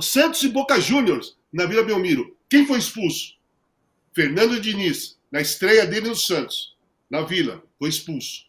Santos 0.02 0.44
e 0.44 0.50
Boca 0.50 0.80
Juniors, 0.80 1.38
na 1.52 1.66
Vila 1.66 1.84
Belmiro. 1.84 2.36
Quem 2.50 2.66
foi 2.66 2.80
expulso? 2.80 3.38
Fernando 4.14 4.60
Diniz 4.60 5.20
na 5.32 5.42
estreia 5.42 5.86
dele 5.86 6.10
no 6.10 6.16
Santos, 6.16 6.76
na 7.10 7.22
Vila, 7.22 7.64
foi 7.78 7.90
expulso. 7.90 8.46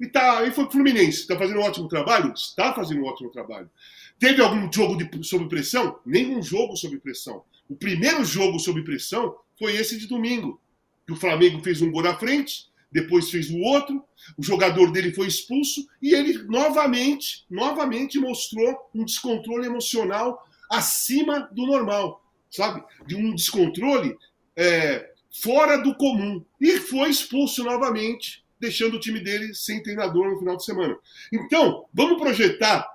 E 0.00 0.06
tá, 0.06 0.38
aí 0.38 0.50
foi 0.50 0.64
pro 0.64 0.72
Fluminense, 0.72 1.20
está 1.20 1.38
fazendo 1.38 1.60
um 1.60 1.62
ótimo 1.62 1.88
trabalho? 1.88 2.32
Está 2.32 2.74
fazendo 2.74 3.02
um 3.02 3.06
ótimo 3.06 3.30
trabalho. 3.30 3.70
Teve 4.18 4.42
algum 4.42 4.72
jogo 4.72 4.96
de, 4.96 5.24
sob 5.26 5.48
pressão? 5.48 5.98
Nenhum 6.04 6.42
jogo 6.42 6.76
sob 6.76 6.98
pressão. 6.98 7.44
O 7.68 7.76
primeiro 7.76 8.24
jogo 8.24 8.58
sob 8.58 8.82
pressão 8.82 9.36
foi 9.58 9.76
esse 9.76 9.98
de 9.98 10.06
domingo, 10.06 10.60
que 11.06 11.12
o 11.12 11.16
Flamengo 11.16 11.62
fez 11.62 11.80
um 11.82 11.90
gol 11.90 12.02
na 12.02 12.16
frente, 12.16 12.66
depois 12.92 13.30
fez 13.30 13.50
o 13.50 13.58
outro, 13.58 14.04
o 14.36 14.42
jogador 14.42 14.92
dele 14.92 15.12
foi 15.12 15.26
expulso 15.26 15.86
e 16.00 16.14
ele 16.14 16.42
novamente, 16.44 17.44
novamente 17.50 18.18
mostrou 18.18 18.90
um 18.94 19.04
descontrole 19.04 19.66
emocional 19.66 20.46
acima 20.70 21.48
do 21.52 21.66
normal, 21.66 22.24
sabe? 22.50 22.84
De 23.06 23.16
um 23.16 23.34
descontrole 23.34 24.16
é, 24.54 25.10
fora 25.42 25.78
do 25.78 25.94
comum. 25.94 26.44
E 26.60 26.78
foi 26.78 27.10
expulso 27.10 27.64
novamente, 27.64 28.44
deixando 28.60 28.96
o 28.96 29.00
time 29.00 29.20
dele 29.20 29.54
sem 29.54 29.82
treinador 29.82 30.30
no 30.30 30.38
final 30.38 30.56
de 30.56 30.64
semana. 30.64 30.96
Então, 31.32 31.86
vamos 31.92 32.20
projetar, 32.20 32.86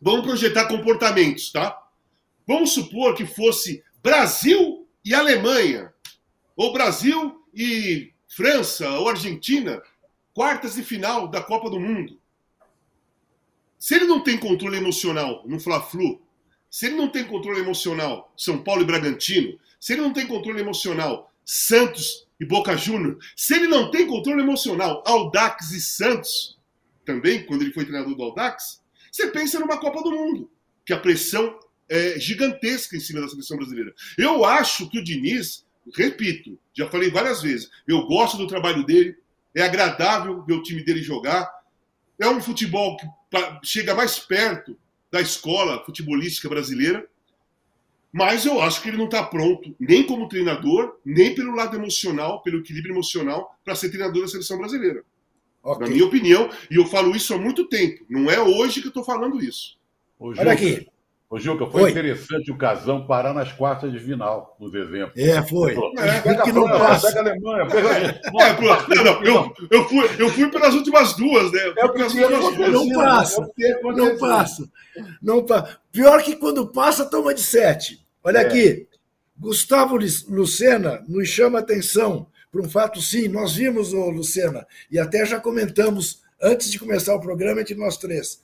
vamos 0.00 0.26
projetar 0.26 0.66
comportamentos, 0.66 1.52
tá? 1.52 1.78
Vamos 2.46 2.72
supor 2.72 3.14
que 3.14 3.26
fosse 3.26 3.84
Brasil 4.02 4.88
e 5.04 5.14
Alemanha, 5.14 5.92
ou 6.56 6.72
Brasil 6.72 7.42
e 7.54 8.12
França 8.34 8.88
ou 8.88 9.10
Argentina, 9.10 9.82
quartas 10.32 10.76
de 10.76 10.82
final 10.82 11.28
da 11.28 11.42
Copa 11.42 11.68
do 11.68 11.78
Mundo. 11.78 12.18
Se 13.78 13.94
ele 13.94 14.06
não 14.06 14.22
tem 14.22 14.38
controle 14.38 14.78
emocional 14.78 15.42
no 15.46 15.60
Fla-Flu, 15.60 16.18
se 16.70 16.86
ele 16.86 16.96
não 16.96 17.10
tem 17.10 17.24
controle 17.24 17.60
emocional 17.60 18.32
São 18.34 18.62
Paulo 18.62 18.80
e 18.80 18.86
Bragantino, 18.86 19.58
se 19.78 19.92
ele 19.92 20.00
não 20.00 20.14
tem 20.14 20.26
controle 20.26 20.60
emocional 20.60 21.30
Santos 21.44 22.26
e 22.40 22.46
Boca 22.46 22.74
Júnior, 22.74 23.18
se 23.36 23.54
ele 23.54 23.66
não 23.66 23.90
tem 23.90 24.06
controle 24.06 24.40
emocional, 24.40 25.02
Aldax 25.06 25.72
e 25.72 25.80
Santos, 25.80 26.58
também, 27.04 27.44
quando 27.44 27.62
ele 27.62 27.72
foi 27.72 27.84
treinador 27.84 28.14
do 28.14 28.22
Aldax, 28.22 28.80
você 29.10 29.26
pensa 29.26 29.60
numa 29.60 29.78
Copa 29.78 30.02
do 30.02 30.10
Mundo, 30.10 30.50
que 30.86 30.94
a 30.94 30.98
pressão 30.98 31.58
é 31.86 32.18
gigantesca 32.18 32.96
em 32.96 33.00
cima 33.00 33.20
da 33.20 33.28
seleção 33.28 33.58
brasileira. 33.58 33.92
Eu 34.16 34.44
acho 34.44 34.88
que 34.88 34.98
o 34.98 35.04
Diniz, 35.04 35.66
repito, 35.94 36.58
já 36.72 36.88
falei 36.88 37.10
várias 37.10 37.42
vezes, 37.42 37.70
eu 37.86 38.06
gosto 38.06 38.36
do 38.36 38.46
trabalho 38.46 38.84
dele, 38.84 39.16
é 39.54 39.62
agradável 39.62 40.42
ver 40.42 40.54
o 40.54 40.62
time 40.62 40.82
dele 40.82 41.02
jogar, 41.02 41.50
é 42.18 42.28
um 42.28 42.40
futebol 42.40 42.96
que 42.96 43.06
chega 43.62 43.94
mais 43.94 44.18
perto 44.18 44.76
da 45.10 45.20
escola 45.20 45.84
futebolística 45.84 46.48
brasileira, 46.48 47.06
mas 48.12 48.44
eu 48.44 48.60
acho 48.60 48.82
que 48.82 48.88
ele 48.88 48.98
não 48.98 49.06
está 49.06 49.22
pronto, 49.22 49.74
nem 49.80 50.04
como 50.04 50.28
treinador, 50.28 50.98
nem 51.04 51.34
pelo 51.34 51.54
lado 51.54 51.76
emocional, 51.76 52.42
pelo 52.42 52.58
equilíbrio 52.58 52.94
emocional, 52.94 53.58
para 53.64 53.74
ser 53.74 53.88
treinador 53.88 54.22
da 54.22 54.28
seleção 54.28 54.58
brasileira. 54.58 55.02
Okay. 55.62 55.86
Na 55.86 55.94
minha 55.94 56.04
opinião, 56.04 56.50
e 56.70 56.76
eu 56.76 56.86
falo 56.86 57.16
isso 57.16 57.32
há 57.32 57.38
muito 57.38 57.68
tempo. 57.68 58.04
Não 58.10 58.30
é 58.30 58.38
hoje 58.40 58.80
que 58.80 58.88
eu 58.88 58.90
estou 58.90 59.04
falando 59.04 59.42
isso. 59.42 59.78
Juca, 60.20 60.40
Olha 60.40 60.52
aqui. 60.52 60.86
Ô, 61.32 61.38
Juca, 61.38 61.66
foi 61.66 61.84
Oi. 61.84 61.90
interessante 61.92 62.52
o 62.52 62.58
Casão 62.58 63.06
parar 63.06 63.32
nas 63.32 63.50
quartas 63.50 63.90
de 63.90 63.98
final, 63.98 64.54
nos 64.60 64.74
exemplos. 64.74 65.16
É, 65.16 65.42
foi. 65.42 65.74
É, 65.96 66.20
pega 66.20 66.42
que 66.42 66.52
não 66.52 66.68
França, 66.68 66.84
passa. 66.84 67.06
Pega 67.06 67.20
a 67.20 67.32
Alemanha, 67.32 67.66
pega 67.68 67.88
a... 67.88 67.96
é, 67.96 68.94
não, 68.94 69.04
não, 69.04 69.24
eu, 69.24 69.54
eu, 69.70 69.88
fui, 69.88 70.10
eu 70.18 70.28
fui 70.28 70.50
pelas 70.50 70.74
últimas 70.74 71.14
duas, 71.16 71.50
né? 71.50 71.72
É 71.78 71.86
o 71.86 71.92
que 71.94 71.98
não 72.68 72.90
passa. 72.90 73.50
Não 73.96 74.18
passa. 74.18 74.70
Não 75.22 75.46
passa. 75.46 75.78
Pior 75.90 76.22
que 76.22 76.36
quando 76.36 76.66
passa, 76.66 77.06
toma 77.06 77.32
de 77.32 77.42
sete. 77.42 78.04
Olha 78.22 78.36
é. 78.36 78.46
aqui, 78.46 78.86
Gustavo 79.34 79.96
Lucena 80.28 81.02
nos 81.08 81.30
chama 81.30 81.60
atenção 81.60 82.26
para 82.50 82.60
um 82.60 82.68
fato, 82.68 83.00
sim, 83.00 83.28
nós 83.28 83.54
vimos, 83.54 83.94
o 83.94 84.10
Lucena, 84.10 84.66
e 84.90 84.98
até 84.98 85.24
já 85.24 85.40
comentamos 85.40 86.20
antes 86.42 86.70
de 86.70 86.78
começar 86.78 87.14
o 87.14 87.20
programa 87.20 87.62
entre 87.62 87.74
nós 87.74 87.96
três. 87.96 88.42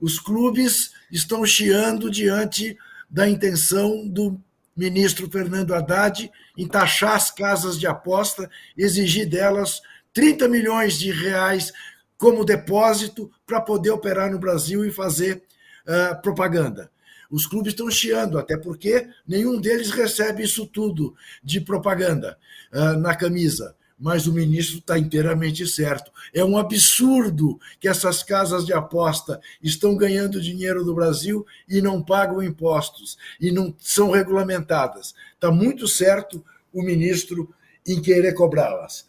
Os 0.00 0.18
clubes 0.18 0.92
estão 1.10 1.44
chiando 1.44 2.10
diante 2.10 2.76
da 3.08 3.28
intenção 3.28 4.06
do 4.06 4.40
ministro 4.76 5.30
Fernando 5.30 5.74
Haddad 5.74 6.30
em 6.56 6.66
taxar 6.66 7.14
as 7.14 7.30
casas 7.30 7.78
de 7.78 7.86
aposta, 7.86 8.50
exigir 8.76 9.28
delas 9.28 9.80
30 10.12 10.48
milhões 10.48 10.98
de 10.98 11.10
reais 11.10 11.72
como 12.18 12.44
depósito 12.44 13.30
para 13.46 13.60
poder 13.60 13.90
operar 13.90 14.30
no 14.30 14.38
Brasil 14.38 14.84
e 14.84 14.92
fazer 14.92 15.42
uh, 15.86 16.20
propaganda. 16.20 16.90
Os 17.30 17.46
clubes 17.46 17.72
estão 17.72 17.90
chiando, 17.90 18.38
até 18.38 18.56
porque 18.56 19.08
nenhum 19.26 19.60
deles 19.60 19.90
recebe 19.90 20.42
isso 20.44 20.66
tudo 20.66 21.14
de 21.42 21.60
propaganda 21.60 22.38
uh, 22.72 22.98
na 22.98 23.14
camisa. 23.14 23.74
Mas 23.98 24.26
o 24.26 24.32
ministro 24.32 24.78
está 24.78 24.98
inteiramente 24.98 25.66
certo. 25.66 26.12
É 26.34 26.44
um 26.44 26.58
absurdo 26.58 27.58
que 27.80 27.88
essas 27.88 28.22
casas 28.22 28.66
de 28.66 28.72
aposta 28.72 29.40
estão 29.62 29.96
ganhando 29.96 30.40
dinheiro 30.40 30.84
do 30.84 30.94
Brasil 30.94 31.46
e 31.68 31.80
não 31.80 32.02
pagam 32.02 32.42
impostos 32.42 33.16
e 33.40 33.50
não 33.50 33.74
são 33.78 34.10
regulamentadas. 34.10 35.14
Está 35.34 35.50
muito 35.50 35.88
certo 35.88 36.44
o 36.72 36.82
ministro 36.82 37.54
em 37.86 38.02
querer 38.02 38.34
cobrá-las. 38.34 39.06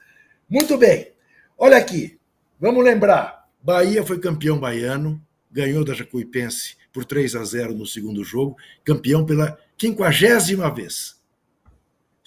Muito 0.49 0.77
bem. 0.77 1.11
Olha 1.57 1.77
aqui, 1.77 2.17
vamos 2.59 2.83
lembrar: 2.83 3.49
Bahia 3.61 4.05
foi 4.05 4.19
campeão 4.19 4.57
baiano, 4.57 5.21
ganhou 5.51 5.83
da 5.83 5.93
Jacuipense 5.93 6.77
por 6.93 7.03
3 7.03 7.35
a 7.35 7.43
0 7.43 7.73
no 7.75 7.85
segundo 7.85 8.23
jogo, 8.23 8.55
campeão 8.83 9.25
pela 9.25 9.57
quinquagésima 9.77 10.73
vez. 10.73 11.16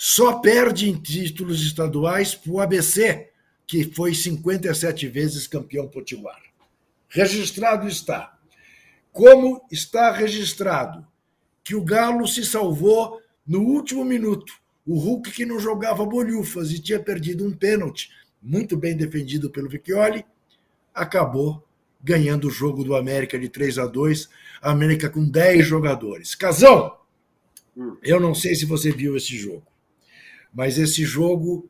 Só 0.02 0.38
perde 0.38 0.88
em 0.88 0.96
títulos 0.96 1.60
estaduais 1.60 2.34
para 2.34 2.50
o 2.50 2.58
ABC, 2.58 3.28
que 3.66 3.84
foi 3.84 4.14
57 4.14 5.06
vezes 5.08 5.46
campeão 5.46 5.86
potiguar. 5.86 6.40
Registrado 7.06 7.86
está. 7.86 8.34
Como 9.12 9.62
está 9.70 10.10
registrado 10.10 11.06
que 11.62 11.74
o 11.74 11.84
Galo 11.84 12.26
se 12.26 12.46
salvou 12.46 13.20
no 13.46 13.60
último 13.60 14.02
minuto. 14.02 14.54
O 14.86 14.98
Hulk, 14.98 15.32
que 15.32 15.44
não 15.44 15.60
jogava 15.60 16.06
bolhufas 16.06 16.70
e 16.70 16.80
tinha 16.80 16.98
perdido 16.98 17.46
um 17.46 17.52
pênalti, 17.52 18.08
muito 18.40 18.78
bem 18.78 18.96
defendido 18.96 19.50
pelo 19.50 19.68
Vecchioli, 19.68 20.24
acabou 20.94 21.62
ganhando 22.02 22.48
o 22.48 22.50
jogo 22.50 22.82
do 22.82 22.96
América 22.96 23.38
de 23.38 23.50
3 23.50 23.78
a 23.78 23.86
2 23.86 24.30
a 24.62 24.70
América 24.70 25.10
com 25.10 25.28
10 25.28 25.66
jogadores. 25.66 26.34
Casão, 26.34 26.96
hum. 27.76 27.98
eu 28.02 28.18
não 28.18 28.34
sei 28.34 28.54
se 28.54 28.64
você 28.64 28.90
viu 28.90 29.14
esse 29.14 29.36
jogo, 29.36 29.66
mas 30.52 30.78
esse 30.78 31.04
jogo 31.04 31.68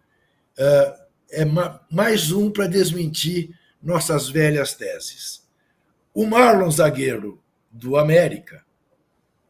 uh, 0.58 1.00
é 1.30 1.44
ma 1.44 1.80
mais 1.90 2.32
um 2.32 2.50
para 2.50 2.66
desmentir 2.66 3.50
nossas 3.82 4.28
velhas 4.28 4.74
teses. 4.74 5.46
O 6.12 6.26
Marlon 6.26 6.70
zagueiro 6.70 7.40
do 7.70 7.96
América 7.96 8.64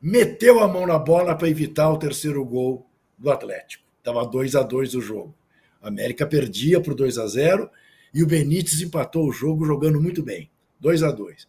meteu 0.00 0.60
a 0.60 0.68
mão 0.68 0.86
na 0.86 0.98
bola 0.98 1.34
para 1.34 1.48
evitar 1.48 1.90
o 1.90 1.98
terceiro 1.98 2.44
gol 2.44 2.86
do 3.18 3.30
Atlético. 3.30 3.84
Estava 3.98 4.26
2 4.26 4.56
a 4.56 4.62
2 4.62 4.94
o 4.94 5.00
jogo. 5.00 5.34
A 5.82 5.88
América 5.88 6.26
perdia 6.26 6.80
por 6.80 6.94
2 6.94 7.18
a 7.18 7.26
0 7.26 7.70
e 8.12 8.22
o 8.22 8.26
Benítez 8.26 8.80
empatou 8.80 9.28
o 9.28 9.32
jogo 9.32 9.64
jogando 9.64 10.00
muito 10.00 10.22
bem. 10.22 10.50
2 10.80 11.02
a 11.02 11.10
2 11.10 11.46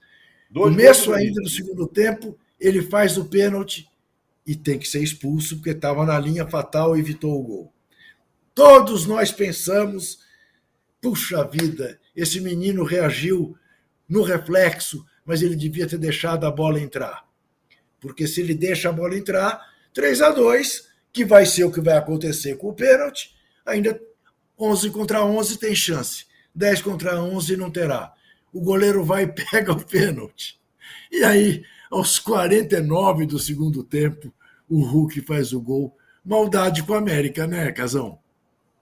Começo 0.53 1.13
ainda 1.13 1.41
do 1.41 1.49
segundo 1.49 1.87
tempo, 1.87 2.37
ele 2.59 2.81
faz 2.81 3.17
o 3.17 3.25
pênalti 3.25 3.89
e 4.45 4.56
tem 4.56 4.80
que 4.80 4.88
ser 4.88 5.01
expulso 5.01 5.58
porque 5.58 5.71
estava 5.71 6.06
na 6.06 6.17
linha 6.19 6.47
fatal 6.47 6.95
e 6.95 6.99
evitou 6.99 7.39
o 7.39 7.43
gol. 7.43 7.73
Todos 8.54 9.06
nós 9.06 9.32
pensamos, 9.32 10.19
puxa 11.01 11.43
vida, 11.43 11.99
esse 12.15 12.39
menino 12.41 12.84
reagiu 12.84 13.56
no 14.08 14.23
reflexo, 14.23 15.06
mas 15.25 15.41
ele 15.41 15.56
devia 15.56 15.88
ter 15.88 15.97
deixado 15.97 16.45
a 16.45 16.51
bola 16.51 16.80
entrar. 16.80 17.25
Porque 17.99 18.27
se 18.27 18.41
ele 18.41 18.54
deixa 18.54 18.89
a 18.89 18.91
bola 18.91 19.15
entrar, 19.15 19.62
3 19.93 20.21
a 20.21 20.32
2 20.32 20.89
que 21.13 21.23
vai 21.23 21.45
ser 21.45 21.65
o 21.65 21.71
que 21.71 21.82
vai 21.82 21.97
acontecer 21.97 22.56
com 22.58 22.69
o 22.69 22.73
pênalti, 22.73 23.36
ainda 23.65 23.99
11 24.58 24.89
contra 24.91 25.23
11 25.23 25.58
tem 25.58 25.75
chance. 25.75 26.25
10 26.54 26.82
contra 26.82 27.21
11 27.21 27.56
não 27.58 27.71
terá 27.71 28.13
o 28.54 28.60
goleiro 28.60 29.04
vai 29.04 29.23
e 29.23 29.27
pega 29.49 29.71
o 29.71 29.86
pênalti. 29.86 30.60
E 31.12 31.23
aí, 31.23 31.63
aos 31.91 32.17
49 32.17 33.25
do 33.25 33.38
segundo 33.38 33.84
tempo, 33.84 34.34
o 34.69 34.82
Hulk 34.82 35.21
faz 35.21 35.51
o 35.51 35.60
gol. 35.60 35.95
Maldade 36.23 36.84
com 36.84 36.93
o 36.93 36.95
América, 36.95 37.45
né, 37.45 37.71
Casão? 37.71 38.17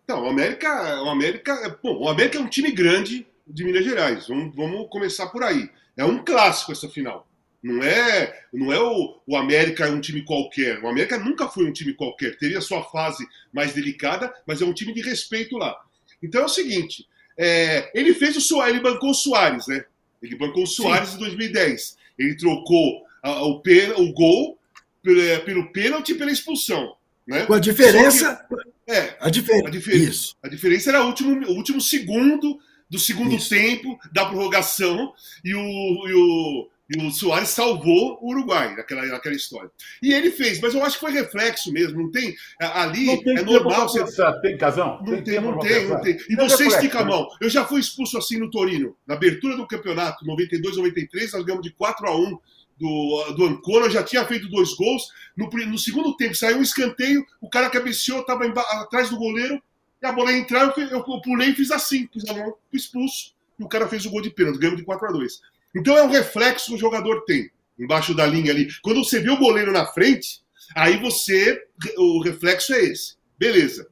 Não, 0.08 0.24
o 0.26 0.30
América, 0.30 1.02
o 1.02 1.10
América, 1.10 1.80
bom, 1.82 2.04
o 2.04 2.10
América 2.10 2.38
é 2.38 2.41
um 2.41 2.48
time 2.48 2.72
grande 2.72 3.26
de 3.48 3.63
Minas 3.63 3.84
Gerais. 3.84 4.28
Vamos, 4.28 4.56
vamos 4.56 4.88
começar 4.89 5.28
por 5.28 5.43
aí. 5.43 5.69
É 5.98 6.06
um 6.06 6.24
clássico 6.24 6.72
essa 6.72 6.88
final. 6.88 7.28
Não 7.62 7.84
é, 7.84 8.45
não 8.54 8.72
é 8.72 8.80
o, 8.80 9.19
o 9.28 9.36
América 9.36 9.86
é 9.86 9.91
um 9.91 10.00
time 10.00 10.24
qualquer. 10.24 10.82
O 10.82 10.88
América 10.88 11.17
nunca 11.17 11.48
foi 11.48 11.65
um 11.65 11.74
time 11.74 11.93
qualquer. 11.93 12.38
Teria 12.38 12.62
sua 12.62 12.84
fase 12.84 13.26
mais 13.52 13.74
delicada, 13.74 14.34
mas 14.48 14.62
é 14.62 14.65
um 14.65 14.74
time 14.74 14.93
de 14.93 15.02
respeito 15.02 15.58
lá. 15.58 15.76
Então 16.24 16.41
é 16.41 16.45
o 16.45 16.50
seguinte: 16.50 17.06
é, 17.38 17.91
ele 17.93 18.13
fez 18.13 18.38
o 18.38 18.41
Soares, 18.41 18.76
ele 18.76 18.84
bancou 18.84 19.12
o 19.12 19.15
Soares, 19.15 19.67
né? 19.67 19.84
Ele 20.22 20.36
bancou 20.36 20.63
o 20.63 20.67
Soares 20.67 21.10
Sim. 21.10 21.15
em 21.15 21.19
2010. 21.19 21.98
Ele 22.19 22.36
trocou 22.36 23.03
a, 23.23 23.43
o, 23.43 23.62
o 23.97 24.13
gol 24.13 24.60
pelo, 25.01 25.39
pelo 25.45 25.71
pênalti 25.71 26.10
e 26.10 26.15
pela 26.15 26.32
expulsão. 26.32 26.95
Né? 27.25 27.45
Com 27.45 27.53
a 27.53 27.60
diferença. 27.60 28.45
Que, 28.86 28.91
é, 28.91 29.17
a, 29.19 29.29
difer 29.29 29.65
a, 29.65 29.69
difer 29.69 29.95
Isso. 29.95 30.36
a 30.43 30.47
diferença 30.47 30.89
era 30.89 31.03
o 31.03 31.08
último, 31.08 31.47
o 31.47 31.55
último 31.55 31.79
segundo 31.79 32.60
do 32.89 32.97
segundo 32.97 33.36
Isso. 33.36 33.49
tempo 33.49 33.99
da 34.12 34.25
prorrogação 34.25 35.13
e 35.45 35.53
o, 35.53 36.08
e 36.08 36.13
o, 36.13 36.69
e 36.89 37.06
o 37.06 37.12
Soares 37.12 37.49
salvou 37.49 38.17
o 38.19 38.32
Uruguai 38.32 38.75
naquela, 38.75 39.06
naquela 39.06 39.36
história. 39.36 39.69
E 40.02 40.12
ele 40.12 40.32
fez, 40.32 40.60
mas 40.60 40.73
eu 40.73 40.84
acho 40.84 40.95
que 40.95 41.02
foi 41.06 41.12
reflexo 41.12 41.71
mesmo. 41.71 42.02
Não 42.02 42.10
tem. 42.10 42.36
Ali 42.60 43.06
não 43.06 43.23
tem 43.23 43.38
é 43.38 43.43
normal. 43.43 43.88
Você... 43.88 44.04
Tem 44.41 44.58
casão? 44.58 44.97
Não 45.06 45.13
tem, 45.13 45.23
tem 45.23 45.39
não 45.39 45.60
tem, 45.60 45.88
não 45.88 46.02
tem. 46.02 46.17
E 46.28 46.36
você 46.36 46.65
estica 46.65 47.02
a 47.02 47.04
né? 47.04 47.12
mão. 47.12 47.28
Eu 47.39 47.47
já 47.47 47.63
fui 47.63 47.80
expulso 47.80 48.17
assim 48.17 48.39
no 48.39 48.49
Torino. 48.49 48.95
Na 49.06 49.13
abertura 49.13 49.56
do 49.56 49.67
campeonato, 49.67 50.25
92, 50.25 50.78
93, 50.78 51.34
nós 51.34 51.45
ganhamos 51.45 51.63
de 51.63 51.71
4 51.73 52.08
a 52.08 52.17
1 52.17 52.39
do, 52.80 53.34
do 53.34 53.45
Ancona, 53.45 53.88
já 53.88 54.02
tinha 54.02 54.25
feito 54.25 54.49
dois 54.49 54.73
gols. 54.73 55.04
No, 55.38 55.47
no 55.47 55.78
segundo 55.78 56.17
tempo, 56.17 56.34
saiu 56.34 56.58
um 56.58 56.63
escanteio, 56.63 57.23
o 57.39 57.49
cara 57.49 57.69
cabeceou, 57.69 58.21
estava 58.21 58.45
atrás 58.82 59.12
do 59.12 59.17
goleiro, 59.17 59.62
e 60.02 60.08
a 60.08 60.12
bola 60.12 60.32
ia 60.32 60.39
entrar, 60.39 60.73
eu, 60.75 60.84
eu, 60.88 61.06
eu 61.08 61.21
pulei 61.21 61.49
e 61.49 61.56
fiz 61.56 61.69
assim, 61.69 62.08
pus 62.08 62.28
a 62.28 62.34
mão, 62.34 62.56
expulso, 62.71 63.36
e 63.60 63.63
o 63.63 63.67
cara 63.67 63.88
fez 63.88 64.06
o 64.06 64.10
gol 64.10 64.21
de 64.21 64.30
pênalti, 64.30 64.58
ganhamos 64.58 64.80
de 64.80 64.86
4 64.86 65.08
a 65.08 65.12
2 65.12 65.41
então 65.75 65.97
é 65.97 66.03
um 66.03 66.10
reflexo 66.10 66.67
que 66.67 66.75
o 66.75 66.79
jogador 66.79 67.21
tem, 67.25 67.49
embaixo 67.77 68.13
da 68.13 68.25
linha 68.25 68.51
ali. 68.51 68.67
Quando 68.82 69.03
você 69.03 69.19
vê 69.19 69.29
o 69.29 69.38
goleiro 69.38 69.71
na 69.71 69.86
frente, 69.86 70.41
aí 70.75 70.97
você. 70.97 71.62
O 71.97 72.21
reflexo 72.21 72.73
é 72.73 72.84
esse. 72.84 73.15
Beleza. 73.38 73.88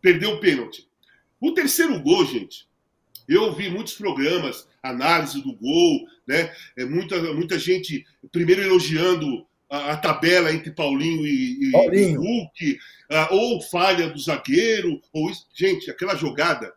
Perdeu 0.00 0.32
o 0.32 0.40
pênalti. 0.40 0.88
O 1.40 1.52
terceiro 1.52 2.00
gol, 2.00 2.24
gente, 2.24 2.66
eu 3.28 3.52
vi 3.52 3.68
muitos 3.68 3.94
programas, 3.94 4.68
análise 4.82 5.42
do 5.42 5.52
gol, 5.54 6.06
né? 6.26 6.54
É 6.76 6.84
muita, 6.84 7.20
muita 7.34 7.58
gente 7.58 8.06
primeiro 8.32 8.62
elogiando 8.62 9.46
a, 9.68 9.92
a 9.92 9.96
tabela 9.96 10.52
entre 10.52 10.70
Paulinho 10.70 11.26
e, 11.26 11.70
Paulinho. 11.72 12.10
e 12.10 12.16
Hulk, 12.16 12.78
a, 13.10 13.34
ou 13.34 13.60
falha 13.62 14.08
do 14.08 14.18
zagueiro, 14.18 15.00
ou 15.12 15.30
gente, 15.54 15.90
aquela 15.90 16.14
jogada. 16.14 16.72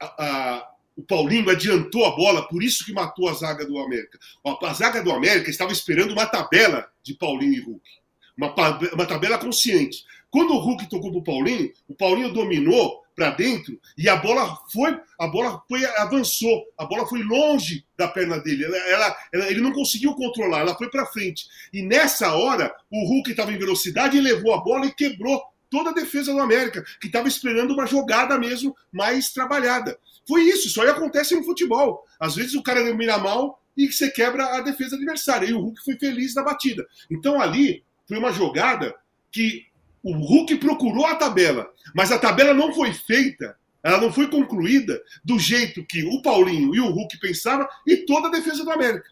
A, 0.00 0.68
o 0.98 1.02
Paulinho 1.04 1.48
adiantou 1.48 2.04
a 2.04 2.16
bola, 2.16 2.48
por 2.48 2.60
isso 2.60 2.84
que 2.84 2.92
matou 2.92 3.28
a 3.28 3.32
zaga 3.32 3.64
do 3.64 3.78
América. 3.78 4.18
A 4.44 4.74
zaga 4.74 5.00
do 5.00 5.12
América 5.12 5.48
estava 5.48 5.70
esperando 5.70 6.10
uma 6.10 6.26
tabela 6.26 6.88
de 7.04 7.14
Paulinho 7.14 7.52
e 7.52 7.60
Hulk. 7.60 7.88
Uma, 8.36 8.52
uma 8.92 9.06
tabela 9.06 9.38
consciente. 9.38 10.04
Quando 10.28 10.54
o 10.54 10.58
Hulk 10.58 10.90
tocou 10.90 11.12
para 11.12 11.20
o 11.20 11.22
Paulinho, 11.24 11.72
o 11.86 11.94
Paulinho 11.94 12.32
dominou 12.32 13.00
para 13.14 13.30
dentro 13.30 13.80
e 13.96 14.08
a 14.08 14.16
bola 14.16 14.58
foi, 14.72 14.98
a 15.20 15.28
bola 15.28 15.62
foi, 15.68 15.84
avançou, 15.84 16.64
a 16.76 16.84
bola 16.84 17.06
foi 17.06 17.22
longe 17.22 17.84
da 17.96 18.08
perna 18.08 18.40
dele. 18.40 18.64
Ela, 18.64 18.76
ela, 18.76 19.16
ela 19.32 19.50
ele 19.50 19.60
não 19.60 19.72
conseguiu 19.72 20.16
controlar, 20.16 20.60
ela 20.60 20.76
foi 20.76 20.90
para 20.90 21.06
frente. 21.06 21.46
E 21.72 21.80
nessa 21.80 22.34
hora, 22.34 22.74
o 22.90 23.06
Hulk 23.06 23.30
estava 23.30 23.52
em 23.52 23.58
velocidade 23.58 24.16
e 24.16 24.20
levou 24.20 24.52
a 24.52 24.58
bola 24.58 24.86
e 24.86 24.94
quebrou 24.94 25.40
toda 25.70 25.90
a 25.90 25.94
defesa 25.94 26.32
do 26.32 26.40
América, 26.40 26.84
que 27.00 27.06
estava 27.06 27.28
esperando 27.28 27.72
uma 27.72 27.86
jogada 27.86 28.36
mesmo 28.36 28.76
mais 28.90 29.32
trabalhada. 29.32 29.96
Foi 30.28 30.42
isso, 30.42 30.68
isso 30.68 30.82
aí 30.82 30.90
acontece 30.90 31.34
no 31.34 31.42
futebol. 31.42 32.04
Às 32.20 32.36
vezes 32.36 32.54
o 32.54 32.62
cara 32.62 32.84
domina 32.84 33.16
mal 33.16 33.62
e 33.74 33.90
você 33.90 34.10
quebra 34.10 34.44
a 34.56 34.60
defesa 34.60 34.94
adversária. 34.94 35.46
E 35.46 35.54
o 35.54 35.60
Hulk 35.60 35.82
foi 35.82 35.96
feliz 35.96 36.34
na 36.34 36.42
batida. 36.42 36.86
Então 37.10 37.40
ali 37.40 37.82
foi 38.06 38.18
uma 38.18 38.30
jogada 38.30 38.94
que 39.32 39.66
o 40.02 40.12
Hulk 40.12 40.56
procurou 40.56 41.06
a 41.06 41.14
tabela, 41.14 41.66
mas 41.94 42.12
a 42.12 42.18
tabela 42.18 42.52
não 42.52 42.74
foi 42.74 42.92
feita, 42.92 43.56
ela 43.82 44.00
não 44.00 44.12
foi 44.12 44.28
concluída 44.28 45.00
do 45.24 45.38
jeito 45.38 45.84
que 45.84 46.04
o 46.04 46.20
Paulinho 46.20 46.74
e 46.74 46.80
o 46.80 46.90
Hulk 46.90 47.18
pensavam 47.18 47.66
e 47.86 47.96
toda 47.96 48.28
a 48.28 48.30
defesa 48.30 48.62
do 48.62 48.70
América. 48.70 49.08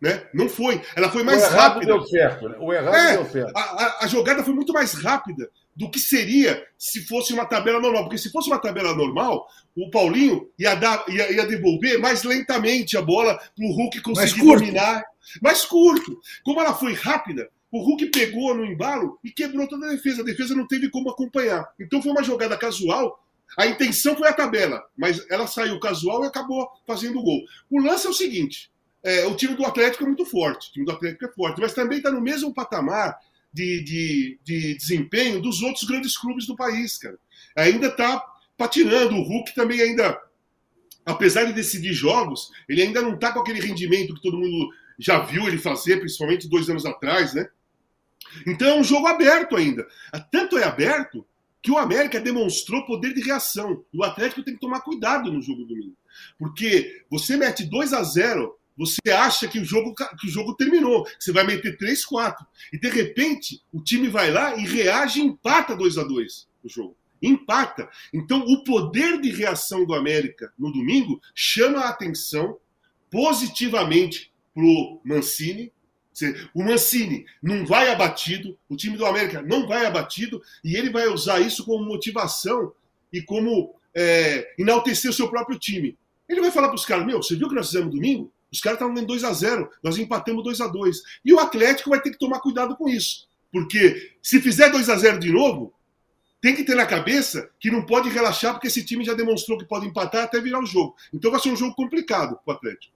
Né? 0.00 0.26
Não 0.32 0.48
foi. 0.48 0.80
Ela 0.94 1.10
foi 1.10 1.24
mais 1.24 1.44
o 1.44 1.48
rápida. 1.48 1.86
Deu 1.86 2.06
certo, 2.06 2.48
né? 2.48 2.56
O 2.60 2.72
errado 2.72 2.94
é, 2.94 3.16
deu 3.16 3.26
certo. 3.26 3.56
A, 3.56 3.60
a, 3.60 4.04
a, 4.04 4.06
jogada 4.06 4.44
foi 4.44 4.54
muito 4.54 4.72
mais 4.72 4.94
rápida 4.94 5.50
do 5.78 5.88
que 5.88 6.00
seria 6.00 6.60
se 6.76 7.06
fosse 7.06 7.32
uma 7.32 7.46
tabela 7.46 7.80
normal. 7.80 8.02
Porque 8.02 8.18
se 8.18 8.32
fosse 8.32 8.50
uma 8.50 8.58
tabela 8.58 8.92
normal, 8.96 9.46
o 9.76 9.88
Paulinho 9.88 10.50
ia, 10.58 10.74
dar, 10.74 11.04
ia, 11.08 11.32
ia 11.32 11.46
devolver 11.46 12.00
mais 12.00 12.24
lentamente 12.24 12.96
a 12.96 13.00
bola 13.02 13.36
para 13.36 13.64
o 13.64 13.72
Hulk 13.72 14.00
conseguir 14.00 14.42
dominar. 14.42 15.04
mais 15.40 15.64
curto. 15.64 16.20
Como 16.44 16.60
ela 16.60 16.74
foi 16.74 16.94
rápida, 16.94 17.48
o 17.70 17.80
Hulk 17.80 18.06
pegou 18.06 18.56
no 18.56 18.66
embalo 18.66 19.20
e 19.22 19.30
quebrou 19.30 19.68
toda 19.68 19.86
a 19.86 19.90
defesa. 19.90 20.22
A 20.22 20.24
defesa 20.24 20.52
não 20.52 20.66
teve 20.66 20.90
como 20.90 21.10
acompanhar. 21.10 21.68
Então 21.78 22.02
foi 22.02 22.10
uma 22.10 22.24
jogada 22.24 22.58
casual. 22.58 23.24
A 23.56 23.64
intenção 23.68 24.16
foi 24.16 24.28
a 24.28 24.32
tabela, 24.32 24.84
mas 24.96 25.24
ela 25.30 25.46
saiu 25.46 25.78
casual 25.78 26.24
e 26.24 26.26
acabou 26.26 26.68
fazendo 26.88 27.20
o 27.20 27.22
gol. 27.22 27.40
O 27.70 27.80
lance 27.80 28.04
é 28.04 28.10
o 28.10 28.14
seguinte: 28.14 28.68
é, 29.04 29.26
o 29.26 29.36
time 29.36 29.54
do 29.54 29.64
Atlético 29.64 30.02
é 30.02 30.06
muito 30.08 30.26
forte, 30.26 30.70
o 30.70 30.72
time 30.72 30.86
do 30.86 30.92
Atlético 30.92 31.24
é 31.24 31.32
forte, 31.32 31.60
mas 31.60 31.72
também 31.72 31.98
está 31.98 32.10
no 32.10 32.20
mesmo 32.20 32.52
patamar 32.52 33.16
de, 33.52 33.82
de, 33.82 34.38
de, 34.44 34.74
desempenho 34.74 35.40
dos 35.40 35.62
outros 35.62 35.84
grandes 35.84 36.16
clubes 36.16 36.46
do 36.46 36.56
país, 36.56 36.98
cara. 36.98 37.18
Ainda 37.56 37.88
está 37.88 38.22
patinando. 38.56 39.16
O 39.16 39.22
Hulk 39.22 39.54
também 39.54 39.80
ainda, 39.80 40.20
apesar 41.04 41.44
de 41.44 41.52
decidir 41.52 41.92
jogos, 41.92 42.50
ele 42.68 42.82
ainda 42.82 43.02
não 43.02 43.14
está 43.14 43.32
com 43.32 43.40
aquele 43.40 43.60
rendimento 43.60 44.14
que 44.14 44.22
todo 44.22 44.38
mundo 44.38 44.68
já 44.98 45.20
viu 45.20 45.46
ele 45.46 45.58
fazer, 45.58 45.98
principalmente 45.98 46.48
dois 46.48 46.68
anos 46.68 46.84
atrás, 46.84 47.32
né? 47.32 47.48
Então 48.46 48.68
é 48.68 48.74
um 48.74 48.84
jogo 48.84 49.06
aberto 49.06 49.56
ainda. 49.56 49.86
Tanto 50.30 50.58
é 50.58 50.64
aberto 50.64 51.24
que 51.62 51.70
o 51.70 51.78
América 51.78 52.20
demonstrou 52.20 52.84
poder 52.86 53.14
de 53.14 53.20
reação. 53.20 53.84
O 53.92 54.04
Atlético 54.04 54.42
tem 54.42 54.54
que 54.54 54.60
tomar 54.60 54.80
cuidado 54.80 55.32
no 55.32 55.42
jogo 55.42 55.64
domingo. 55.64 55.96
Porque 56.38 57.04
você 57.10 57.36
mete 57.36 57.64
2 57.64 57.92
a 57.92 58.02
0 58.02 58.58
você 58.78 59.10
acha 59.10 59.48
que 59.48 59.58
o 59.58 59.64
jogo, 59.64 59.92
que 59.92 60.28
o 60.28 60.30
jogo 60.30 60.54
terminou, 60.54 61.04
você 61.18 61.32
vai 61.32 61.44
meter 61.44 61.76
3, 61.76 62.04
4. 62.04 62.46
E 62.72 62.78
de 62.78 62.88
repente, 62.88 63.60
o 63.72 63.82
time 63.82 64.06
vai 64.08 64.30
lá 64.30 64.56
e 64.56 64.64
reage 64.64 65.18
e 65.18 65.24
empata 65.24 65.74
2 65.74 65.98
a 65.98 66.04
2 66.04 66.48
o 66.62 66.68
jogo. 66.68 66.96
Empata. 67.20 67.90
Então, 68.14 68.38
o 68.46 68.62
poder 68.62 69.20
de 69.20 69.30
reação 69.30 69.84
do 69.84 69.94
América 69.94 70.52
no 70.56 70.72
domingo 70.72 71.20
chama 71.34 71.80
a 71.80 71.88
atenção 71.88 72.56
positivamente 73.10 74.32
para 74.54 74.62
o 74.62 75.00
Mancini. 75.04 75.72
O 76.54 76.62
Mancini 76.62 77.26
não 77.42 77.66
vai 77.66 77.90
abatido, 77.90 78.56
o 78.68 78.76
time 78.76 78.96
do 78.96 79.06
América 79.06 79.42
não 79.42 79.66
vai 79.66 79.86
abatido, 79.86 80.40
e 80.64 80.76
ele 80.76 80.90
vai 80.90 81.08
usar 81.08 81.40
isso 81.40 81.64
como 81.64 81.84
motivação 81.84 82.72
e 83.12 83.22
como 83.22 83.74
é, 83.94 84.54
enaltecer 84.56 85.10
o 85.10 85.14
seu 85.14 85.28
próprio 85.28 85.58
time. 85.58 85.96
Ele 86.28 86.40
vai 86.40 86.52
falar 86.52 86.68
para 86.68 86.76
os 86.76 86.84
caras: 86.84 87.06
Meu, 87.06 87.20
você 87.20 87.34
viu 87.34 87.46
o 87.46 87.50
que 87.50 87.56
nós 87.56 87.66
fizemos 87.66 87.92
domingo? 87.92 88.32
Os 88.52 88.60
caras 88.60 88.76
estavam 88.76 88.94
ganhando 88.94 89.08
2 89.08 89.24
a 89.24 89.32
0 89.32 89.70
nós 89.82 89.98
empatamos 89.98 90.42
2 90.42 90.60
a 90.60 90.66
2 90.66 91.02
E 91.24 91.32
o 91.32 91.38
Atlético 91.38 91.90
vai 91.90 92.00
ter 92.00 92.10
que 92.10 92.18
tomar 92.18 92.40
cuidado 92.40 92.76
com 92.76 92.88
isso. 92.88 93.28
Porque 93.52 94.12
se 94.22 94.40
fizer 94.40 94.70
2 94.70 94.88
a 94.88 94.96
0 94.96 95.18
de 95.18 95.32
novo, 95.32 95.72
tem 96.40 96.54
que 96.54 96.64
ter 96.64 96.74
na 96.74 96.86
cabeça 96.86 97.50
que 97.58 97.70
não 97.70 97.84
pode 97.84 98.08
relaxar, 98.08 98.52
porque 98.52 98.68
esse 98.68 98.84
time 98.84 99.04
já 99.04 99.14
demonstrou 99.14 99.58
que 99.58 99.64
pode 99.64 99.86
empatar 99.86 100.24
até 100.24 100.40
virar 100.40 100.60
o 100.60 100.66
jogo. 100.66 100.94
Então 101.12 101.30
vai 101.30 101.40
ser 101.40 101.50
um 101.50 101.56
jogo 101.56 101.74
complicado 101.74 102.38
para 102.44 102.54
o 102.54 102.56
Atlético. 102.56 102.94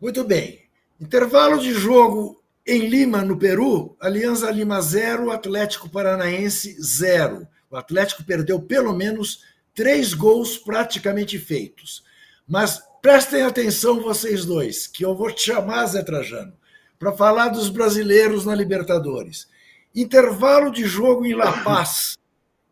Muito 0.00 0.22
bem. 0.24 0.62
Intervalo 1.00 1.58
de 1.58 1.72
jogo 1.72 2.40
em 2.66 2.86
Lima, 2.86 3.22
no 3.22 3.36
Peru, 3.36 3.96
Aliança 4.00 4.50
Lima 4.50 4.80
0, 4.80 5.30
Atlético 5.30 5.88
Paranaense 5.88 6.76
0. 6.80 7.46
O 7.70 7.76
Atlético 7.76 8.24
perdeu 8.24 8.60
pelo 8.60 8.94
menos 8.94 9.42
três 9.74 10.14
gols 10.14 10.56
praticamente 10.56 11.38
feitos. 11.38 12.04
Mas 12.46 12.82
prestem 13.04 13.42
atenção, 13.42 14.00
vocês 14.00 14.46
dois, 14.46 14.86
que 14.86 15.04
eu 15.04 15.14
vou 15.14 15.30
te 15.30 15.42
chamar, 15.42 15.84
Zé 15.84 16.02
Trajano, 16.02 16.54
para 16.98 17.12
falar 17.12 17.48
dos 17.48 17.68
brasileiros 17.68 18.46
na 18.46 18.54
Libertadores. 18.54 19.46
Intervalo 19.94 20.70
de 20.70 20.86
jogo 20.86 21.26
em 21.26 21.34
La 21.34 21.52
Paz, 21.62 22.16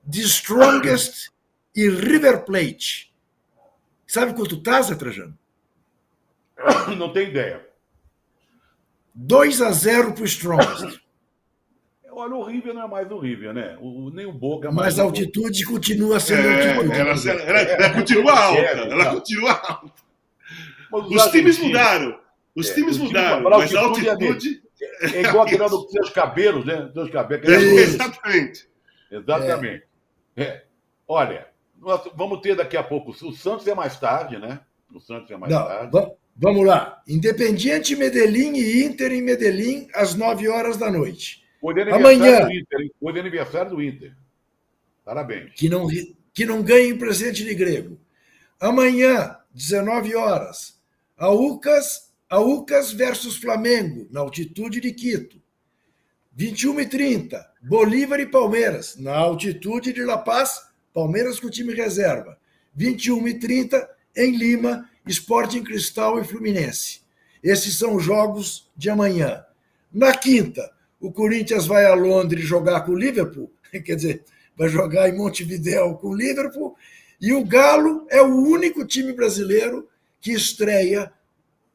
de 0.03 0.23
Strongest 0.23 1.29
e 1.77 1.87
River 1.87 2.47
Plate. 2.47 3.13
Sabe 4.07 4.33
quanto 4.33 4.63
tá, 4.63 4.81
Zé 4.81 4.95
Trajano? 4.95 5.37
Não 6.97 7.13
tenho 7.13 7.29
ideia. 7.29 7.69
2 9.15 9.61
a 9.61 9.71
0 9.71 10.15
para 10.15 10.23
o 10.23 10.27
Strongest. 10.27 10.99
Olha, 12.11 12.35
o 12.35 12.43
River 12.43 12.73
não 12.73 12.83
é 12.85 12.89
mais 12.89 13.11
o 13.11 13.19
River, 13.19 13.53
né? 13.53 13.77
O, 13.81 14.11
nem 14.11 14.25
o 14.27 14.33
Boca 14.33 14.69
é 14.69 14.71
mais. 14.71 14.95
Mas 14.95 14.99
a 14.99 15.03
altitude 15.03 15.65
continua 15.65 16.21
sendo 16.21 16.47
é, 16.47 16.77
altitude. 16.77 16.99
Ela, 16.99 17.11
ela, 17.11 17.43
ela, 17.43 17.61
ela 17.61 17.95
continua 17.95 18.33
alta. 18.33 18.61
Ela 18.61 19.15
continua 19.15 19.53
alta. 19.53 20.12
Os 20.93 21.31
times 21.31 21.59
mudaram. 21.59 22.19
Os 22.55 22.71
é, 22.71 22.75
times 22.75 22.99
mudaram. 22.99 23.43
Mas 23.43 23.75
a 23.75 23.81
altitude. 23.81 24.63
É, 25.01 25.07
é 25.17 25.21
igual 25.23 25.45
aquele 25.45 25.69
dos 25.69 25.91
seus 25.91 26.11
cabelos, 26.11 26.65
né? 26.65 26.91
Dos 26.95 27.11
cabelos. 27.11 27.49
É, 27.49 27.57
exatamente. 27.57 28.69
Exatamente. 29.11 29.85
É. 30.37 30.63
Olha, 31.07 31.47
nós 31.81 32.03
vamos 32.15 32.41
ter 32.41 32.57
daqui 32.57 32.77
a 32.77 32.83
pouco. 32.83 33.11
O 33.11 33.33
Santos 33.33 33.67
é 33.67 33.75
mais 33.75 33.99
tarde, 33.99 34.39
né? 34.39 34.61
O 34.93 35.01
Santos 35.01 35.31
é 35.31 35.37
mais 35.37 35.53
não, 35.53 35.65
tarde. 35.65 36.13
Vamos 36.37 36.67
lá. 36.67 37.03
Independiente 37.07 37.95
Medellín 37.95 38.55
e 38.55 38.85
Inter 38.85 39.13
em 39.13 39.23
Medellín 39.23 39.89
às 39.95 40.15
9 40.15 40.49
horas 40.49 40.77
da 40.77 40.91
noite. 40.91 41.43
Amanhã. 41.93 42.49
Inter, 42.51 42.91
foi 42.99 43.13
de 43.13 43.21
aniversário 43.21 43.71
do 43.71 43.83
Inter. 43.83 44.17
Parabéns. 45.05 45.53
Que 45.55 45.69
não, 45.69 45.87
que 46.33 46.45
não 46.45 46.63
ganhe 46.63 46.95
presente 46.95 47.45
de 47.45 47.55
grego. 47.55 48.01
Amanhã, 48.59 49.37
19 49.53 50.15
horas, 50.15 50.81
a 51.23 51.31
UCAS, 51.31 52.11
a 52.29 52.41
UCAS 52.41 52.91
versus 52.91 53.37
Flamengo, 53.37 54.09
na 54.11 54.19
altitude 54.19 54.81
de 54.81 54.93
Quito. 54.93 55.41
21 56.33 56.81
e 56.81 56.87
30, 56.87 57.51
Bolívar 57.63 58.19
e 58.19 58.27
Palmeiras, 58.27 58.97
na 58.97 59.15
altitude 59.15 59.93
de 59.93 60.03
La 60.03 60.19
Paz, 60.19 60.61
Palmeiras 60.93 61.39
com 61.39 61.49
time 61.49 61.75
reserva. 61.75 62.37
21 62.75 63.29
e 63.29 63.39
30, 63.39 63.89
em 64.17 64.37
Lima, 64.37 64.91
Sporting 65.07 65.63
Cristal 65.63 66.19
e 66.19 66.25
Fluminense. 66.25 67.03
Esses 67.41 67.79
são 67.79 67.95
os 67.95 68.03
jogos 68.03 68.69
de 68.77 68.91
amanhã. 68.91 69.45
Na 69.93 70.17
quinta, 70.17 70.73
o 70.99 71.13
Corinthians 71.13 71.67
vai 71.67 71.85
a 71.85 71.95
Londres 71.95 72.45
jogar 72.45 72.81
com 72.81 72.91
o 72.91 72.99
Liverpool, 72.99 73.49
quer 73.71 73.95
dizer, 73.95 74.25
vai 74.57 74.69
jogar 74.69 75.09
em 75.09 75.17
Montevideo 75.17 75.95
com 75.99 76.09
o 76.09 76.17
Liverpool, 76.17 76.77
e 77.21 77.33
o 77.33 77.45
Galo 77.45 78.09
é 78.11 78.21
o 78.21 78.43
único 78.43 78.85
time 78.85 79.13
brasileiro 79.13 79.89
que 80.23 80.33
estreia 80.33 81.13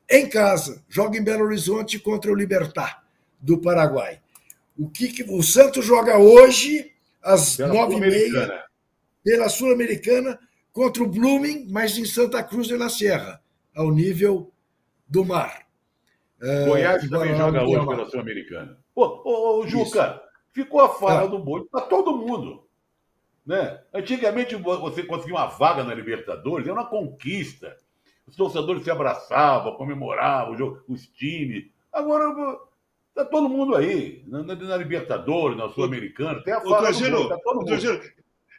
em 0.10 0.28
casa, 0.28 0.84
joga 0.88 1.18
em 1.18 1.24
Belo 1.24 1.44
Horizonte 1.44 2.00
contra 2.00 2.32
o 2.32 2.36
Libertar 2.36 3.04
do 3.40 3.60
Paraguai. 3.60 4.22
O 4.80 4.90
que, 4.90 5.10
que 5.10 5.24
o 5.24 5.44
Santos 5.44 5.86
joga 5.86 6.18
hoje 6.18 6.94
às 7.22 7.58
nove 7.58 7.96
e 7.96 8.00
meia 8.00 8.66
pela 9.24 9.50
Sul-Americana 9.50 10.40
contra 10.72 11.04
o 11.04 11.08
Blooming, 11.08 11.68
mas 11.70 11.98
em 11.98 12.06
Santa 12.06 12.42
Cruz 12.42 12.68
de 12.68 12.78
la 12.78 12.88
Sierra, 12.88 13.42
ao 13.76 13.92
nível 13.92 14.52
do 15.08 15.26
mar. 15.26 15.68
Goiás 16.40 17.04
uh, 17.04 17.10
também 17.10 17.36
joga 17.36 17.64
hoje 17.64 17.88
pela 17.88 18.10
Sul-Americana. 18.10 18.78
Ô, 18.96 19.04
ô, 19.04 19.60
ô, 19.60 19.68
Juca, 19.68 20.12
Isso. 20.12 20.22
ficou 20.54 20.80
a 20.80 20.90
fala 20.90 21.24
ah. 21.24 21.28
do 21.28 21.40
boi 21.40 21.66
para 21.70 21.82
todo 21.82 22.16
mundo. 22.16 22.64
Né? 23.46 23.80
Antigamente 23.94 24.56
você 24.56 25.04
conseguia 25.04 25.36
uma 25.36 25.48
vaga 25.48 25.84
na 25.84 25.94
Libertadores, 25.94 26.66
era 26.66 26.74
uma 26.74 26.90
conquista. 26.90 27.76
Os 28.28 28.36
torcedores 28.36 28.84
se 28.84 28.92
abraçavam, 28.92 29.76
comemoravam 29.76 30.54
o 30.54 30.58
jogo, 30.58 30.84
os 30.88 31.08
times. 31.08 31.66
Agora 31.92 32.60
está 33.10 33.24
todo 33.26 33.50
mundo 33.50 33.76
aí, 33.76 34.24
na, 34.28 34.44
na 34.44 34.78
Libertadores, 34.78 35.58
na 35.58 35.70
Sul-Americana, 35.70 36.44
tem 36.44 36.54
a 36.54 36.62
fala 36.62 36.92
boi, 36.92 37.30
tá 37.30 37.38
todo 37.44 37.62
mundo. 37.62 38.02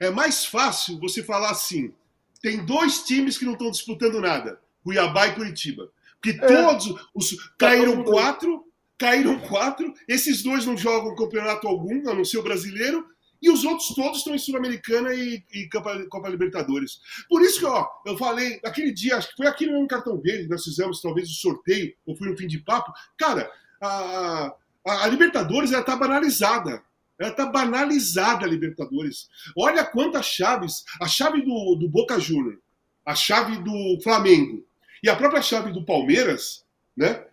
É 0.01 0.11
mais 0.11 0.45
fácil 0.45 0.99
você 0.99 1.23
falar 1.23 1.51
assim, 1.51 1.93
tem 2.41 2.65
dois 2.65 3.03
times 3.03 3.37
que 3.37 3.45
não 3.45 3.53
estão 3.53 3.71
disputando 3.71 4.21
nada: 4.21 4.61
Cuiabá 4.83 5.27
e 5.27 5.35
Curitiba. 5.35 5.91
Porque 6.21 6.39
é. 6.43 6.47
todos 6.47 6.95
os. 7.15 7.37
Tá 7.37 7.69
caíram 7.69 8.03
quatro, 8.03 8.65
caíram 8.97 9.39
quatro, 9.41 9.93
esses 10.07 10.43
dois 10.43 10.65
não 10.65 10.77
jogam 10.77 11.15
campeonato 11.15 11.69
algum, 11.69 12.09
a 12.09 12.15
não 12.15 12.25
ser 12.25 12.39
o 12.39 12.43
brasileiro, 12.43 13.07
e 13.41 13.51
os 13.51 13.65
outros 13.65 13.89
todos 13.95 14.19
estão 14.19 14.35
em 14.35 14.39
Sul-Americana 14.39 15.15
e, 15.15 15.43
e 15.53 15.69
Copa, 15.69 16.05
Copa, 16.09 16.29
Libertadores. 16.29 17.01
Por 17.29 17.43
isso 17.43 17.61
que, 17.61 17.67
ó, 17.67 17.87
eu 18.05 18.17
falei, 18.17 18.61
aquele 18.65 18.93
dia, 18.93 19.17
acho 19.17 19.31
que 19.31 19.37
foi 19.37 19.47
aqui 19.47 19.67
no 19.67 19.87
Cartão 19.87 20.21
Verde, 20.21 20.49
nós 20.49 20.65
fizemos 20.65 21.01
talvez 21.01 21.29
o 21.31 21.35
sorteio, 21.35 21.95
ou 22.05 22.17
foi 22.17 22.29
no 22.29 22.37
fim 22.37 22.47
de 22.47 22.59
papo. 22.59 22.93
Cara, 23.17 23.51
a, 23.81 24.53
a, 24.87 25.05
a 25.05 25.07
Libertadores, 25.07 25.73
ela 25.73 25.83
tá 25.85 25.97
banalizada. 25.97 26.83
Ela 27.19 27.31
está 27.31 27.47
banalizada 27.47 28.45
a 28.47 28.49
Libertadores. 28.49 29.29
Olha 29.57 29.85
quantas 29.85 30.27
chaves. 30.27 30.85
A 31.01 31.09
chave 31.09 31.43
do, 31.43 31.75
do 31.75 31.89
Boca 31.89 32.19
Júnior, 32.21 32.61
a 33.05 33.15
chave 33.15 33.59
do 33.59 34.01
Flamengo 34.03 34.65
e 35.03 35.09
a 35.09 35.17
própria 35.17 35.43
chave 35.43 35.73
do 35.73 35.85
Palmeiras, 35.85 36.65
né? 36.97 37.25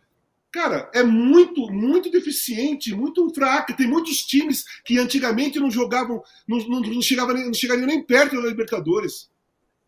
Cara, 0.55 0.89
é 0.93 1.03
muito, 1.03 1.69
muito 1.69 2.09
deficiente, 2.09 2.95
muito 2.95 3.29
fraca. 3.33 3.73
Tem 3.73 3.85
muitos 3.85 4.19
times 4.19 4.63
que 4.85 4.97
antigamente 4.97 5.59
não 5.59 5.69
jogavam, 5.69 6.23
não, 6.47 6.57
não, 6.59 6.79
não, 6.79 7.01
chegavam, 7.01 7.35
não 7.35 7.53
chegariam 7.53 7.85
nem 7.85 8.01
perto 8.01 8.41
da 8.41 8.47
Libertadores. 8.47 9.29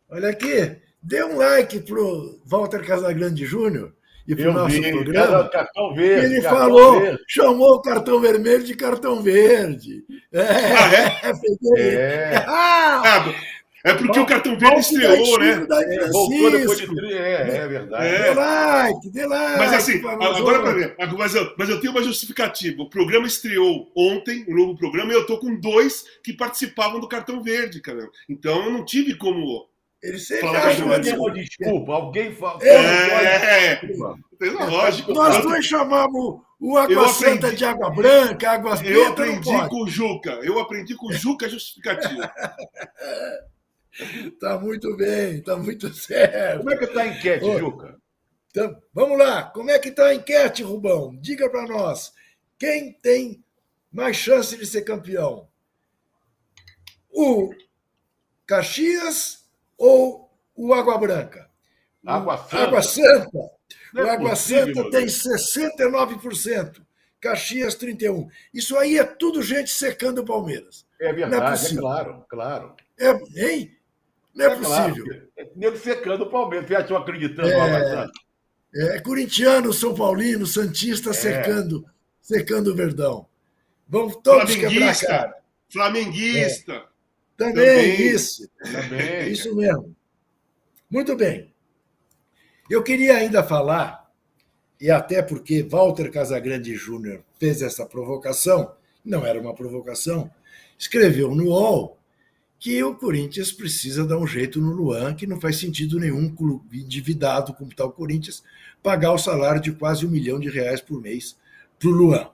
Olha 0.10 0.28
aqui, 0.28 0.76
dê 1.02 1.24
um 1.24 1.38
like 1.38 1.80
pro 1.80 2.42
Walter 2.46 2.86
Casagrande 2.86 3.46
Júnior 3.46 3.94
e 4.28 4.36
para 4.36 4.50
o 4.50 4.54
nosso 4.54 4.76
vi, 4.76 4.92
programa. 4.92 5.48
Cartão 5.48 5.96
verde, 5.96 6.26
ele 6.26 6.42
cartão 6.42 6.60
falou, 6.60 7.00
verde. 7.00 7.24
chamou 7.30 7.76
o 7.76 7.82
cartão 7.82 8.20
vermelho 8.20 8.64
de 8.66 8.76
cartão 8.76 9.24
verde. 9.24 10.04
É, 10.34 10.42
ah, 10.42 11.32
é? 11.78 11.82
é. 11.82 12.46
Ah! 12.46 13.34
É 13.88 13.94
porque 13.94 14.20
o 14.20 14.26
cartão 14.26 14.58
verde 14.58 14.82
estreou, 14.82 15.40
né? 15.40 15.66
É, 15.70 16.10
voltou 16.10 16.52
depois 16.52 16.78
de 16.78 17.14
é, 17.14 17.58
é 17.58 17.68
verdade. 17.68 18.06
É. 18.06 18.24
Dê 18.24 18.34
like, 18.34 19.10
dê 19.10 19.26
like. 19.26 19.58
Mas 19.60 19.74
assim, 19.74 20.06
agora 20.06 20.60
para 20.60 20.74
ver, 20.74 20.96
mas 21.18 21.34
eu, 21.34 21.54
mas 21.58 21.70
eu 21.70 21.80
tenho 21.80 21.94
uma 21.94 22.04
justificativa. 22.04 22.84
O 22.84 22.90
programa 22.90 23.26
estreou 23.26 23.90
ontem, 23.96 24.46
um 24.50 24.56
novo 24.56 24.78
programa, 24.78 25.12
e 25.12 25.16
eu 25.16 25.26
tô 25.26 25.38
com 25.38 25.58
dois 25.60 26.04
que 26.24 26.34
participavam 26.34 27.00
do 27.00 27.08
cartão 27.08 27.42
verde, 27.42 27.82
cara. 27.82 28.10
Então 28.30 28.66
eu 28.66 28.72
não 28.72 28.84
tive 28.84 29.16
como. 29.16 29.68
Ele 30.04 30.20
sempre 30.20 30.48
acha 30.48 30.86
uma 30.86 31.00
desculpa, 31.00 31.32
desculpa, 31.32 31.94
alguém 31.94 32.32
fala. 32.34 32.64
É, 32.64 33.76
tem 33.78 34.52
lógico. 34.52 35.14
Nós 35.14 35.42
dois 35.42 35.66
chamamos 35.66 36.42
o 36.60 36.78
Água 36.78 36.94
Eu 36.94 37.08
Santa 37.10 37.34
aprendi. 37.34 37.56
de 37.56 37.66
Água 37.66 37.90
Branca, 37.90 38.52
Água 38.52 38.72
Eu 38.72 38.78
Preta, 38.78 38.96
não 38.96 39.08
aprendi 39.08 39.70
com 39.70 39.84
o 39.84 39.88
Juca. 39.88 40.32
Eu 40.44 40.60
aprendi 40.60 40.96
com 40.96 41.08
o 41.08 41.14
Juca 41.14 41.48
justificativa. 41.50 42.32
Tá 44.40 44.60
muito 44.60 44.96
bem, 44.96 45.42
tá 45.42 45.56
muito 45.56 45.92
certo. 45.94 46.60
Como 46.60 46.72
é 46.72 46.78
que 46.78 46.88
tá 46.88 47.02
a 47.02 47.08
enquete, 47.08 47.46
Oi. 47.46 47.60
Juca? 47.60 47.98
Então, 48.50 48.82
vamos 48.94 49.18
lá, 49.18 49.44
como 49.44 49.70
é 49.70 49.80
que 49.80 49.90
está 49.90 50.08
a 50.08 50.16
enquete, 50.16 50.64
Rubão? 50.64 51.16
Diga 51.20 51.50
para 51.50 51.68
nós, 51.68 52.14
quem 52.58 52.94
tem 52.94 53.44
mais 53.92 54.18
chance 54.18 54.56
de 54.58 54.66
ser 54.66 54.82
campeão? 54.82 55.48
O 57.10 57.54
Caxias 58.46 59.48
ou 59.78 60.32
o 60.56 60.74
Água 60.74 60.98
Branca? 60.98 61.50
Água 62.06 62.38
Santa. 62.38 62.58
Água 62.58 62.82
Santa. 62.82 63.58
Não 63.94 64.04
o 64.04 64.08
é 64.08 64.12
Água 64.12 64.30
possível, 64.32 64.76
Santa 64.76 64.92
tem 64.92 65.06
Deus. 65.06 65.24
69%, 65.24 66.86
Caxias 67.20 67.76
31%. 67.76 68.30
Isso 68.54 68.78
aí 68.78 68.98
é 68.98 69.04
tudo 69.04 69.42
gente 69.42 69.72
secando 69.72 70.20
o 70.20 70.26
Palmeiras. 70.26 70.86
É 71.00 71.08
é 71.10 71.14
verdade, 71.14 71.46
é, 71.46 71.50
possível. 71.52 71.82
claro, 71.82 72.26
claro. 72.30 72.76
É, 73.00 73.12
hein? 73.36 73.77
Não 74.38 74.46
é, 74.46 74.56
claro. 74.58 74.94
possível. 74.94 75.22
É 75.38 75.48
nego 75.56 75.78
secando 75.78 76.24
o 76.24 76.30
Palmeiras. 76.30 76.68
Vocês 76.68 76.82
estão 76.82 76.98
acreditando 76.98 77.48
É. 77.50 77.90
Santa? 77.90 78.12
É 78.76 79.00
corintiano, 79.00 79.74
São 79.74 79.96
Paulino, 79.96 80.46
Santista 80.46 81.14
secando, 81.14 81.84
secando 82.22 82.72
o 82.72 82.76
Verdão. 82.76 83.26
Vamos 83.88 84.18
todos 84.18 84.54
quebrar 84.56 84.70
Flamenguista. 84.70 85.08
cara. 85.08 85.36
Flamenguista. 85.72 86.84
Também, 87.38 87.54
Também. 87.56 88.02
isso. 88.08 88.50
Também. 88.64 89.32
Isso 89.32 89.56
mesmo. 89.56 89.96
Muito 90.90 91.16
bem. 91.16 91.54
Eu 92.70 92.84
queria 92.84 93.16
ainda 93.16 93.44
falar, 93.44 94.10
e 94.82 94.90
até 94.92 95.22
porque 95.22 95.64
Walter 95.64 96.10
Casagrande 96.12 96.76
Júnior 96.76 97.24
fez 97.40 97.62
essa 97.62 97.86
provocação, 97.86 98.74
não 99.06 99.26
era 99.26 99.40
uma 99.40 99.54
provocação, 99.56 100.30
escreveu 100.78 101.34
no 101.34 101.46
UOL 101.46 101.98
que 102.60 102.84
o 102.84 102.96
Corinthians 102.96 103.52
precisa 103.52 104.06
dar 104.06 104.18
um 104.18 104.26
jeito 104.26 104.60
no 104.60 104.72
Luan, 104.72 105.14
que 105.14 105.28
não 105.28 105.40
faz 105.40 105.58
sentido 105.58 106.00
nenhum 106.00 106.34
clube 106.34 106.82
endividado 106.82 107.54
como 107.54 107.72
está 107.72 107.86
o 107.86 107.92
Corinthians 107.92 108.44
pagar 108.82 109.12
o 109.12 109.18
salário 109.18 109.62
de 109.62 109.72
quase 109.72 110.06
um 110.06 110.10
milhão 110.10 110.40
de 110.40 110.50
reais 110.50 110.82
por 110.82 111.02
mês 111.02 111.36
para 111.78 111.90
o 111.90 111.92
Luan. 111.92 112.30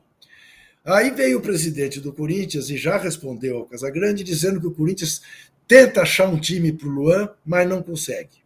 Aí 0.85 1.11
veio 1.11 1.39
o 1.39 1.41
presidente 1.41 1.99
do 1.99 2.11
Corinthians 2.11 2.69
e 2.69 2.77
já 2.77 2.97
respondeu 2.97 3.57
ao 3.57 3.65
Casagrande 3.65 4.23
dizendo 4.23 4.59
que 4.59 4.67
o 4.67 4.73
Corinthians 4.73 5.21
tenta 5.67 6.01
achar 6.01 6.27
um 6.27 6.39
time 6.39 6.71
para 6.71 6.87
o 6.87 6.91
Luan, 6.91 7.29
mas 7.45 7.67
não 7.67 7.81
consegue. 7.81 8.43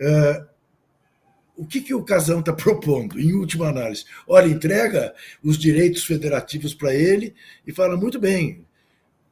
Ah, 0.00 0.46
o 1.56 1.64
que, 1.64 1.80
que 1.80 1.94
o 1.94 2.04
Casão 2.04 2.40
está 2.40 2.52
propondo, 2.54 3.18
em 3.18 3.32
última 3.32 3.68
análise? 3.68 4.04
Olha, 4.26 4.46
entrega 4.46 5.14
os 5.42 5.56
direitos 5.56 6.04
federativos 6.04 6.74
para 6.74 6.94
ele 6.94 7.34
e 7.66 7.72
fala: 7.72 7.96
muito 7.96 8.18
bem, 8.18 8.66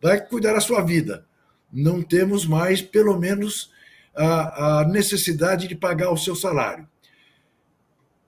vai 0.00 0.24
cuidar 0.24 0.52
da 0.52 0.60
sua 0.60 0.82
vida. 0.82 1.26
Não 1.72 2.02
temos 2.02 2.44
mais, 2.44 2.82
pelo 2.82 3.18
menos, 3.18 3.70
a, 4.14 4.80
a 4.80 4.88
necessidade 4.88 5.66
de 5.66 5.74
pagar 5.74 6.10
o 6.10 6.16
seu 6.16 6.36
salário. 6.36 6.86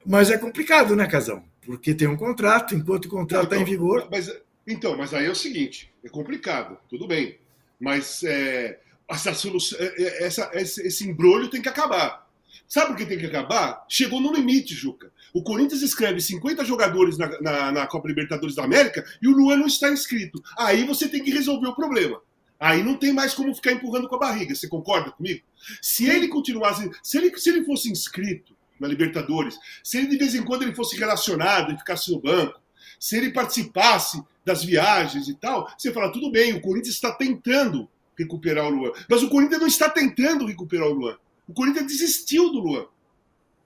Mas 0.04 0.30
é 0.30 0.38
complicado, 0.38 0.94
né, 0.96 1.06
Casão? 1.06 1.44
Porque 1.64 1.94
tem 1.94 2.08
um 2.08 2.16
contrato, 2.16 2.74
enquanto 2.74 3.06
o 3.06 3.10
contrato 3.10 3.44
está 3.44 3.56
em 3.56 3.64
vigor. 3.64 4.08
Mas, 4.10 4.30
então, 4.66 4.96
mas 4.96 5.14
aí 5.14 5.26
é 5.26 5.30
o 5.30 5.34
seguinte: 5.34 5.92
é 6.04 6.08
complicado, 6.08 6.78
tudo 6.88 7.06
bem. 7.06 7.38
Mas 7.80 8.22
é, 8.22 8.80
essa 9.08 9.34
solução, 9.34 9.78
é, 9.80 10.02
é, 10.02 10.24
essa, 10.24 10.50
esse, 10.54 10.86
esse 10.86 11.08
embrulho 11.08 11.48
tem 11.48 11.62
que 11.62 11.68
acabar. 11.68 12.24
Sabe 12.66 12.88
por 12.88 12.96
que 12.96 13.06
tem 13.06 13.18
que 13.18 13.26
acabar? 13.26 13.84
Chegou 13.88 14.20
no 14.20 14.32
limite, 14.32 14.74
Juca. 14.74 15.12
O 15.32 15.42
Corinthians 15.42 15.82
escreve 15.82 16.20
50 16.20 16.64
jogadores 16.64 17.18
na, 17.18 17.40
na, 17.40 17.72
na 17.72 17.86
Copa 17.86 18.08
Libertadores 18.08 18.54
da 18.54 18.64
América 18.64 19.04
e 19.20 19.28
o 19.28 19.32
Luan 19.32 19.56
não 19.56 19.66
está 19.66 19.90
inscrito. 19.90 20.42
Aí 20.56 20.84
você 20.84 21.08
tem 21.08 21.22
que 21.22 21.30
resolver 21.30 21.68
o 21.68 21.74
problema. 21.74 22.20
Aí 22.58 22.82
não 22.82 22.96
tem 22.96 23.12
mais 23.12 23.34
como 23.34 23.54
ficar 23.54 23.72
empurrando 23.72 24.08
com 24.08 24.16
a 24.16 24.18
barriga. 24.18 24.54
Você 24.54 24.68
concorda 24.68 25.10
comigo? 25.10 25.42
Se 25.82 26.08
ele 26.08 26.28
continuasse, 26.28 26.90
se 27.02 27.18
ele, 27.18 27.36
se 27.38 27.50
ele 27.50 27.64
fosse 27.64 27.90
inscrito 27.90 28.56
na 28.78 28.88
Libertadores, 28.88 29.58
se 29.82 29.98
ele 29.98 30.08
de 30.08 30.18
vez 30.18 30.34
em 30.34 30.44
quando 30.44 30.62
ele 30.62 30.74
fosse 30.74 30.96
relacionado 30.96 31.72
e 31.72 31.78
ficasse 31.78 32.10
no 32.10 32.20
banco, 32.20 32.60
se 32.98 33.16
ele 33.16 33.32
participasse 33.32 34.22
das 34.44 34.64
viagens 34.64 35.28
e 35.28 35.34
tal, 35.34 35.70
você 35.76 35.92
fala, 35.92 36.12
tudo 36.12 36.30
bem, 36.30 36.52
o 36.52 36.60
Corinthians 36.60 36.94
está 36.94 37.12
tentando 37.12 37.88
recuperar 38.16 38.66
o 38.66 38.70
Luan. 38.70 38.92
Mas 39.08 39.22
o 39.22 39.28
Corinthians 39.28 39.60
não 39.60 39.68
está 39.68 39.88
tentando 39.88 40.46
recuperar 40.46 40.88
o 40.88 40.92
Luan. 40.92 41.16
O 41.48 41.52
Corinthians 41.52 41.86
desistiu 41.86 42.50
do 42.50 42.60
Luan. 42.60 42.86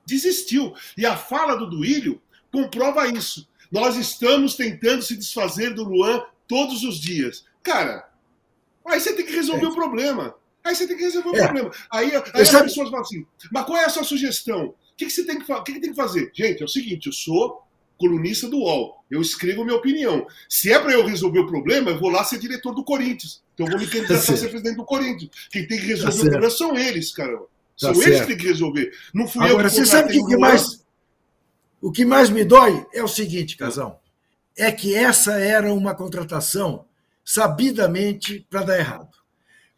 Desistiu. 0.06 0.74
E 0.96 1.04
a 1.04 1.16
fala 1.16 1.54
do 1.54 1.68
Duílio 1.68 2.20
comprova 2.50 3.06
isso. 3.06 3.46
Nós 3.70 3.96
estamos 3.96 4.54
tentando 4.54 5.02
se 5.02 5.16
desfazer 5.16 5.74
do 5.74 5.84
Luan 5.84 6.22
todos 6.46 6.82
os 6.82 6.98
dias. 6.98 7.44
Cara, 7.62 8.08
aí 8.88 9.00
você 9.00 9.12
tem 9.14 9.24
que 9.26 9.32
resolver 9.32 9.64
É. 9.64 9.68
o 9.68 9.74
problema. 9.74 10.34
Aí 10.64 10.74
você 10.74 10.86
tem 10.86 10.96
que 10.96 11.02
resolver 11.04 11.30
o 11.30 11.36
É. 11.36 11.44
problema. 11.44 11.70
Aí, 11.90 12.10
aí 12.14 12.42
as 12.42 12.48
sabe- 12.48 12.64
pessoas 12.68 12.88
falam 12.90 13.04
assim, 13.04 13.24
mas 13.52 13.64
qual 13.64 13.78
é 13.78 13.84
a 13.84 13.88
sua 13.88 14.04
sugestão? 14.04 14.66
O 14.66 14.74
que, 14.96 15.06
que 15.06 15.10
você 15.12 15.24
tem 15.24 15.38
que, 15.38 15.46
fa- 15.46 15.62
que, 15.62 15.72
que 15.72 15.80
tem 15.80 15.90
que 15.90 15.96
fazer? 15.96 16.30
Gente, 16.34 16.62
é 16.62 16.64
o 16.64 16.68
seguinte, 16.68 17.06
eu 17.06 17.12
sou 17.12 17.62
colunista 17.96 18.48
do 18.48 18.58
UOL. 18.58 19.04
Eu 19.10 19.20
escrevo 19.20 19.64
minha 19.64 19.76
opinião. 19.76 20.26
Se 20.48 20.70
é 20.72 20.78
para 20.78 20.92
eu 20.92 21.04
resolver 21.06 21.40
o 21.40 21.46
problema, 21.46 21.90
eu 21.90 21.98
vou 21.98 22.10
lá 22.10 22.22
ser 22.24 22.38
diretor 22.38 22.74
do 22.74 22.84
Corinthians. 22.84 23.42
Então 23.54 23.66
eu 23.66 23.72
vou 23.72 23.80
me 23.80 23.86
candidatar 23.86 24.14
a 24.14 24.22
certo. 24.22 24.38
ser 24.40 24.48
presidente 24.50 24.76
do 24.76 24.84
Corinthians. 24.84 25.30
Quem 25.50 25.66
tem 25.66 25.78
que 25.80 25.86
resolver 25.86 26.12
Tá 26.12 26.18
o 26.18 26.30
problema 26.30 26.50
são 26.50 26.76
eles, 26.76 27.12
caramba. 27.12 27.46
São 27.76 27.92
Tá 27.92 27.98
eles 28.00 28.04
certo. 28.16 28.20
que 28.20 28.26
têm 28.34 28.36
que 28.38 28.46
resolver. 28.48 28.92
Não 29.14 29.26
fui 29.26 29.44
Agora, 29.46 29.66
eu 29.66 29.70
que 29.70 29.76
você 29.76 29.86
sabe 29.86 30.18
o 30.18 30.24
que, 30.24 30.30
que 30.32 30.36
mais. 30.36 30.84
O 31.80 31.92
que 31.92 32.04
mais 32.04 32.28
me 32.30 32.44
dói 32.44 32.84
é 32.92 33.02
o 33.02 33.08
seguinte, 33.08 33.56
Casão. 33.56 33.98
É 34.56 34.70
que 34.72 34.94
essa 34.94 35.32
era 35.38 35.72
uma 35.72 35.94
contratação 35.94 36.84
sabidamente 37.28 38.46
para 38.48 38.62
dar 38.62 38.78
errado. 38.78 39.10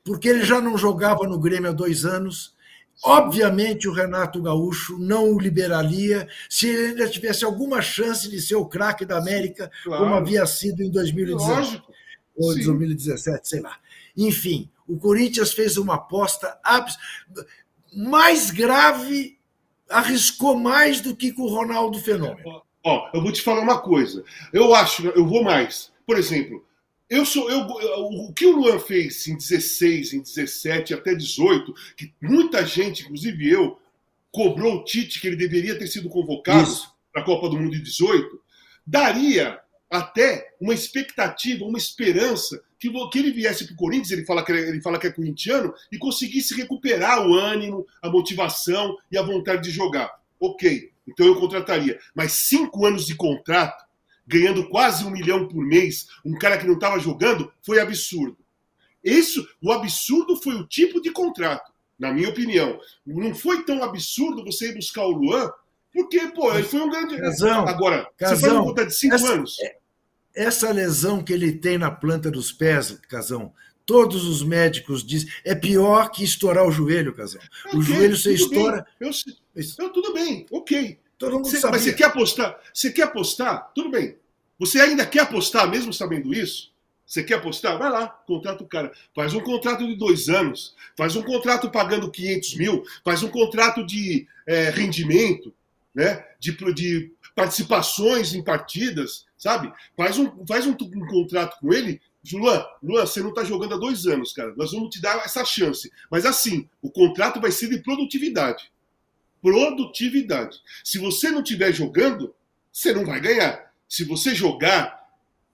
Porque 0.04 0.28
ele 0.28 0.44
já 0.44 0.60
não 0.60 0.78
jogava 0.78 1.26
no 1.26 1.36
Grêmio 1.36 1.70
há 1.70 1.72
dois 1.72 2.04
anos. 2.04 2.54
Obviamente, 3.02 3.88
o 3.88 3.92
Renato 3.92 4.40
Gaúcho 4.40 4.96
não 5.00 5.32
o 5.32 5.40
liberaria 5.40 6.28
se 6.48 6.68
ele 6.68 6.86
ainda 6.90 7.08
tivesse 7.08 7.44
alguma 7.44 7.82
chance 7.82 8.30
de 8.30 8.40
ser 8.40 8.54
o 8.54 8.66
craque 8.66 9.04
da 9.04 9.18
América, 9.18 9.68
Claro. 9.82 10.04
como 10.04 10.14
havia 10.14 10.46
sido 10.46 10.80
em 10.80 10.92
2019 10.92 11.50
Lógico. 11.50 11.92
ou 12.36 12.52
Sim. 12.52 12.64
2017, 12.66 13.48
sei 13.48 13.60
lá. 13.60 13.76
Enfim, 14.16 14.70
o 14.86 14.96
Corinthians 14.96 15.52
fez 15.52 15.76
uma 15.76 15.96
aposta 15.96 16.56
abs... 16.62 16.96
mais 17.92 18.52
grave, 18.52 19.36
arriscou 19.88 20.56
mais 20.56 21.00
do 21.00 21.16
que 21.16 21.32
com 21.32 21.42
o 21.42 21.48
Ronaldo 21.48 21.98
Fenômeno. 21.98 22.62
Ó, 22.84 23.10
eu 23.12 23.20
vou 23.20 23.32
te 23.32 23.42
falar 23.42 23.60
uma 23.60 23.80
coisa. 23.80 24.22
Eu 24.52 24.72
acho, 24.72 25.04
eu 25.08 25.26
vou 25.26 25.42
mais. 25.42 25.92
Por 26.06 26.16
exemplo, 26.16 26.64
eu 27.11 27.27
sou 27.27 27.51
eu, 27.51 27.66
o 27.66 28.33
que 28.33 28.46
o 28.46 28.57
Luan 28.57 28.79
fez 28.79 29.27
em 29.27 29.37
16, 29.37 30.14
em 30.14 30.23
17 30.23 30.94
até 30.94 31.12
18, 31.12 31.75
que 31.96 32.14
muita 32.23 32.64
gente, 32.64 33.03
inclusive 33.03 33.51
eu, 33.51 33.77
cobrou 34.31 34.77
o 34.77 34.85
Tite 34.85 35.20
que 35.20 35.27
ele 35.27 35.35
deveria 35.35 35.77
ter 35.77 35.88
sido 35.88 36.09
convocado 36.09 36.70
para 37.12 37.23
a 37.23 37.25
Copa 37.25 37.49
do 37.49 37.59
Mundo 37.59 37.73
de 37.73 37.83
18, 37.83 38.40
daria 38.87 39.61
até 39.90 40.55
uma 40.61 40.73
expectativa, 40.73 41.64
uma 41.64 41.79
esperança 41.79 42.62
que, 42.79 42.88
que 43.11 43.18
ele 43.18 43.33
viesse 43.33 43.66
para 43.66 43.75
o 43.75 43.77
Corinthians, 43.77 44.12
ele 44.12 44.25
fala, 44.25 44.44
que 44.44 44.53
ele 44.53 44.81
fala 44.81 44.99
que 44.99 45.09
é 45.09 45.12
corintiano, 45.12 45.75
e 45.90 45.99
conseguisse 45.99 46.55
recuperar 46.55 47.27
o 47.27 47.35
ânimo, 47.35 47.85
a 48.01 48.09
motivação 48.09 48.96
e 49.11 49.18
a 49.18 49.23
vontade 49.23 49.64
de 49.64 49.70
jogar. 49.70 50.09
Ok, 50.38 50.93
então 51.09 51.26
eu 51.26 51.41
contrataria. 51.41 51.99
Mas 52.14 52.32
cinco 52.32 52.87
anos 52.87 53.05
de 53.05 53.16
contrato, 53.16 53.84
ganhando 54.31 54.68
quase 54.68 55.05
um 55.05 55.11
milhão 55.11 55.49
por 55.49 55.64
mês, 55.66 56.07
um 56.24 56.39
cara 56.39 56.57
que 56.57 56.66
não 56.66 56.74
estava 56.74 56.99
jogando, 57.01 57.53
foi 57.66 57.81
absurdo. 57.81 58.39
Isso, 59.03 59.47
o 59.61 59.72
absurdo 59.72 60.37
foi 60.37 60.55
o 60.55 60.66
tipo 60.66 61.01
de 61.01 61.11
contrato, 61.11 61.72
na 61.99 62.12
minha 62.12 62.28
opinião. 62.28 62.78
Não 63.05 63.35
foi 63.35 63.64
tão 63.64 63.83
absurdo 63.83 64.45
você 64.45 64.68
ir 64.68 64.74
buscar 64.76 65.03
o 65.05 65.11
Luan, 65.11 65.51
porque, 65.93 66.20
pô, 66.28 66.55
ele 66.55 66.62
foi 66.62 66.81
um 66.81 66.89
grande. 66.91 67.16
Casão, 67.18 67.66
Agora, 67.66 68.03
você 68.03 68.24
Casão, 68.24 68.41
faz 68.41 68.53
um 68.61 68.64
contrato 68.64 68.89
de 68.89 68.95
cinco 68.95 69.14
essa- 69.16 69.33
anos. 69.33 69.57
Essa 70.33 70.70
lesão 70.70 71.24
que 71.24 71.33
ele 71.33 71.53
tem 71.53 71.76
na 71.76 71.91
planta 71.91 72.31
dos 72.31 72.53
pés, 72.53 72.93
Casão, 73.09 73.53
todos 73.85 74.24
os 74.24 74.45
médicos 74.45 75.05
dizem, 75.05 75.28
é 75.45 75.57
pior 75.57 76.09
que 76.11 76.22
estourar 76.22 76.64
o 76.64 76.70
joelho, 76.70 77.12
Casão. 77.12 77.41
O 77.74 77.83
joelho 77.83 78.16
você 78.16 78.37
tudo 78.37 78.49
bem. 78.51 78.59
estoura. 78.59 78.87
Eu, 79.01 79.11
eu, 79.78 79.91
tudo 79.93 80.12
bem, 80.12 80.47
ok. 80.53 81.01
Todo 81.21 81.35
mundo 81.37 81.49
Você- 81.49 81.61
sabia. 81.61 81.73
mas 81.77 81.83
você 81.83 81.93
quer 81.93 82.05
apostar? 82.05 82.59
Você 82.73 82.91
quer 82.91 83.03
apostar? 83.03 83.71
Tudo 83.75 83.91
bem. 83.91 84.16
Você 84.59 84.81
ainda 84.81 85.05
quer 85.05 85.21
apostar, 85.21 85.68
mesmo 85.71 85.93
sabendo 85.93 86.33
isso? 86.33 86.73
Você 87.07 87.23
quer 87.23 87.35
apostar? 87.35 87.77
Vai 87.79 87.91
lá, 87.91 88.09
contrata 88.09 88.64
o 88.64 88.66
cara. 88.66 88.91
Faz 89.14 89.35
um 89.35 89.41
contrato 89.41 89.87
de 89.87 89.95
dois 89.97 90.31
anos, 90.31 90.75
faz 90.97 91.16
um 91.16 91.23
contrato 91.23 91.68
pagando 91.71 92.11
500 92.11 92.55
mil, 92.57 92.85
faz 93.05 93.23
um 93.23 93.29
contrato 93.29 93.85
de 93.85 94.27
é, 94.47 94.71
rendimento, 94.71 95.53
né? 95.95 96.25
de, 96.39 96.53
de 96.73 97.12
participações 97.35 98.33
em 98.33 98.43
partidas, 98.43 99.27
sabe? 99.37 99.71
Faz 99.97 100.18
um, 100.18 100.47
faz 100.47 100.66
um, 100.66 100.71
um 100.71 101.07
contrato 101.07 101.59
com 101.61 101.73
ele. 101.73 102.01
Luan, 102.33 102.64
Luan, 102.83 103.05
você 103.05 103.21
não 103.21 103.31
está 103.31 103.45
jogando 103.45 103.75
há 103.75 103.79
dois 103.79 104.07
anos, 104.07 104.33
cara. 104.33 104.55
Nós 104.57 104.73
vamos 104.73 104.89
te 104.91 105.03
dar 105.03 105.18
essa 105.18 105.45
chance. 105.45 105.91
Mas 106.11 106.25
assim, 106.25 106.66
o 106.81 106.91
contrato 106.91 107.41
vai 107.41 107.51
ser 107.51 107.68
de 107.68 107.79
produtividade. 107.83 108.71
Produtividade. 109.43 110.59
Se 110.84 110.99
você 110.99 111.30
não 111.30 111.43
estiver 111.43 111.72
jogando, 111.72 112.34
você 112.72 112.93
não 112.93 113.05
vai 113.05 113.20
ganhar. 113.20 113.72
Se 113.88 114.05
você 114.05 114.34
jogar, 114.34 115.01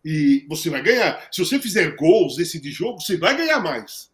e 0.06 0.46
você 0.48 0.70
vai 0.70 0.80
ganhar. 0.80 1.28
Se 1.32 1.44
você 1.44 1.58
fizer 1.58 1.96
gols 1.96 2.36
de 2.36 2.70
jogo, 2.70 3.00
você 3.00 3.16
vai 3.16 3.36
ganhar 3.36 3.58
mais. 3.58 4.08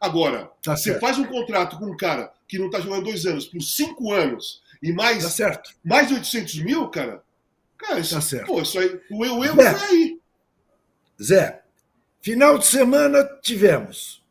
Agora, 0.00 0.50
tá 0.60 0.76
você 0.76 0.90
certo. 0.90 1.00
faz 1.00 1.18
um 1.18 1.24
contrato 1.24 1.78
com 1.78 1.86
um 1.86 1.96
cara 1.96 2.32
que 2.48 2.58
não 2.58 2.66
está 2.66 2.80
jogando 2.80 3.04
dois 3.04 3.24
anos 3.24 3.46
por 3.46 3.62
cinco 3.62 4.12
anos 4.12 4.60
e 4.82 4.92
mais, 4.92 5.22
tá 5.22 5.30
certo. 5.30 5.70
mais 5.84 6.08
de 6.08 6.14
800 6.14 6.62
mil, 6.62 6.88
cara. 6.88 7.22
Cara, 7.78 8.00
isso, 8.00 8.14
tá 8.14 8.20
certo. 8.20 8.46
Pô, 8.46 8.60
isso 8.60 8.76
aí, 8.76 9.00
o 9.08 9.24
eu, 9.24 9.44
eu 9.44 9.54
Zé, 9.54 9.68
aí. 9.86 10.20
Zé, 11.22 11.62
final 12.20 12.58
de 12.58 12.66
semana 12.66 13.24
tivemos 13.40 14.22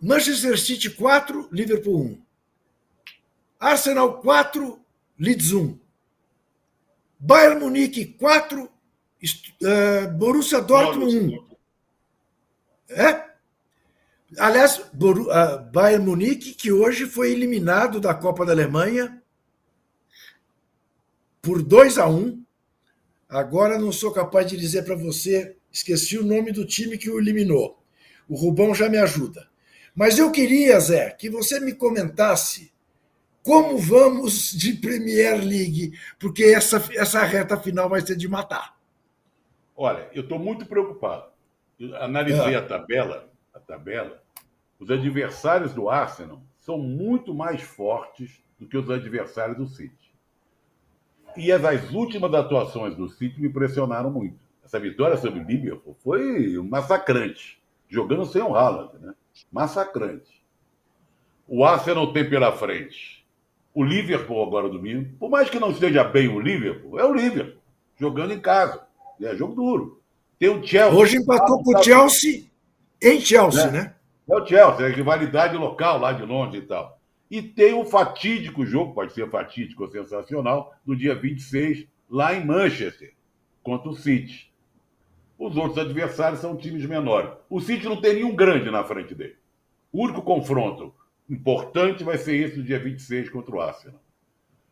Manchester 0.00 0.58
City 0.58 0.88
4, 0.88 1.50
Liverpool 1.52 2.02
1. 2.02 2.25
Arsenal 3.58 4.20
4, 4.20 4.78
Leeds 5.18 5.52
1. 5.52 5.78
Bayern 7.18 7.60
Munique 7.60 8.04
4, 8.04 8.70
Uh, 9.62 10.08
Borussia 10.12 10.60
Dortmund 10.60 11.16
1. 11.16 11.56
É? 12.90 13.24
Aliás, 14.38 14.82
Boru, 14.92 15.22
uh, 15.30 15.58
Bayern 15.72 16.04
Munique, 16.04 16.52
que 16.52 16.70
hoje 16.70 17.06
foi 17.06 17.32
eliminado 17.32 17.98
da 17.98 18.14
Copa 18.14 18.44
da 18.44 18.52
Alemanha 18.52 19.20
por 21.40 21.62
2 21.62 21.98
a 21.98 22.06
1 22.06 22.44
Agora 23.28 23.76
não 23.78 23.90
sou 23.90 24.12
capaz 24.12 24.46
de 24.46 24.56
dizer 24.56 24.84
para 24.84 24.94
você, 24.94 25.56
esqueci 25.72 26.16
o 26.16 26.24
nome 26.24 26.52
do 26.52 26.64
time 26.64 26.96
que 26.96 27.10
o 27.10 27.18
eliminou. 27.18 27.82
O 28.28 28.36
Rubão 28.36 28.72
já 28.72 28.88
me 28.88 28.98
ajuda. 28.98 29.48
Mas 29.94 30.18
eu 30.18 30.30
queria, 30.30 30.78
Zé, 30.78 31.10
que 31.10 31.28
você 31.28 31.58
me 31.58 31.74
comentasse 31.74 32.70
como 33.46 33.78
vamos 33.78 34.50
de 34.50 34.72
Premier 34.72 35.36
League, 35.36 35.96
porque 36.18 36.42
essa, 36.42 36.82
essa 36.96 37.22
reta 37.22 37.56
final 37.56 37.88
vai 37.88 38.00
ser 38.00 38.16
de 38.16 38.26
matar. 38.26 38.76
Olha, 39.76 40.10
eu 40.12 40.24
estou 40.24 40.36
muito 40.36 40.66
preocupado. 40.66 41.26
Eu 41.78 41.94
analisei 42.02 42.54
é. 42.54 42.56
a 42.56 42.66
tabela, 42.66 43.30
a 43.54 43.60
tabela. 43.60 44.20
Os 44.80 44.90
adversários 44.90 45.72
do 45.72 45.88
Arsenal 45.88 46.42
são 46.58 46.76
muito 46.76 47.32
mais 47.32 47.62
fortes 47.62 48.42
do 48.58 48.66
que 48.66 48.76
os 48.76 48.90
adversários 48.90 49.56
do 49.56 49.68
City. 49.68 50.12
E 51.36 51.52
as, 51.52 51.64
as 51.64 51.92
últimas 51.92 52.34
atuações 52.34 52.96
do 52.96 53.08
City 53.08 53.40
me 53.40 53.46
impressionaram 53.46 54.10
muito. 54.10 54.40
Essa 54.64 54.80
vitória 54.80 55.16
sobre 55.18 55.38
o 55.38 55.44
Liverpool 55.44 55.96
foi 56.02 56.60
massacrante, 56.64 57.62
jogando 57.88 58.26
sem 58.26 58.42
o 58.42 58.56
Haaland, 58.56 58.98
né? 58.98 59.14
Massacrante. 59.52 60.44
O 61.46 61.64
Arsenal 61.64 62.12
tem 62.12 62.28
pela 62.28 62.50
frente 62.50 63.15
o 63.76 63.84
Liverpool 63.84 64.42
agora 64.42 64.70
domingo. 64.70 65.14
Por 65.18 65.28
mais 65.28 65.50
que 65.50 65.60
não 65.60 65.70
esteja 65.70 66.02
bem 66.02 66.28
o 66.28 66.40
Liverpool, 66.40 66.98
é 66.98 67.04
o 67.04 67.12
Liverpool, 67.12 67.60
jogando 68.00 68.32
em 68.32 68.40
casa. 68.40 68.86
É 69.20 69.36
jogo 69.36 69.54
duro. 69.54 70.00
Tem 70.38 70.48
o 70.48 70.66
Chelsea. 70.66 70.98
Hoje 70.98 71.18
empatou 71.18 71.62
com 71.62 71.76
o 71.76 71.84
Chelsea 71.84 72.44
em 73.02 73.20
Chelsea, 73.20 73.70
né? 73.70 73.94
É 74.26 74.34
o 74.34 74.46
Chelsea, 74.46 74.86
é 74.86 74.90
a 74.90 74.94
rivalidade 74.94 75.58
local 75.58 75.98
lá 75.98 76.14
de 76.14 76.24
Londres 76.24 76.62
e 76.62 76.66
tal. 76.66 76.98
E 77.30 77.42
tem 77.42 77.74
o 77.74 77.84
fatídico 77.84 78.64
jogo, 78.64 78.94
pode 78.94 79.12
ser 79.12 79.28
fatídico 79.28 79.82
ou 79.82 79.90
sensacional, 79.90 80.74
do 80.82 80.96
dia 80.96 81.14
26, 81.14 81.86
lá 82.08 82.34
em 82.34 82.46
Manchester, 82.46 83.12
contra 83.62 83.90
o 83.90 83.94
City. 83.94 84.50
Os 85.38 85.54
outros 85.54 85.76
adversários 85.76 86.40
são 86.40 86.56
times 86.56 86.86
menores. 86.86 87.30
O 87.50 87.60
City 87.60 87.84
não 87.84 88.00
tem 88.00 88.14
nenhum 88.14 88.34
grande 88.34 88.70
na 88.70 88.82
frente 88.84 89.14
dele. 89.14 89.36
O 89.92 90.02
único 90.02 90.22
confronto 90.22 90.94
importante 91.28 92.04
vai 92.04 92.18
ser 92.18 92.36
esse 92.36 92.62
dia 92.62 92.78
26 92.78 93.30
contra 93.30 93.54
o 93.54 93.60
Arsenal. 93.60 94.00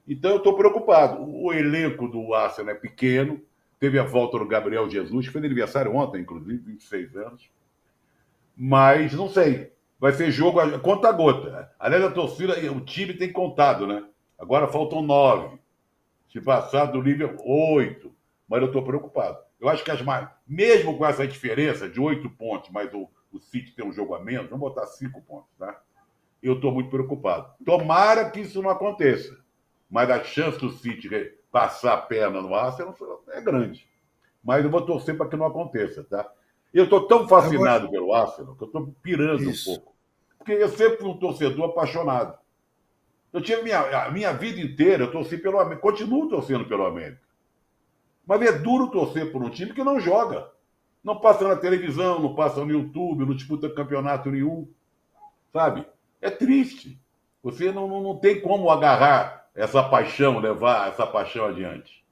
Então 0.07 0.32
eu 0.32 0.36
estou 0.38 0.57
preocupado. 0.57 1.22
O 1.22 1.52
elenco 1.52 2.09
do 2.09 2.34
Arsenal 2.34 2.74
é 2.74 2.78
pequeno, 2.78 3.40
Teve 3.84 3.98
a 3.98 4.02
volta 4.02 4.38
do 4.38 4.46
Gabriel 4.46 4.88
Jesus, 4.88 5.26
que 5.26 5.32
foi 5.32 5.44
aniversário 5.44 5.94
ontem, 5.94 6.22
inclusive, 6.22 6.57
26 6.57 7.16
anos. 7.16 7.50
Mas 8.57 9.12
não 9.12 9.28
sei. 9.28 9.72
Vai 10.00 10.12
ser 10.14 10.30
jogo 10.30 10.59
conta 10.80 11.11
a 11.11 11.12
gota. 11.12 11.70
Aliás, 11.78 12.02
a 12.02 12.11
torcida, 12.11 12.55
o 12.72 12.80
time 12.80 13.12
tem 13.12 13.30
contado, 13.30 13.86
né? 13.86 14.02
Agora 14.38 14.68
faltam 14.68 15.02
nove. 15.02 15.59
Se 16.32 16.40
passar 16.40 16.86
do 16.86 17.02
nível 17.02 17.36
oito. 17.44 18.11
Mas 18.48 18.62
eu 18.62 18.68
estou 18.68 18.82
preocupado. 18.82 19.36
Eu 19.61 19.68
acho 19.68 19.84
que 19.84 19.90
as 19.90 20.00
mais. 20.00 20.30
Mesmo 20.48 20.96
com 20.96 21.05
essa 21.05 21.26
diferença 21.26 21.86
de 21.86 22.00
oito 22.00 22.30
pontos, 22.30 22.70
mas 22.70 22.90
o, 22.94 23.07
o 23.30 23.38
City 23.38 23.72
tem 23.72 23.84
um 23.84 23.92
jogo 23.92 24.14
a 24.14 24.24
menos, 24.24 24.48
vamos 24.48 24.61
botar 24.61 24.86
cinco 24.86 25.20
pontos, 25.20 25.50
tá? 25.59 25.78
Eu 26.45 26.57
estou 26.57 26.70
muito 26.70 26.90
preocupado. 26.90 27.55
Tomara 27.64 28.28
que 28.30 28.40
isso 28.40 28.61
não 28.61 28.68
aconteça. 28.68 29.34
Mas 29.90 30.11
a 30.11 30.22
chance 30.22 30.59
do 30.59 30.70
City 30.70 31.09
passar 31.51 31.95
a 31.95 31.97
perna 31.97 32.42
no 32.42 32.55
Arsenal 32.55 32.95
é 33.28 33.40
grande. 33.40 33.88
Mas 34.42 34.62
eu 34.62 34.70
vou 34.70 34.82
torcer 34.82 35.16
para 35.16 35.26
que 35.26 35.36
não 35.36 35.47
aconteça, 35.47 36.05
tá? 36.05 36.30
Eu 36.72 36.84
estou 36.84 37.07
tão 37.07 37.26
fascinado 37.26 37.90
pelo 37.90 38.12
Arsenal 38.12 38.55
que 38.57 38.62
eu 38.62 38.66
estou 38.66 38.95
pirando 39.01 39.42
Isso. 39.42 39.70
um 39.70 39.74
pouco. 39.76 39.95
Porque 40.36 40.53
eu 40.53 40.68
sempre 40.68 40.99
fui 40.99 41.09
um 41.09 41.16
torcedor 41.16 41.70
apaixonado. 41.70 42.38
Eu 43.32 43.40
tive 43.40 43.62
minha, 43.62 44.05
a 44.05 44.11
minha 44.11 44.32
vida 44.34 44.61
inteira, 44.61 45.05
eu 45.05 45.11
torci 45.11 45.38
pelo 45.38 45.59
América, 45.59 45.80
continuo 45.80 46.28
torcendo 46.28 46.66
pelo 46.66 46.84
América. 46.84 47.22
Mas 48.26 48.42
é 48.42 48.53
duro 48.53 48.90
torcer 48.90 49.32
por 49.32 49.42
um 49.42 49.49
time 49.49 49.72
que 49.72 49.82
não 49.82 49.99
joga. 49.99 50.51
Não 51.03 51.18
passa 51.18 51.49
na 51.49 51.57
televisão, 51.57 52.20
não 52.20 52.34
passa 52.34 52.62
no 52.64 52.70
YouTube, 52.70 53.24
não 53.24 53.34
disputa 53.34 53.68
campeonato 53.70 54.30
nenhum. 54.30 54.68
Sabe? 55.53 55.86
É 56.25 56.31
triste. 56.31 56.99
Você 57.43 57.70
não, 57.70 57.87
não, 57.87 58.03
não 58.03 58.16
tem 58.16 58.41
como 58.41 58.70
agarrar 58.70 59.47
essa 59.55 59.83
paixão, 59.83 60.39
levar 60.39 60.89
essa 60.89 61.07
paixão 61.07 61.45
adiante. 61.45 62.03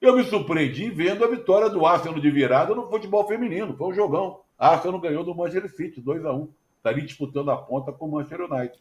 Eu 0.00 0.16
me 0.16 0.24
surpreendi 0.24 0.88
vendo 0.88 1.22
a 1.22 1.28
vitória 1.28 1.68
do 1.68 1.84
Arsenal 1.84 2.18
de 2.18 2.30
virada 2.30 2.74
no 2.74 2.88
futebol 2.88 3.28
feminino. 3.28 3.76
Foi 3.76 3.88
um 3.88 3.94
jogão. 3.94 4.40
Arsenal 4.58 4.98
ganhou 4.98 5.22
do 5.22 5.34
Manchester 5.34 5.70
City, 5.70 6.00
2 6.00 6.24
a 6.24 6.32
1 6.32 6.48
Está 6.78 6.88
ali 6.88 7.02
disputando 7.02 7.50
a 7.50 7.56
ponta 7.58 7.92
com 7.92 8.06
o 8.06 8.12
Manchester 8.12 8.50
United. 8.50 8.78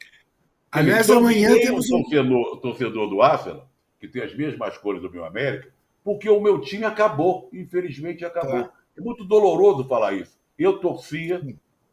Aliás, 0.72 1.10
então, 1.10 1.20
amanhã 1.20 1.54
temos 1.56 1.92
um 1.92 2.02
torcedor, 2.02 2.58
torcedor 2.62 3.10
do 3.10 3.22
Arsenal, 3.22 3.70
que 4.00 4.08
tem 4.08 4.24
as 4.24 4.34
mesmas 4.34 4.78
cores 4.78 5.02
do 5.02 5.12
meu 5.12 5.26
América, 5.26 5.74
porque 6.06 6.30
o 6.30 6.40
meu 6.40 6.62
time 6.62 6.86
acabou. 6.86 7.50
Infelizmente 7.52 8.24
acabou. 8.24 8.64
Tá. 8.64 8.74
É 8.98 9.02
muito 9.02 9.26
doloroso 9.26 9.84
falar 9.90 10.14
isso. 10.14 10.40
Eu 10.58 10.80
torcia, 10.80 11.42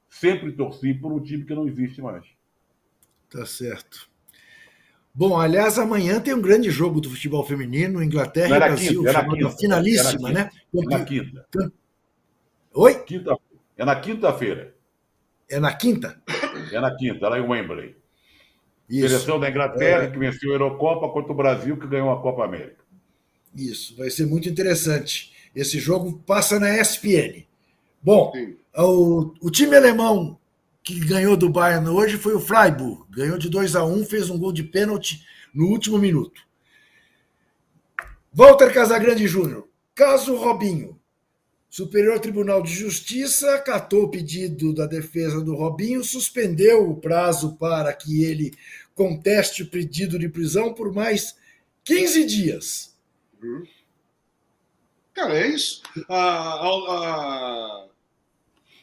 sempre 0.09 0.53
torci 0.53 0.95
por 0.95 1.13
um 1.13 1.21
time 1.21 1.45
que 1.45 1.55
não 1.55 1.67
existe 1.67 2.01
mais. 2.01 2.25
Tá 3.31 3.47
certo. 3.47 4.11
Bom, 5.15 5.39
aliás, 5.39 5.79
amanhã 5.79 6.21
tem 6.21 6.35
um 6.35 6.41
grande 6.41 6.71
jogo 6.71 7.01
do 7.01 7.11
futebol 7.11 7.45
feminino, 7.45 8.03
Inglaterra 8.03 8.57
e 8.57 8.59
Brasil, 8.59 9.05
quinta, 9.05 9.25
quinta, 9.25 9.51
finalíssima, 9.51 10.31
né? 10.31 10.51
É 10.75 10.85
na 10.85 11.05
quinta. 11.05 11.47
Oi? 12.75 13.03
Quinta, 13.05 13.37
é 13.77 13.85
na 13.85 13.97
quinta-feira. 13.97 14.75
É 15.49 15.59
na 15.59 15.75
quinta? 15.75 16.21
É 16.73 16.81
na 16.81 16.95
quinta, 16.95 17.29
lá 17.29 17.39
em 17.39 17.43
Wembley. 17.43 17.97
Isso. 18.89 19.09
Seleção 19.09 19.39
da 19.39 19.49
Inglaterra, 19.49 20.05
é. 20.05 20.11
que 20.11 20.19
venceu 20.19 20.51
a 20.51 20.55
Eurocopa, 20.55 21.09
contra 21.09 21.33
o 21.33 21.37
Brasil, 21.37 21.77
que 21.77 21.87
ganhou 21.87 22.11
a 22.11 22.21
Copa 22.21 22.45
América. 22.45 22.85
Isso, 23.55 23.97
vai 23.97 24.11
ser 24.11 24.27
muito 24.27 24.49
interessante. 24.49 25.33
Esse 25.55 25.79
jogo 25.79 26.23
passa 26.27 26.59
na 26.59 26.77
ESPN. 26.81 27.45
Bom, 28.03 28.33
o, 28.77 29.35
o 29.41 29.51
time 29.51 29.77
alemão 29.77 30.40
que 30.95 31.07
ganhou 31.07 31.37
do 31.37 31.49
Bayern 31.49 31.89
hoje 31.89 32.17
foi 32.17 32.35
o 32.35 32.41
Freiburg. 32.41 33.05
Ganhou 33.11 33.39
de 33.39 33.49
2 33.49 33.77
a 33.77 33.85
1 33.85 34.05
fez 34.05 34.31
um 34.31 34.39
gol 34.39 34.53
de 34.53 34.65
pênalti 34.65 35.25
no 35.55 35.67
último 35.67 35.99
minuto. 35.99 36.43
Walter 38.33 38.73
Casagrande 38.73 39.27
Júnior. 39.27 39.69
Caso 39.95 40.37
Robinho. 40.37 40.99
Superior 41.69 42.19
Tribunal 42.19 42.63
de 42.63 42.73
Justiça 42.73 43.55
acatou 43.55 44.05
o 44.05 44.11
pedido 44.11 44.75
da 44.75 44.87
defesa 44.87 45.41
do 45.41 45.55
Robinho, 45.55 46.03
suspendeu 46.03 46.91
o 46.91 46.97
prazo 46.97 47.57
para 47.57 47.93
que 47.93 48.25
ele 48.25 48.53
conteste 48.93 49.63
o 49.63 49.69
pedido 49.69 50.19
de 50.19 50.29
prisão 50.29 50.75
por 50.75 50.93
mais 50.93 51.37
15 51.85 52.25
dias. 52.25 52.99
Uhum. 53.41 53.63
Cara, 55.15 55.39
é 55.39 55.49
isso. 55.49 55.83
A, 56.09 57.87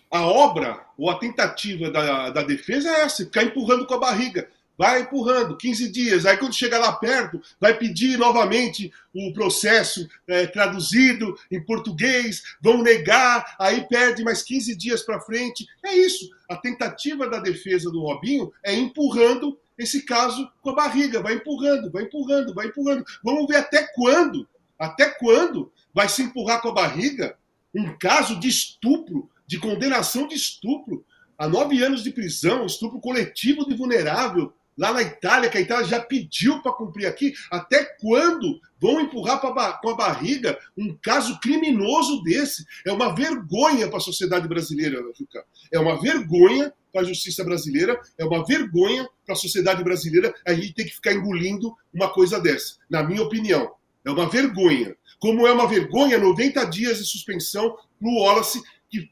a 0.10 0.26
obra 0.26 0.86
ou 0.98 1.10
a 1.10 1.20
tentativa 1.20 1.92
da, 1.92 2.30
da 2.30 2.44
defesa 2.44 2.90
é 2.90 3.02
essa, 3.02 3.26
ficar 3.26 3.44
empurrando 3.44 3.86
com 3.86 3.94
a 3.94 4.00
barriga. 4.00 4.50
vai 4.78 5.02
empurrando, 5.02 5.58
15 5.58 5.92
dias. 5.92 6.26
Aí 6.26 6.38
quando 6.38 6.54
chegar 6.54 6.78
lá 6.78 6.94
perto, 6.94 7.42
vai 7.60 7.74
pedir 7.74 8.18
novamente 8.18 8.92
o 9.14 9.34
processo 9.34 10.08
é, 10.28 10.46
traduzido 10.46 11.36
em 11.52 11.64
português, 11.64 12.44
vão 12.62 12.84
negar, 12.84 13.56
aí 13.60 13.88
perde 13.88 14.24
mais 14.24 14.44
15 14.44 14.76
dias 14.76 15.02
para 15.02 15.20
frente. 15.20 15.66
É 15.84 15.96
isso. 15.96 16.30
A 16.50 16.56
tentativa 16.56 17.28
da 17.28 17.40
defesa 17.40 17.90
do 17.90 18.02
Robinho 18.02 18.54
é 18.64 18.74
empurrando 18.76 19.58
esse 19.78 20.04
caso 20.04 20.50
com 20.62 20.72
a 20.72 20.76
barriga, 20.76 21.22
vai 21.22 21.36
empurrando, 21.36 21.92
vai 21.92 22.04
empurrando, 22.04 22.54
vai 22.54 22.68
empurrando. 22.68 23.06
Vamos 23.24 23.48
ver 23.48 23.58
até 23.58 23.88
quando, 23.94 24.48
até 24.78 25.10
quando 25.10 25.72
vai 25.94 26.10
se 26.10 26.24
empurrar 26.24 26.62
com 26.62 26.70
a 26.70 26.74
barriga 26.74 27.36
um 27.74 27.96
caso 27.98 28.40
de 28.40 28.48
estupro, 28.48 29.30
de 29.48 29.58
condenação 29.58 30.28
de 30.28 30.36
estupro, 30.36 31.06
a 31.38 31.48
nove 31.48 31.82
anos 31.82 32.04
de 32.04 32.12
prisão, 32.12 32.66
estupro 32.66 33.00
coletivo 33.00 33.66
de 33.66 33.76
vulnerável, 33.76 34.54
lá 34.78 34.94
na 34.94 35.02
Itália, 35.02 35.50
que 35.50 35.58
a 35.58 35.62
Itália 35.62 35.86
já 35.86 36.00
pediu 36.00 36.62
para 36.62 36.74
cumprir 36.74 37.08
aqui, 37.08 37.34
até 37.50 37.84
quando 38.00 38.60
vão 38.80 39.02
empurrar 39.02 39.40
com 39.40 39.90
a 39.90 39.96
barriga 39.96 40.58
um 40.78 40.96
caso 41.02 41.40
criminoso 41.40 42.22
desse? 42.22 42.64
É 42.86 42.92
uma 42.92 43.16
vergonha 43.16 43.88
para 43.88 43.98
a 43.98 44.02
sociedade 44.02 44.48
brasileira, 44.48 45.02
Juca. 45.18 45.44
É 45.72 45.80
uma 45.80 46.00
vergonha 46.00 46.72
para 46.92 47.02
a 47.02 47.06
justiça 47.06 47.44
brasileira, 47.44 48.00
é 48.18 48.26
uma 48.26 48.46
vergonha 48.46 49.08
para 49.26 49.34
a 49.34 49.38
sociedade 49.38 49.84
brasileira 49.84 50.34
a 50.46 50.54
gente 50.54 50.74
ter 50.74 50.86
que 50.86 50.96
ficar 50.96 51.14
engolindo 51.14 51.76
uma 51.94 52.10
coisa 52.10 52.40
dessa, 52.40 52.76
na 52.90 53.04
minha 53.04 53.24
opinião. 53.24 53.72
É 54.06 54.12
uma 54.12 54.30
vergonha. 54.30 54.96
Como 55.20 55.48
é 55.48 55.52
uma 55.52 55.68
vergonha 55.68 56.20
90 56.20 56.64
dias 56.66 57.00
de 57.00 57.06
suspensão 57.06 57.76
para 58.00 58.10
o 58.10 58.22
Wallace, 58.22 58.62
que 58.90 59.10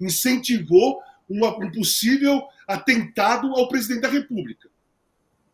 incentivou 0.00 1.00
uma, 1.28 1.56
um 1.58 1.70
possível 1.70 2.42
atentado 2.66 3.54
ao 3.54 3.68
presidente 3.68 4.02
da 4.02 4.08
República. 4.08 4.68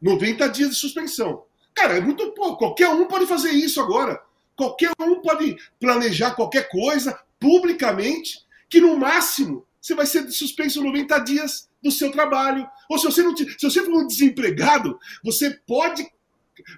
90 0.01 0.49
dias 0.49 0.71
de 0.71 0.77
suspensão. 0.77 1.45
Cara, 1.75 1.97
é 1.97 2.01
muito 2.01 2.33
pouco. 2.33 2.59
Qualquer 2.59 2.89
um 2.89 3.07
pode 3.07 3.27
fazer 3.27 3.51
isso 3.51 3.81
agora. 3.81 4.21
Qualquer 4.57 4.91
um 5.01 5.21
pode 5.21 5.57
planejar 5.79 6.33
qualquer 6.33 6.69
coisa 6.69 7.19
publicamente, 7.39 8.41
que 8.69 8.81
no 8.81 8.97
máximo 8.97 9.65
você 9.81 9.95
vai 9.95 10.07
ser 10.07 10.29
suspenso 10.31 10.83
90 10.83 11.19
dias 11.21 11.69
do 11.83 11.91
seu 11.91 12.11
trabalho. 12.11 12.69
Ou 12.91 12.99
se 12.99 13.07
você 13.07 13.23
não 13.23 13.37
se 13.37 13.57
você 13.61 13.83
for 13.83 13.95
um 13.95 14.07
desempregado, 14.07 14.99
você 15.23 15.51
pode 15.67 16.07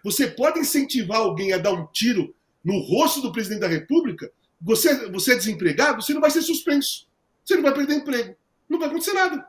você 0.04 0.26
pode 0.26 0.60
incentivar 0.60 1.18
alguém 1.18 1.54
a 1.54 1.58
dar 1.58 1.72
um 1.72 1.86
tiro 1.86 2.34
no 2.62 2.78
rosto 2.80 3.22
do 3.22 3.32
presidente 3.32 3.60
da 3.60 3.68
República. 3.68 4.30
Você, 4.60 5.08
você 5.10 5.32
é 5.32 5.36
desempregado, 5.36 6.02
você 6.02 6.12
não 6.12 6.20
vai 6.20 6.30
ser 6.30 6.42
suspenso. 6.42 7.06
Você 7.44 7.56
não 7.56 7.62
vai 7.62 7.72
perder 7.72 7.94
emprego. 7.94 8.36
Não 8.68 8.78
vai 8.78 8.88
acontecer 8.88 9.12
nada. 9.12 9.46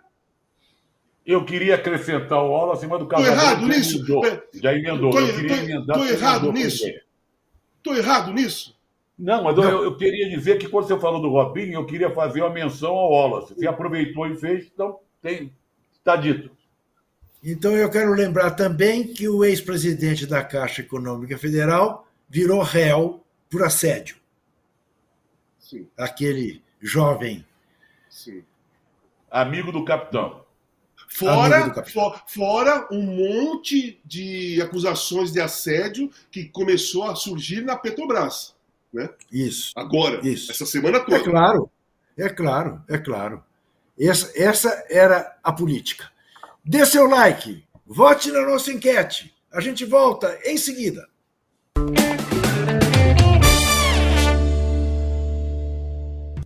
Eu 1.25 1.45
queria 1.45 1.75
acrescentar 1.75 2.43
o 2.43 2.55
aula 2.55 2.73
acima 2.73 2.97
do 2.97 3.05
casamento. 3.07 3.33
Estou 3.33 3.45
errado 3.45 3.67
nisso? 3.67 3.97
Emendou, 3.97 4.23
já 4.53 4.73
emendou. 4.73 5.11
Estou 5.11 6.05
errado 6.07 6.51
nisso? 6.51 6.85
Estou 7.77 7.95
errado 7.95 8.33
nisso? 8.33 8.75
Não, 9.17 9.43
mas 9.43 9.55
Não. 9.55 9.63
Eu, 9.63 9.83
eu, 9.83 9.97
queria 9.97 10.29
dizer 10.29 10.57
que 10.57 10.67
quando 10.67 10.87
você 10.87 10.99
falou 10.99 11.21
do 11.21 11.29
Robinho, 11.29 11.73
eu 11.73 11.85
queria 11.85 12.09
fazer 12.09 12.41
uma 12.41 12.49
menção 12.49 12.91
ao 12.91 13.11
Wallace. 13.11 13.53
Você 13.53 13.67
aproveitou 13.67 14.25
e 14.25 14.35
fez, 14.35 14.65
então 14.73 14.97
tem, 15.21 15.53
está 15.93 16.15
dito. 16.15 16.49
Então 17.43 17.75
eu 17.75 17.89
quero 17.89 18.13
lembrar 18.13 18.51
também 18.51 19.13
que 19.13 19.27
o 19.27 19.43
ex-presidente 19.43 20.25
da 20.25 20.43
Caixa 20.43 20.81
Econômica 20.81 21.37
Federal 21.37 22.07
virou 22.27 22.61
réu 22.61 23.23
por 23.49 23.63
assédio. 23.63 24.20
Sim. 25.71 25.87
Aquele 25.97 26.61
jovem. 26.81 27.45
Sim. 28.09 28.43
Amigo 29.29 29.71
do 29.71 29.85
capitão. 29.85 30.43
Fora, 31.07 31.73
for, 31.85 32.21
fora 32.27 32.87
um 32.91 33.01
monte 33.01 34.01
de 34.03 34.61
acusações 34.61 35.31
de 35.31 35.39
assédio 35.39 36.11
que 36.29 36.45
começou 36.49 37.03
a 37.05 37.15
surgir 37.15 37.61
na 37.61 37.77
Petrobras. 37.77 38.53
Né? 38.91 39.09
Isso. 39.31 39.71
Agora, 39.77 40.19
isso. 40.27 40.51
essa 40.51 40.65
semana 40.65 40.99
toda. 40.99 41.15
É 41.15 41.23
claro, 41.23 41.71
é 42.17 42.29
claro, 42.29 42.83
é 42.89 42.97
claro. 42.97 43.43
Essa, 43.97 44.31
essa 44.35 44.85
era 44.89 45.37
a 45.41 45.53
política. 45.53 46.11
Dê 46.65 46.85
seu 46.85 47.05
like, 47.05 47.63
vote 47.85 48.29
na 48.29 48.45
nossa 48.45 48.73
enquete. 48.73 49.33
A 49.53 49.61
gente 49.61 49.85
volta 49.85 50.37
em 50.45 50.57
seguida. 50.57 51.07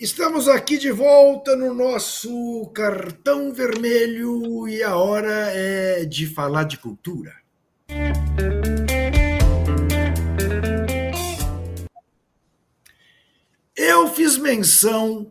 Estamos 0.00 0.48
aqui 0.48 0.78
de 0.78 0.90
volta 0.90 1.54
no 1.54 1.74
nosso 1.74 2.70
cartão 2.72 3.52
vermelho 3.52 4.66
e 4.66 4.82
a 4.82 4.96
hora 4.96 5.50
é 5.52 6.06
de 6.06 6.26
falar 6.26 6.64
de 6.64 6.78
cultura. 6.78 7.36
Eu 13.76 14.08
fiz 14.14 14.38
menção 14.38 15.30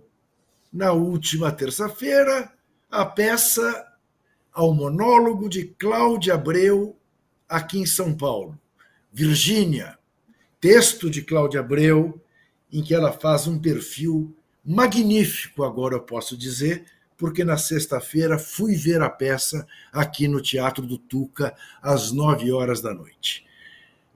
na 0.71 0.91
última 0.91 1.51
terça-feira 1.51 2.53
a 2.91 3.03
peça 3.07 3.91
ao 4.53 4.71
monólogo 4.71 5.49
de 5.49 5.65
Cláudia 5.65 6.35
Abreu 6.35 6.95
aqui 7.49 7.79
em 7.79 7.87
São 7.87 8.15
Paulo. 8.15 8.55
Virgínia, 9.11 9.97
texto 10.61 11.09
de 11.09 11.23
Cláudia 11.23 11.61
Abreu, 11.61 12.21
em 12.71 12.83
que 12.83 12.93
ela 12.93 13.11
faz 13.11 13.47
um 13.47 13.57
perfil 13.57 14.35
magnífico, 14.65 15.63
agora 15.63 15.95
eu 15.95 16.01
posso 16.01 16.37
dizer, 16.37 16.85
porque 17.17 17.43
na 17.43 17.57
sexta-feira 17.57 18.39
fui 18.39 18.75
ver 18.75 19.01
a 19.01 19.09
peça 19.09 19.67
aqui 19.91 20.27
no 20.27 20.41
Teatro 20.41 20.85
do 20.85 20.97
Tuca, 20.97 21.53
às 21.81 22.11
nove 22.11 22.51
horas 22.51 22.81
da 22.81 22.93
noite. 22.93 23.45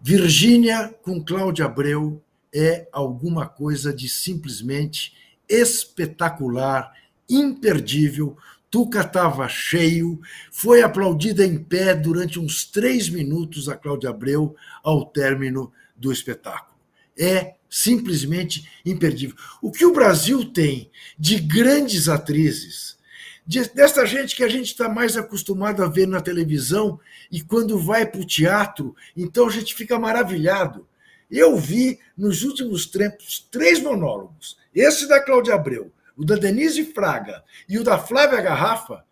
Virgínia 0.01 0.93
com 1.01 1.23
Cláudia 1.23 1.65
Abreu 1.65 2.21
é 2.53 2.87
alguma 2.91 3.47
coisa 3.47 3.93
de 3.93 4.07
simplesmente 4.07 5.13
espetacular, 5.47 6.93
imperdível. 7.29 8.37
Tuca 8.69 9.01
estava 9.01 9.47
cheio, 9.47 10.19
foi 10.51 10.81
aplaudida 10.81 11.45
em 11.45 11.57
pé 11.57 11.93
durante 11.93 12.39
uns 12.39 12.65
três 12.65 13.09
minutos 13.09 13.69
a 13.69 13.75
Cláudia 13.75 14.09
Abreu 14.09 14.55
ao 14.83 15.05
término 15.05 15.71
do 15.95 16.11
espetáculo. 16.11 16.77
É 17.17 17.55
simplesmente 17.73 18.69
imperdível. 18.85 19.35
O 19.59 19.71
que 19.71 19.83
o 19.83 19.91
Brasil 19.91 20.45
tem 20.53 20.91
de 21.17 21.39
grandes 21.39 22.07
atrizes, 22.07 22.95
de, 23.47 23.67
dessa 23.69 24.05
gente 24.05 24.35
que 24.35 24.43
a 24.43 24.47
gente 24.47 24.67
está 24.67 24.87
mais 24.87 25.17
acostumado 25.17 25.83
a 25.83 25.87
ver 25.87 26.07
na 26.07 26.21
televisão 26.21 26.99
e 27.31 27.41
quando 27.41 27.79
vai 27.79 28.05
para 28.05 28.21
o 28.21 28.27
teatro, 28.27 28.95
então 29.17 29.47
a 29.47 29.49
gente 29.49 29.73
fica 29.73 29.97
maravilhado. 29.97 30.87
Eu 31.31 31.57
vi 31.57 31.99
nos 32.15 32.43
últimos 32.43 32.85
tempos 32.85 33.47
três 33.49 33.81
monólogos: 33.81 34.55
esse 34.73 35.07
da 35.07 35.19
Cláudia 35.19 35.55
Abreu, 35.55 35.91
o 36.15 36.23
da 36.23 36.35
Denise 36.35 36.85
Fraga 36.93 37.43
e 37.67 37.79
o 37.79 37.83
da 37.83 37.97
Flávia 37.97 38.39
Garrafa, 38.39 39.03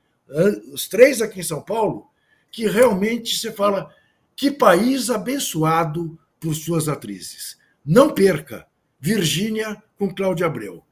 os 0.72 0.88
três 0.88 1.20
aqui 1.20 1.39
em 1.39 1.43
São 1.43 1.64
Paulo, 1.64 2.07
que 2.51 2.68
realmente 2.68 3.36
você 3.36 3.51
fala 3.51 3.91
que 4.36 4.51
país 4.51 5.09
abençoado 5.09 6.16
por 6.39 6.53
suas 6.53 6.88
atrizes. 6.88 7.59
Não 7.86 8.13
perca. 8.13 8.67
Virgínia 8.99 9.82
com 9.97 10.13
Cláudia 10.13 10.45
Abreu. 10.45 10.84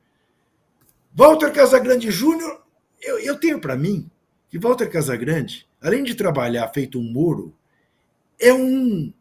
Walter 1.13 1.51
Casagrande 1.51 2.09
Júnior, 2.11 2.63
eu, 3.01 3.19
eu 3.19 3.39
tenho 3.39 3.59
para 3.59 3.75
mim 3.75 4.09
que 4.49 4.57
Walter 4.57 4.89
Casagrande, 4.89 5.67
além 5.81 6.03
de 6.03 6.15
trabalhar 6.15 6.67
feito 6.69 6.99
um 6.99 7.03
muro, 7.03 7.53
é 8.39 8.53
um, 8.53 9.13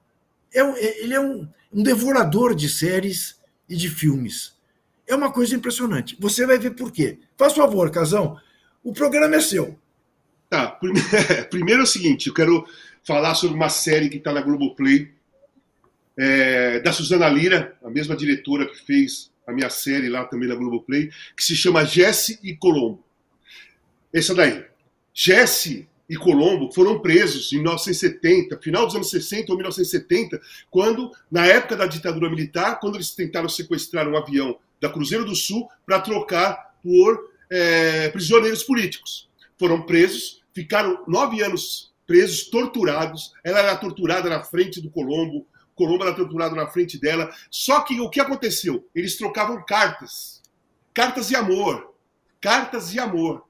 é 0.52 0.64
um 0.64 0.76
ele 0.76 1.14
é 1.14 1.20
um, 1.20 1.48
um 1.72 1.82
devorador 1.82 2.54
de 2.54 2.68
séries 2.68 3.38
e 3.68 3.76
de 3.76 3.88
filmes. 3.88 4.56
É 5.06 5.14
uma 5.14 5.32
coisa 5.32 5.54
impressionante. 5.54 6.16
Você 6.20 6.46
vai 6.46 6.58
ver 6.58 6.70
por 6.70 6.92
quê. 6.92 7.18
Faz 7.36 7.52
favor, 7.52 7.90
Casão, 7.90 8.38
o 8.82 8.92
programa 8.92 9.36
é 9.36 9.40
seu. 9.40 9.78
Tá, 10.48 10.78
primeiro 11.50 11.82
é 11.82 11.84
o 11.84 11.86
seguinte, 11.86 12.28
eu 12.28 12.34
quero 12.34 12.66
falar 13.04 13.34
sobre 13.34 13.56
uma 13.56 13.68
série 13.68 14.08
que 14.08 14.16
está 14.16 14.32
na 14.32 14.40
Globoplay, 14.40 15.12
é, 16.18 16.80
da 16.80 16.92
Suzana 16.92 17.28
Lira, 17.28 17.76
a 17.82 17.88
mesma 17.88 18.16
diretora 18.16 18.66
que 18.66 18.84
fez 18.84 19.30
a 19.46 19.52
minha 19.52 19.70
série 19.70 20.08
lá 20.08 20.24
também 20.24 20.48
na 20.48 20.56
Globoplay, 20.56 21.10
que 21.36 21.44
se 21.44 21.56
chama 21.56 21.84
Jesse 21.84 22.40
e 22.42 22.56
Colombo. 22.56 23.02
Essa 24.12 24.34
daí. 24.34 24.64
Jesse 25.14 25.88
e 26.08 26.16
Colombo 26.16 26.72
foram 26.72 27.00
presos 27.00 27.52
em 27.52 27.56
1970, 27.56 28.58
final 28.58 28.86
dos 28.86 28.94
anos 28.94 29.10
60 29.10 29.52
ou 29.52 29.56
1970, 29.56 30.40
quando, 30.70 31.12
na 31.30 31.46
época 31.46 31.76
da 31.76 31.86
ditadura 31.86 32.28
militar, 32.28 32.80
quando 32.80 32.96
eles 32.96 33.10
tentaram 33.12 33.48
sequestrar 33.48 34.08
um 34.08 34.16
avião 34.16 34.58
da 34.80 34.88
Cruzeiro 34.88 35.24
do 35.24 35.34
Sul 35.34 35.68
para 35.86 36.00
trocar 36.00 36.78
por 36.82 37.30
é, 37.50 38.08
prisioneiros 38.08 38.62
políticos. 38.62 39.28
Foram 39.58 39.82
presos, 39.82 40.42
ficaram 40.52 41.04
nove 41.06 41.42
anos 41.42 41.92
presos, 42.06 42.44
torturados. 42.44 43.32
Ela 43.44 43.60
era 43.60 43.76
torturada 43.76 44.30
na 44.30 44.42
frente 44.42 44.80
do 44.80 44.90
Colombo, 44.90 45.46
Colombo 45.78 46.02
era 46.04 46.14
torturado 46.14 46.56
na 46.56 46.66
frente 46.66 46.98
dela. 46.98 47.32
Só 47.50 47.80
que 47.80 48.00
o 48.00 48.10
que 48.10 48.20
aconteceu? 48.20 48.86
Eles 48.92 49.16
trocavam 49.16 49.64
cartas. 49.64 50.42
Cartas 50.92 51.28
de 51.28 51.36
amor. 51.36 51.94
Cartas 52.40 52.90
de 52.90 52.98
amor. 52.98 53.44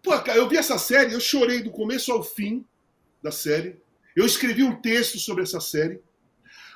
Pô, 0.00 0.14
eu 0.30 0.48
vi 0.48 0.56
essa 0.56 0.78
série, 0.78 1.12
eu 1.12 1.20
chorei 1.20 1.62
do 1.62 1.70
começo 1.70 2.12
ao 2.12 2.22
fim 2.22 2.64
da 3.20 3.32
série. 3.32 3.76
Eu 4.14 4.24
escrevi 4.24 4.62
um 4.62 4.80
texto 4.80 5.18
sobre 5.18 5.42
essa 5.42 5.60
série. 5.60 6.00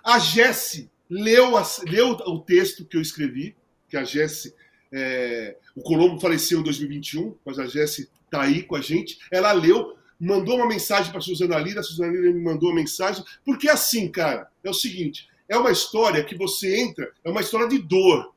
A 0.03 0.19
Jesse 0.19 0.91
leu, 1.09 1.53
leu 1.87 2.09
o 2.11 2.41
texto 2.41 2.85
que 2.85 2.97
eu 2.97 3.01
escrevi, 3.01 3.57
que 3.89 3.97
a 3.97 4.03
Jesse. 4.03 4.55
É, 4.93 5.57
o 5.77 5.83
Colombo 5.83 6.21
faleceu 6.21 6.59
em 6.59 6.65
2021, 6.65 7.37
mas 7.45 7.61
a 7.61 7.67
Jesse 7.67 8.11
está 8.25 8.43
aí 8.43 8.65
com 8.65 8.75
a 8.75 8.81
gente. 8.81 9.21
Ela 9.31 9.53
leu, 9.53 9.97
mandou 10.21 10.57
uma 10.57 10.69
mensagem 10.69 11.11
para 11.11 11.21
Suzana 11.21 11.59
Lira, 11.59 11.81
a 11.81 11.83
Suzana 11.83 12.13
Lira 12.13 12.33
me 12.33 12.43
mandou 12.43 12.69
uma 12.69 12.77
mensagem, 12.77 13.25
porque 13.45 13.69
é 13.69 13.73
assim, 13.73 14.11
cara, 14.11 14.49
é 14.63 14.69
o 14.69 14.75
seguinte, 14.75 15.29
é 15.49 15.57
uma 15.57 15.73
história 15.73 16.23
que 16.23 16.37
você 16.37 16.81
entra, 16.81 17.11
é 17.25 17.31
uma 17.31 17.41
história 17.41 17.67
de 17.67 17.79
dor, 17.79 18.35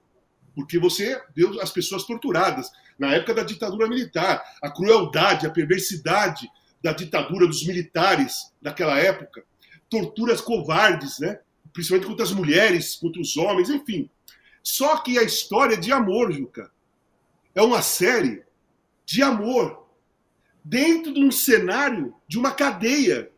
porque 0.55 0.79
você 0.79 1.21
viu 1.35 1.59
as 1.61 1.71
pessoas 1.71 2.03
torturadas 2.05 2.71
na 2.97 3.13
época 3.13 3.33
da 3.33 3.43
ditadura 3.43 3.87
militar, 3.87 4.41
a 4.61 4.71
crueldade, 4.71 5.45
a 5.45 5.51
perversidade 5.51 6.49
da 6.81 6.93
ditadura 6.93 7.47
dos 7.47 7.65
militares 7.65 8.53
daquela 8.61 8.97
época, 8.97 9.43
torturas 9.89 10.39
covardes, 10.39 11.19
né? 11.19 11.39
principalmente 11.73 12.07
contra 12.07 12.23
as 12.23 12.31
mulheres, 12.31 12.95
contra 12.95 13.21
os 13.21 13.35
homens, 13.35 13.69
enfim. 13.69 14.09
Só 14.61 14.97
que 14.97 15.17
a 15.17 15.23
história 15.23 15.75
é 15.75 15.79
de 15.79 15.91
amor, 15.91 16.31
Juca. 16.31 16.71
É 17.53 17.61
uma 17.61 17.81
série 17.81 18.43
de 19.05 19.21
amor 19.21 19.82
dentro 20.63 21.13
de 21.13 21.23
um 21.23 21.31
cenário 21.31 22.13
de 22.27 22.37
uma 22.37 22.51
cadeia 22.51 23.31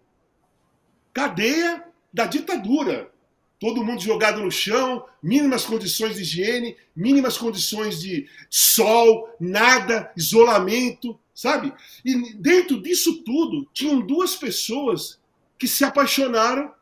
cadeia 1.16 1.82
da 2.14 2.26
ditadura. 2.26 3.10
Todo 3.58 3.86
mundo 3.86 4.02
jogado 4.02 4.42
no 4.42 4.52
chão, 4.52 5.06
mínimas 5.24 5.66
condições 5.66 6.16
de 6.16 6.24
higiene, 6.24 6.76
mínimas 6.94 7.38
condições 7.38 8.02
de 8.02 8.30
sol, 8.50 9.34
nada, 9.40 10.12
isolamento, 10.18 11.18
sabe? 11.34 11.74
E 12.04 12.34
dentro 12.34 12.82
disso 12.82 13.24
tudo, 13.24 13.66
tinham 13.74 14.06
duas 14.06 14.36
pessoas 14.36 15.18
que 15.58 15.70
se 15.70 15.86
apaixonaram 15.86 16.74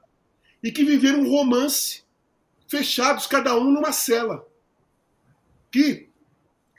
e 0.64 0.72
que 0.72 0.84
viveram 0.84 1.20
um 1.20 1.30
romance, 1.30 2.02
fechados, 2.68 3.28
cada 3.28 3.56
um 3.56 3.70
numa 3.70 3.92
cela. 3.92 4.44
Que 5.72 6.10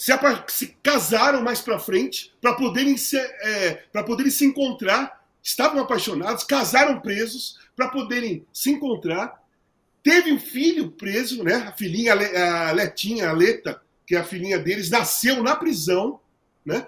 se, 0.04 0.12
se 0.48 0.76
casaram 0.82 1.42
mais 1.42 1.62
para 1.62 1.78
frente 1.78 2.30
para 2.38 2.52
poderem, 2.52 2.94
se, 2.94 3.16
é, 3.16 3.84
poderem 4.06 4.30
se 4.30 4.44
encontrar, 4.44 5.24
estavam 5.42 5.80
apaixonados, 5.80 6.44
casaram 6.44 7.00
presos 7.00 7.58
para 7.74 7.88
poderem 7.88 8.44
se 8.52 8.70
encontrar. 8.70 9.42
Teve 10.02 10.30
um 10.30 10.38
filho 10.38 10.90
preso, 10.90 11.42
né? 11.42 11.54
A 11.54 11.72
filhinha, 11.72 12.12
a 12.12 12.72
Letinha, 12.72 13.30
a 13.30 13.32
Leta, 13.32 13.80
que 14.06 14.14
é 14.14 14.18
a 14.18 14.24
filhinha 14.24 14.58
deles, 14.58 14.90
nasceu 14.90 15.42
na 15.42 15.56
prisão, 15.56 16.20
né? 16.66 16.86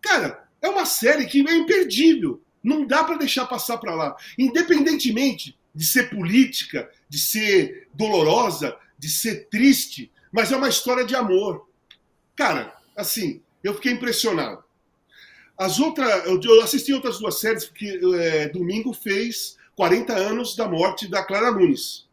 Cara, 0.00 0.48
é 0.60 0.68
uma 0.68 0.86
série 0.86 1.26
que 1.26 1.40
é 1.40 1.54
imperdível. 1.56 2.40
Não 2.62 2.86
dá 2.86 3.02
para 3.02 3.18
deixar 3.18 3.46
passar 3.46 3.78
para 3.78 3.92
lá. 3.92 4.16
Independentemente 4.38 5.58
de 5.74 5.84
ser 5.84 6.10
política, 6.10 6.88
de 7.08 7.18
ser 7.18 7.88
dolorosa, 7.92 8.76
de 8.96 9.08
ser 9.08 9.48
triste, 9.48 10.12
mas 10.30 10.52
é 10.52 10.56
uma 10.56 10.68
história 10.68 11.04
de 11.04 11.16
amor. 11.16 11.71
Cara, 12.36 12.74
assim, 12.96 13.40
eu 13.62 13.74
fiquei 13.74 13.92
impressionado. 13.92 14.62
As 15.56 15.78
outras, 15.78 16.26
eu 16.26 16.62
assisti 16.62 16.92
outras 16.92 17.18
duas 17.18 17.38
séries 17.38 17.64
porque 17.64 18.00
é, 18.16 18.48
domingo 18.48 18.92
fez 18.92 19.56
40 19.76 20.12
anos 20.12 20.56
da 20.56 20.66
morte 20.66 21.08
da 21.08 21.22
Clara 21.22 21.50
Nunes. 21.52 22.06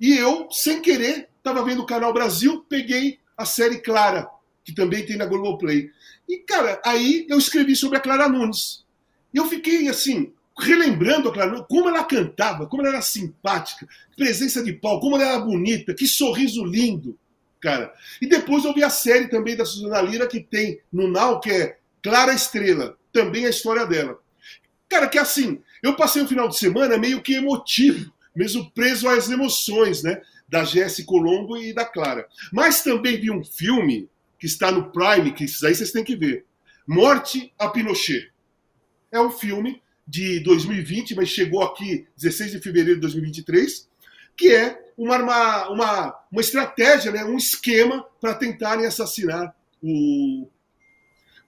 E 0.00 0.16
eu, 0.16 0.48
sem 0.50 0.80
querer, 0.80 1.28
estava 1.38 1.64
vendo 1.64 1.82
o 1.82 1.86
Canal 1.86 2.12
Brasil, 2.12 2.64
peguei 2.68 3.18
a 3.36 3.44
série 3.44 3.78
Clara, 3.78 4.28
que 4.64 4.74
também 4.74 5.04
tem 5.04 5.16
na 5.16 5.26
Globoplay. 5.26 5.90
E, 6.28 6.38
cara, 6.38 6.80
aí 6.84 7.26
eu 7.28 7.38
escrevi 7.38 7.76
sobre 7.76 7.98
a 7.98 8.00
Clara 8.00 8.28
Nunes. 8.28 8.84
Eu 9.32 9.46
fiquei, 9.46 9.88
assim, 9.88 10.32
relembrando 10.58 11.28
a 11.28 11.32
Clara 11.32 11.52
Nunes, 11.52 11.66
como 11.68 11.88
ela 11.88 12.02
cantava, 12.02 12.66
como 12.66 12.82
ela 12.82 12.96
era 12.96 13.02
simpática, 13.02 13.86
presença 14.16 14.64
de 14.64 14.72
pau, 14.72 14.98
como 15.00 15.16
ela 15.16 15.24
era 15.24 15.38
bonita, 15.38 15.94
que 15.94 16.08
sorriso 16.08 16.64
lindo 16.64 17.16
cara. 17.64 17.94
E 18.20 18.26
depois 18.26 18.62
eu 18.66 18.74
vi 18.74 18.84
a 18.84 18.90
série 18.90 19.26
também 19.28 19.56
da 19.56 19.64
Suzana 19.64 20.02
Lira, 20.02 20.26
que 20.26 20.38
tem 20.38 20.80
no 20.92 21.08
Now, 21.08 21.40
que 21.40 21.50
é 21.50 21.78
Clara 22.02 22.34
Estrela, 22.34 22.98
também 23.10 23.46
a 23.46 23.48
história 23.48 23.86
dela. 23.86 24.20
Cara, 24.86 25.08
que 25.08 25.18
assim, 25.18 25.62
eu 25.82 25.96
passei 25.96 26.20
o 26.20 26.28
final 26.28 26.46
de 26.46 26.58
semana 26.58 26.98
meio 26.98 27.22
que 27.22 27.34
emotivo, 27.34 28.12
mesmo 28.36 28.70
preso 28.72 29.08
às 29.08 29.30
emoções, 29.30 30.02
né? 30.02 30.20
Da 30.46 30.62
Jesse 30.62 31.04
Colombo 31.04 31.56
e 31.56 31.72
da 31.72 31.86
Clara. 31.86 32.28
Mas 32.52 32.82
também 32.82 33.18
vi 33.18 33.30
um 33.30 33.42
filme 33.42 34.10
que 34.38 34.44
está 34.44 34.70
no 34.70 34.92
Prime, 34.92 35.32
que 35.32 35.44
esses 35.44 35.64
aí 35.64 35.74
vocês 35.74 35.90
têm 35.90 36.04
que 36.04 36.14
ver. 36.14 36.44
Morte 36.86 37.50
a 37.58 37.68
Pinochet. 37.68 38.30
É 39.10 39.18
um 39.18 39.30
filme 39.30 39.80
de 40.06 40.38
2020, 40.40 41.14
mas 41.14 41.30
chegou 41.30 41.62
aqui 41.62 42.06
16 42.18 42.52
de 42.52 42.60
fevereiro 42.60 42.96
de 42.96 43.00
2023, 43.00 43.88
que 44.36 44.52
é 44.52 44.83
uma, 44.96 45.16
uma, 45.18 45.68
uma, 45.68 46.20
uma 46.30 46.40
estratégia, 46.40 47.12
né, 47.12 47.24
um 47.24 47.36
esquema 47.36 48.04
para 48.20 48.34
tentarem 48.34 48.86
assassinar 48.86 49.54
o, 49.82 50.48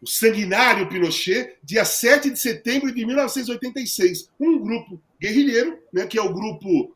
o 0.01 0.07
sanguinário 0.07 0.89
Pinochet, 0.89 1.57
dia 1.63 1.85
7 1.85 2.31
de 2.31 2.39
setembro 2.39 2.93
de 2.93 3.05
1986. 3.05 4.31
Um 4.39 4.59
grupo 4.59 5.01
guerrilheiro, 5.21 5.79
né, 5.93 6.07
que 6.07 6.19
é 6.19 6.23
o 6.23 6.33
grupo 6.33 6.95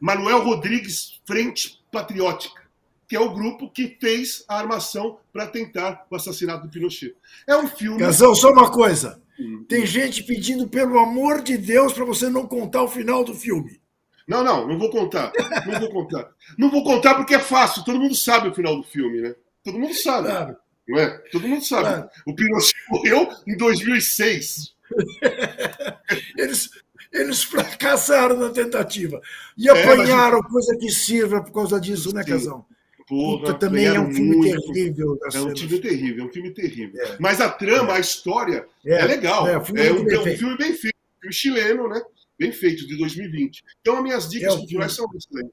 Manuel 0.00 0.42
Rodrigues 0.42 1.20
Frente 1.26 1.82
Patriótica, 1.90 2.62
que 3.08 3.16
é 3.16 3.20
o 3.20 3.32
grupo 3.32 3.70
que 3.70 3.96
fez 4.00 4.44
a 4.48 4.58
armação 4.58 5.18
para 5.32 5.46
tentar 5.46 6.06
o 6.10 6.16
assassinato 6.16 6.64
do 6.64 6.70
Pinochet. 6.70 7.14
É 7.46 7.56
um 7.56 7.68
filme. 7.68 7.98
Casão, 7.98 8.34
só 8.34 8.50
uma 8.50 8.70
coisa. 8.70 9.22
Hum. 9.38 9.64
Tem 9.68 9.84
gente 9.84 10.22
pedindo, 10.22 10.68
pelo 10.68 10.98
amor 10.98 11.42
de 11.42 11.56
Deus, 11.56 11.92
para 11.92 12.04
você 12.04 12.28
não 12.28 12.46
contar 12.46 12.82
o 12.82 12.88
final 12.88 13.24
do 13.24 13.34
filme. 13.34 13.80
Não, 14.26 14.42
não, 14.42 14.66
não 14.66 14.78
vou 14.78 14.90
contar. 14.90 15.32
Não 15.66 15.80
vou 15.80 15.90
contar. 15.90 16.30
Não 16.56 16.70
vou 16.70 16.82
contar 16.82 17.14
porque 17.14 17.34
é 17.34 17.38
fácil. 17.38 17.84
Todo 17.84 18.00
mundo 18.00 18.14
sabe 18.14 18.48
o 18.48 18.54
final 18.54 18.76
do 18.76 18.82
filme, 18.82 19.20
né? 19.20 19.34
Todo 19.62 19.78
mundo 19.78 19.94
sabe. 19.94 20.28
Claro. 20.28 20.56
Não 20.88 20.98
é? 20.98 21.10
Todo 21.30 21.48
mundo 21.48 21.64
sabe. 21.64 21.84
Claro. 21.84 22.08
O 22.26 22.34
Pinochet 22.34 22.74
morreu 22.90 23.28
em 23.46 23.56
2006. 23.56 24.74
eles, 26.38 26.70
eles 27.12 27.42
fracassaram 27.42 28.38
na 28.38 28.50
tentativa. 28.50 29.20
E 29.56 29.68
apanharam 29.68 30.38
é, 30.38 30.42
mas... 30.42 30.52
coisa 30.52 30.76
que 30.78 30.90
sirva 30.90 31.42
por 31.42 31.52
causa 31.52 31.80
disso, 31.80 32.14
né, 32.14 32.24
Casão? 32.24 32.64
Porra, 33.06 33.52
também 33.54 33.84
é 33.84 34.00
um 34.00 34.12
filme 34.12 34.36
muito. 34.36 34.72
terrível. 34.72 35.18
É 35.32 35.38
um 35.38 35.54
filme 35.56 35.78
terrível, 35.78 36.24
é 36.24 36.26
um 36.26 36.32
filme 36.32 36.50
terrível. 36.50 37.02
É. 37.02 37.16
Mas 37.20 37.40
a 37.40 37.50
trama, 37.50 37.92
é. 37.92 37.96
a 37.96 38.00
história 38.00 38.66
é, 38.84 38.94
é 38.94 39.04
legal. 39.04 39.46
É, 39.46 39.58
um 39.58 39.64
filme, 39.64 39.86
é 39.86 39.92
um, 39.92 40.10
é 40.10 40.18
um 40.18 40.36
filme 40.36 40.56
bem 40.56 40.72
feito. 40.72 40.96
Um 40.96 41.20
filme 41.20 41.34
chileno, 41.34 41.88
né? 41.88 42.02
Bem 42.38 42.52
feito, 42.52 42.86
de 42.86 42.96
2020. 42.98 43.62
Então, 43.80 43.96
as 43.96 44.02
minhas 44.02 44.28
dicas 44.28 44.54
é 44.54 44.56
culturais 44.56 44.92
são 44.92 45.06
essas 45.16 45.36
aí. 45.36 45.50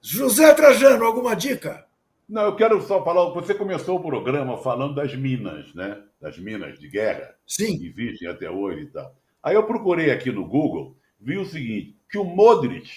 José 0.00 0.54
Trajano, 0.54 1.04
alguma 1.04 1.34
dica? 1.34 1.86
Não, 2.28 2.44
eu 2.44 2.56
quero 2.56 2.80
só 2.82 3.04
falar. 3.04 3.30
Você 3.30 3.52
começou 3.52 3.98
o 3.98 4.02
programa 4.02 4.56
falando 4.56 4.94
das 4.94 5.14
minas, 5.14 5.74
né? 5.74 6.02
Das 6.20 6.38
minas 6.38 6.78
de 6.78 6.88
guerra. 6.88 7.34
Sim. 7.46 7.76
Que 7.76 7.88
existem 7.88 8.28
até 8.28 8.48
hoje 8.48 8.82
e 8.82 8.86
tal. 8.86 9.14
Aí 9.42 9.54
eu 9.54 9.66
procurei 9.66 10.10
aqui 10.10 10.30
no 10.30 10.46
Google, 10.46 10.96
vi 11.20 11.36
o 11.36 11.44
seguinte: 11.44 11.98
que 12.08 12.16
o 12.16 12.24
Modric, 12.24 12.88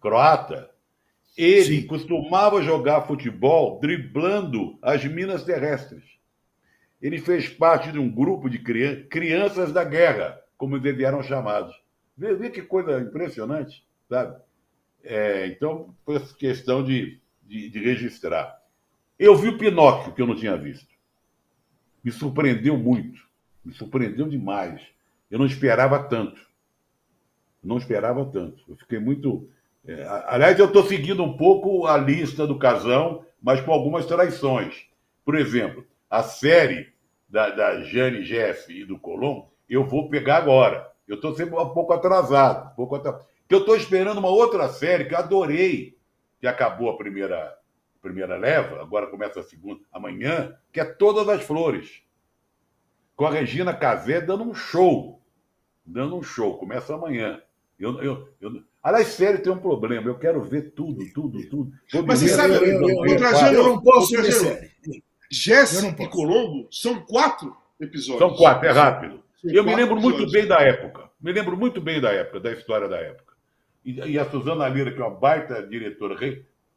croata, 0.00 0.70
ele 1.36 1.80
Sim. 1.80 1.86
costumava 1.86 2.62
jogar 2.62 3.06
futebol 3.06 3.80
driblando 3.80 4.78
as 4.82 5.04
minas 5.04 5.42
terrestres. 5.42 6.04
Ele 7.00 7.18
fez 7.18 7.48
parte 7.48 7.90
de 7.90 7.98
um 7.98 8.10
grupo 8.10 8.48
de 8.48 8.58
crianças 8.58 9.72
da 9.72 9.84
guerra 9.84 10.38
como 10.56 10.76
eles 10.76 11.00
eram 11.00 11.22
chamados. 11.22 11.74
Vê, 12.16 12.34
vê 12.34 12.50
que 12.50 12.62
coisa 12.62 13.00
impressionante, 13.00 13.84
sabe? 14.08 14.40
É, 15.02 15.46
então, 15.48 15.94
foi 16.04 16.18
questão 16.36 16.82
de, 16.82 17.20
de, 17.42 17.68
de 17.68 17.78
registrar. 17.78 18.62
Eu 19.18 19.36
vi 19.36 19.48
o 19.48 19.58
Pinóquio, 19.58 20.12
que 20.12 20.22
eu 20.22 20.26
não 20.26 20.36
tinha 20.36 20.56
visto. 20.56 20.92
Me 22.02 22.10
surpreendeu 22.10 22.76
muito. 22.76 23.20
Me 23.64 23.72
surpreendeu 23.72 24.28
demais. 24.28 24.80
Eu 25.30 25.38
não 25.38 25.46
esperava 25.46 26.02
tanto. 26.02 26.40
Não 27.62 27.78
esperava 27.78 28.24
tanto. 28.24 28.62
Eu 28.68 28.76
fiquei 28.76 28.98
muito, 28.98 29.48
É, 29.86 30.06
aliás, 30.26 30.58
eu 30.58 30.66
estou 30.66 30.84
seguindo 30.84 31.22
um 31.22 31.36
pouco 31.36 31.86
a 31.86 31.96
lista 31.98 32.46
do 32.46 32.58
Casão, 32.58 33.24
mas 33.42 33.60
com 33.60 33.72
algumas 33.72 34.06
traições. 34.06 34.86
Por 35.24 35.34
exemplo, 35.34 35.86
a 36.08 36.22
série 36.22 36.92
da, 37.28 37.50
da 37.50 37.82
Jane 37.82 38.22
Jeff 38.24 38.72
e 38.72 38.84
do 38.84 38.98
Colombo, 38.98 39.52
eu 39.68 39.84
vou 39.84 40.08
pegar 40.08 40.36
agora. 40.36 40.90
Eu 41.06 41.16
estou 41.16 41.34
sempre 41.34 41.54
um 41.54 41.68
pouco 41.70 41.92
atrasado. 41.92 42.72
Um 42.72 42.74
pouco 42.76 42.96
atrasado. 42.96 43.26
Porque 43.40 43.54
eu 43.54 43.60
estou 43.60 43.76
esperando 43.76 44.18
uma 44.18 44.28
outra 44.28 44.68
série 44.68 45.04
que 45.04 45.14
eu 45.14 45.18
adorei, 45.18 45.98
que 46.40 46.46
acabou 46.46 46.90
a 46.90 46.96
primeira, 46.96 47.56
primeira 48.00 48.36
leva, 48.36 48.80
agora 48.80 49.06
começa 49.06 49.40
a 49.40 49.42
segunda, 49.42 49.80
amanhã, 49.92 50.54
que 50.72 50.80
é 50.80 50.84
Todas 50.84 51.28
as 51.28 51.42
Flores. 51.42 52.02
Com 53.14 53.26
a 53.26 53.30
Regina 53.30 53.74
Casé 53.74 54.20
dando 54.20 54.44
um 54.44 54.54
show. 54.54 55.20
Dando 55.84 56.16
um 56.16 56.22
show. 56.22 56.56
Começa 56.58 56.94
amanhã. 56.94 57.40
Eu, 57.78 58.00
eu, 58.02 58.28
eu, 58.40 58.62
aliás, 58.82 59.08
sério, 59.08 59.42
tem 59.42 59.52
um 59.52 59.58
problema. 59.58 60.08
Eu 60.08 60.18
quero 60.18 60.40
ver 60.40 60.72
tudo, 60.72 61.04
tudo, 61.12 61.48
tudo. 61.48 61.72
Mas 62.06 62.20
você 62.20 62.28
sabe, 62.28 62.54
eu, 62.54 62.64
eu, 62.64 63.06
eu, 63.06 63.52
eu 63.52 63.64
não 63.64 63.80
posso 63.80 64.10
ver 64.10 64.32
série. 64.32 64.70
Jéssica 65.30 66.02
e 66.02 66.08
Colombo 66.08 66.68
são 66.70 67.00
quatro 67.00 67.56
episódios. 67.80 68.18
São 68.18 68.36
quatro, 68.36 68.68
é 68.68 68.72
rápido. 68.72 69.23
Eu 69.44 69.64
me 69.64 69.74
lembro 69.74 70.00
muito 70.00 70.30
bem 70.30 70.46
da 70.46 70.60
época. 70.60 71.10
Me 71.20 71.32
lembro 71.32 71.56
muito 71.56 71.80
bem 71.80 72.00
da 72.00 72.12
época, 72.12 72.40
da 72.40 72.52
história 72.52 72.88
da 72.88 72.98
época. 72.98 73.34
E, 73.84 73.92
e 73.92 74.18
a 74.18 74.24
Suzana 74.24 74.68
Lira, 74.68 74.92
que 74.92 75.00
é 75.00 75.04
uma 75.04 75.14
baita 75.14 75.66
diretora, 75.66 76.16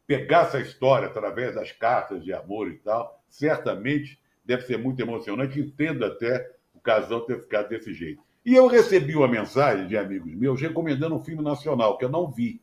pegar 0.06 0.44
essa 0.44 0.60
história 0.60 1.08
através 1.08 1.56
das 1.56 1.72
cartas 1.72 2.24
de 2.24 2.34
amor 2.34 2.70
e 2.70 2.78
tal, 2.78 3.24
certamente 3.30 4.20
deve 4.46 4.64
ser 4.64 4.78
muito 4.78 5.02
emocionante. 5.02 5.60
Entendo 5.60 6.06
até 6.06 6.52
o 6.74 6.80
casal 6.80 7.22
ter 7.22 7.42
ficado 7.42 7.70
desse 7.70 7.94
jeito. 7.94 8.22
E 8.46 8.56
eu 8.56 8.68
recebi 8.68 9.16
uma 9.16 9.28
mensagem 9.28 9.88
de 9.88 9.98
amigos 9.98 10.34
meus 10.34 10.62
recomendando 10.62 11.16
um 11.16 11.24
filme 11.24 11.44
nacional 11.44 11.98
que 11.98 12.06
eu 12.06 12.10
não 12.10 12.32
vi, 12.32 12.62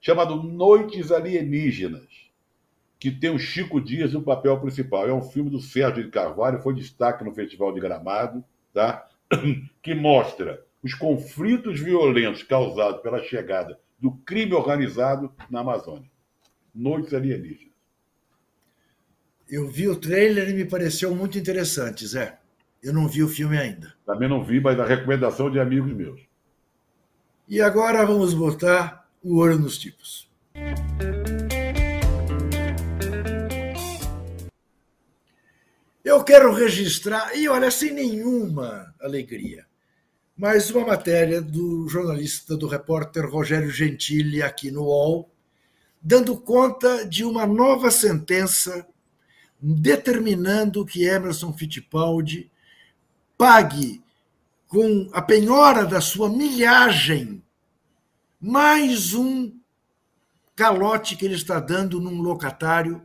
chamado 0.00 0.36
Noites 0.36 1.10
Alienígenas 1.10 2.26
que 2.98 3.10
tem 3.10 3.30
o 3.30 3.38
Chico 3.38 3.80
Dias 3.80 4.12
no 4.12 4.22
papel 4.22 4.58
principal. 4.60 5.08
É 5.08 5.12
um 5.12 5.22
filme 5.22 5.50
do 5.50 5.60
Sérgio 5.60 6.02
de 6.02 6.10
Carvalho, 6.10 6.60
foi 6.60 6.74
destaque 6.74 7.24
no 7.24 7.34
Festival 7.34 7.72
de 7.72 7.80
Gramado, 7.80 8.44
tá? 8.72 9.05
que 9.82 9.94
mostra 9.94 10.64
os 10.82 10.94
conflitos 10.94 11.80
violentos 11.80 12.42
causados 12.42 13.00
pela 13.00 13.22
chegada 13.22 13.78
do 13.98 14.12
crime 14.12 14.54
organizado 14.54 15.32
na 15.50 15.60
Amazônia. 15.60 16.10
Noites 16.74 17.14
alienígenas. 17.14 17.74
Eu 19.48 19.68
vi 19.68 19.88
o 19.88 19.96
trailer 19.96 20.50
e 20.50 20.54
me 20.54 20.64
pareceu 20.64 21.14
muito 21.14 21.38
interessante, 21.38 22.06
Zé. 22.06 22.38
Eu 22.82 22.92
não 22.92 23.08
vi 23.08 23.22
o 23.22 23.28
filme 23.28 23.56
ainda. 23.56 23.94
Também 24.04 24.28
não 24.28 24.44
vi, 24.44 24.60
mas 24.60 24.78
a 24.78 24.84
recomendação 24.84 25.50
de 25.50 25.58
amigos 25.58 25.92
meus. 25.92 26.20
E 27.48 27.60
agora 27.60 28.04
vamos 28.04 28.34
botar 28.34 29.08
o 29.22 29.38
olho 29.38 29.58
nos 29.58 29.78
tipos. 29.78 30.28
Eu 36.16 36.24
quero 36.24 36.50
registrar, 36.50 37.36
e 37.36 37.46
olha, 37.46 37.70
sem 37.70 37.92
nenhuma 37.92 38.94
alegria, 38.98 39.66
mais 40.34 40.70
uma 40.70 40.86
matéria 40.86 41.42
do 41.42 41.86
jornalista, 41.90 42.56
do 42.56 42.66
repórter 42.66 43.30
Rogério 43.30 43.70
Gentili, 43.70 44.42
aqui 44.42 44.70
no 44.70 44.84
UOL, 44.84 45.30
dando 46.00 46.34
conta 46.34 47.06
de 47.06 47.22
uma 47.22 47.46
nova 47.46 47.90
sentença 47.90 48.88
determinando 49.60 50.86
que 50.86 51.04
Emerson 51.04 51.52
Fittipaldi 51.52 52.50
pague 53.36 54.02
com 54.68 55.10
a 55.12 55.20
penhora 55.20 55.84
da 55.84 56.00
sua 56.00 56.30
milhagem 56.30 57.44
mais 58.40 59.12
um 59.12 59.54
calote 60.56 61.14
que 61.14 61.26
ele 61.26 61.34
está 61.34 61.60
dando 61.60 62.00
num 62.00 62.22
locatário 62.22 63.02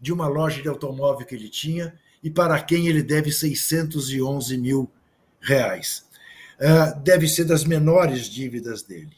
de 0.00 0.10
uma 0.10 0.26
loja 0.26 0.62
de 0.62 0.68
automóvel 0.68 1.26
que 1.26 1.34
ele 1.34 1.50
tinha 1.50 1.94
e 2.22 2.30
para 2.30 2.60
quem 2.62 2.86
ele 2.86 3.02
deve 3.02 3.32
611 3.32 4.56
mil 4.58 4.90
reais. 5.40 6.04
Uh, 6.58 7.00
deve 7.00 7.26
ser 7.26 7.44
das 7.44 7.64
menores 7.64 8.26
dívidas 8.26 8.82
dele. 8.82 9.16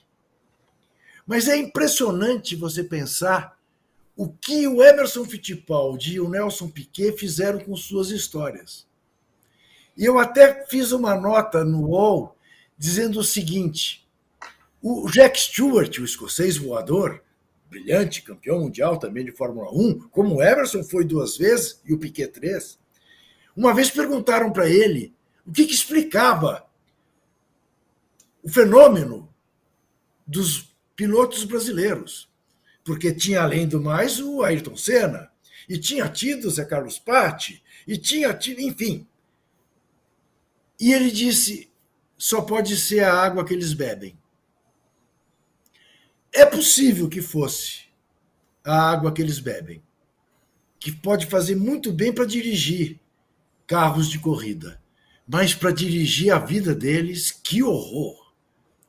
Mas 1.27 1.49
é 1.49 1.57
impressionante 1.57 2.55
você 2.55 2.85
pensar 2.85 3.59
o 4.17 4.29
que 4.29 4.67
o 4.69 4.83
Emerson 4.83 5.25
Fittipaldi 5.25 6.15
e 6.15 6.21
o 6.21 6.29
Nelson 6.29 6.69
Piquet 6.69 7.17
fizeram 7.17 7.59
com 7.61 7.75
suas 7.77 8.11
histórias. 8.11 8.87
E 9.97 10.05
eu 10.05 10.19
até 10.19 10.65
fiz 10.67 10.93
uma 10.93 11.15
nota 11.15 11.65
no 11.65 11.89
UOL 11.89 12.37
dizendo 12.79 13.21
o 13.21 13.25
seguinte: 13.25 14.07
o 14.81 15.09
Jack 15.11 15.39
Stewart, 15.39 15.99
o 15.99 16.05
escocês 16.05 16.57
voador, 16.57 17.23
brilhante, 17.69 18.23
campeão 18.23 18.61
mundial 18.61 18.99
também 18.99 19.25
de 19.25 19.33
Fórmula 19.33 19.71
1, 19.73 20.09
como 20.11 20.37
o 20.37 20.43
Emerson 20.43 20.83
foi 20.85 21.05
duas 21.05 21.37
vezes 21.37 21.81
e 21.85 21.95
o 21.95 21.99
Piquet 21.99 22.29
três, 22.29 22.79
uma 23.57 23.75
vez 23.75 23.91
perguntaram 23.91 24.53
para 24.53 24.69
ele 24.69 25.15
o 25.47 25.53
que, 25.53 25.67
que 25.67 25.75
explicava 25.75 26.67
o 28.43 28.49
fenômeno 28.49 29.33
dos 30.27 30.75
pilotos 30.97 31.45
brasileiros. 31.45 32.31
Porque 32.85 33.15
tinha, 33.15 33.43
além 33.43 33.69
do 33.69 33.81
mais, 33.81 34.19
o 34.19 34.43
Ayrton 34.43 34.77
Senna, 34.77 35.31
e 35.69 35.79
tinha 35.79 36.09
tido 36.09 36.47
o 36.47 36.51
Zé 36.51 36.65
Carlos 36.65 36.99
Patti, 36.99 37.63
e 37.87 37.97
tinha 37.97 38.35
tido, 38.35 38.61
enfim. 38.61 39.07
E 40.81 40.93
ele 40.93 41.11
disse: 41.11 41.71
só 42.23 42.41
pode 42.41 42.77
ser 42.77 43.01
a 43.01 43.13
água 43.13 43.45
que 43.45 43.53
eles 43.53 43.73
bebem. 43.73 44.17
É 46.33 46.47
possível 46.47 47.09
que 47.09 47.21
fosse 47.21 47.83
a 48.65 48.91
água 48.91 49.13
que 49.13 49.21
eles 49.21 49.39
bebem, 49.39 49.83
que 50.79 50.93
pode 50.93 51.27
fazer 51.27 51.57
muito 51.57 51.93
bem 51.93 52.13
para 52.13 52.25
dirigir, 52.25 53.01
carros 53.73 54.11
de 54.11 54.19
corrida. 54.19 54.79
Mas 55.27 55.55
para 55.55 55.73
dirigir 55.73 56.31
a 56.31 56.39
vida 56.39 56.75
deles, 56.75 57.31
que 57.31 57.63
horror! 57.63 58.35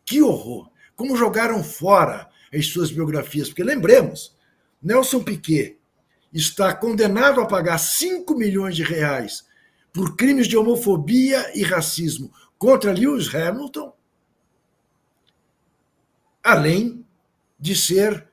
Que 0.04 0.22
horror! 0.22 0.70
Como 0.94 1.16
jogaram 1.16 1.64
fora 1.64 2.30
as 2.54 2.68
suas 2.68 2.92
biografias. 2.92 3.48
Porque 3.48 3.64
lembremos, 3.64 4.36
Nelson 4.82 5.24
Piquet 5.24 5.80
está 6.34 6.76
condenado 6.76 7.40
a 7.40 7.46
pagar 7.46 7.78
5 7.78 8.36
milhões 8.36 8.76
de 8.76 8.84
reais 8.84 9.46
por 9.94 10.18
crimes 10.18 10.50
de 10.50 10.58
homofobia 10.58 11.58
e 11.58 11.64
racismo 11.64 12.30
contra 12.58 12.92
Lewis 12.92 13.34
Hamilton, 13.34 13.96
além 16.44 17.06
de 17.58 17.74
ser 17.74 18.28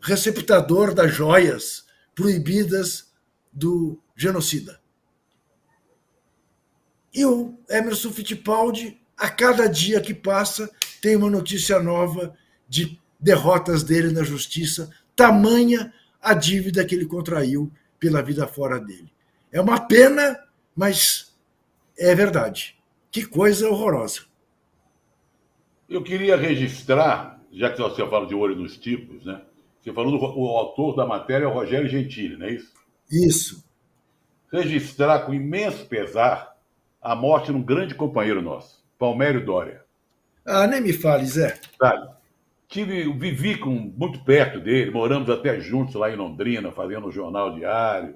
receptador 0.00 0.94
das 0.94 1.14
joias 1.14 1.86
proibidas 2.12 3.12
do 3.52 4.02
genocida. 4.16 4.81
E 7.14 7.24
o 7.24 7.58
Emerson 7.68 8.10
Fittipaldi, 8.10 9.00
a 9.16 9.28
cada 9.28 9.66
dia 9.66 10.00
que 10.00 10.14
passa, 10.14 10.70
tem 11.00 11.16
uma 11.16 11.28
notícia 11.28 11.78
nova 11.80 12.34
de 12.68 12.98
derrotas 13.20 13.82
dele 13.82 14.12
na 14.12 14.22
justiça, 14.22 14.90
tamanha 15.14 15.92
a 16.20 16.34
dívida 16.34 16.84
que 16.84 16.94
ele 16.94 17.06
contraiu 17.06 17.70
pela 17.98 18.22
vida 18.22 18.46
fora 18.46 18.80
dele. 18.80 19.12
É 19.50 19.60
uma 19.60 19.80
pena, 19.80 20.38
mas 20.74 21.36
é 21.98 22.14
verdade. 22.14 22.76
Que 23.10 23.26
coisa 23.26 23.68
horrorosa. 23.68 24.22
Eu 25.88 26.02
queria 26.02 26.36
registrar, 26.36 27.40
já 27.52 27.70
que 27.70 27.78
você 27.80 28.06
fala 28.08 28.26
de 28.26 28.34
olho 28.34 28.56
nos 28.56 28.78
tipos, 28.78 29.24
né? 29.24 29.42
Você 29.80 29.92
falou 29.92 30.18
do 30.18 30.24
o 30.24 30.46
autor 30.56 30.96
da 30.96 31.04
matéria 31.04 31.44
é 31.44 31.48
o 31.48 31.52
Rogério 31.52 31.88
Gentili, 31.88 32.36
não 32.36 32.46
é 32.46 32.52
isso? 32.52 32.72
Isso. 33.10 33.64
Registrar 34.50 35.26
com 35.26 35.34
imenso 35.34 35.84
pesar 35.86 36.51
a 37.02 37.16
morte 37.16 37.46
de 37.46 37.56
um 37.56 37.62
grande 37.62 37.94
companheiro 37.94 38.40
nosso, 38.40 38.84
Palmério 38.96 39.44
Dória. 39.44 39.82
Ah, 40.46 40.66
nem 40.66 40.80
me 40.80 40.92
fale, 40.92 41.26
Zé. 41.26 41.58
Sabe? 41.76 42.08
Tive, 42.68 43.12
vivi 43.12 43.58
com, 43.58 43.70
muito 43.70 44.24
perto 44.24 44.60
dele, 44.60 44.90
moramos 44.90 45.28
até 45.28 45.60
juntos 45.60 45.94
lá 45.94 46.10
em 46.10 46.16
Londrina, 46.16 46.70
fazendo 46.70 47.08
um 47.08 47.12
jornal 47.12 47.54
diário. 47.54 48.14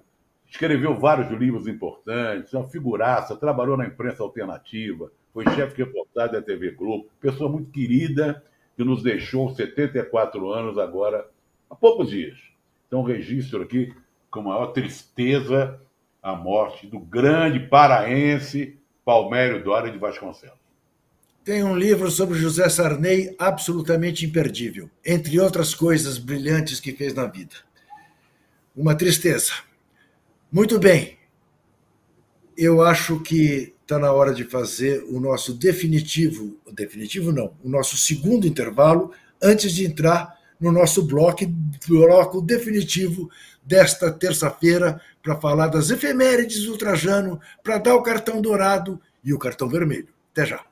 Escreveu 0.48 0.98
vários 0.98 1.28
livros 1.30 1.66
importantes, 1.66 2.54
uma 2.54 2.68
figuraça, 2.68 3.36
trabalhou 3.36 3.76
na 3.76 3.86
imprensa 3.86 4.22
alternativa, 4.22 5.10
foi 5.34 5.44
chefe 5.50 5.76
de 5.76 5.82
reportagem 5.82 6.32
da 6.32 6.40
TV 6.40 6.70
Globo, 6.70 7.08
pessoa 7.20 7.50
muito 7.50 7.70
querida, 7.70 8.42
que 8.76 8.84
nos 8.84 9.02
deixou 9.02 9.50
74 9.50 10.50
anos 10.50 10.78
agora, 10.78 11.28
há 11.68 11.74
poucos 11.74 12.10
dias. 12.10 12.38
Então, 12.86 13.02
registro 13.02 13.62
aqui 13.62 13.92
com 14.30 14.42
maior 14.42 14.68
tristeza 14.68 15.80
a 16.26 16.34
morte 16.34 16.88
do 16.88 16.98
grande 16.98 17.60
paraense 17.68 18.76
Palmério 19.04 19.62
Dória 19.62 19.92
de 19.92 19.96
Vasconcelos. 19.96 20.58
Tem 21.44 21.62
um 21.62 21.76
livro 21.76 22.10
sobre 22.10 22.36
José 22.36 22.68
Sarney 22.68 23.32
absolutamente 23.38 24.26
imperdível, 24.26 24.90
entre 25.04 25.38
outras 25.38 25.72
coisas 25.72 26.18
brilhantes 26.18 26.80
que 26.80 26.92
fez 26.92 27.14
na 27.14 27.26
vida. 27.26 27.54
Uma 28.76 28.96
tristeza. 28.96 29.52
Muito 30.50 30.80
bem. 30.80 31.16
Eu 32.58 32.82
acho 32.82 33.20
que 33.20 33.72
está 33.82 33.96
na 33.96 34.12
hora 34.12 34.34
de 34.34 34.42
fazer 34.42 35.04
o 35.04 35.20
nosso 35.20 35.54
definitivo, 35.54 36.56
definitivo 36.72 37.30
não, 37.30 37.54
o 37.62 37.68
nosso 37.68 37.96
segundo 37.96 38.48
intervalo, 38.48 39.12
antes 39.40 39.72
de 39.72 39.86
entrar 39.86 40.35
no 40.60 40.72
nosso 40.72 41.02
bloco, 41.02 41.44
bloco 41.86 42.40
definitivo 42.40 43.30
desta 43.62 44.12
terça-feira 44.12 45.00
para 45.22 45.36
falar 45.36 45.68
das 45.68 45.90
efemérides 45.90 46.64
do 46.64 46.78
Trajano, 46.78 47.40
para 47.62 47.78
dar 47.78 47.94
o 47.94 48.02
cartão 48.02 48.40
dourado 48.40 49.00
e 49.24 49.34
o 49.34 49.38
cartão 49.38 49.68
vermelho. 49.68 50.08
Até 50.32 50.46
já. 50.46 50.64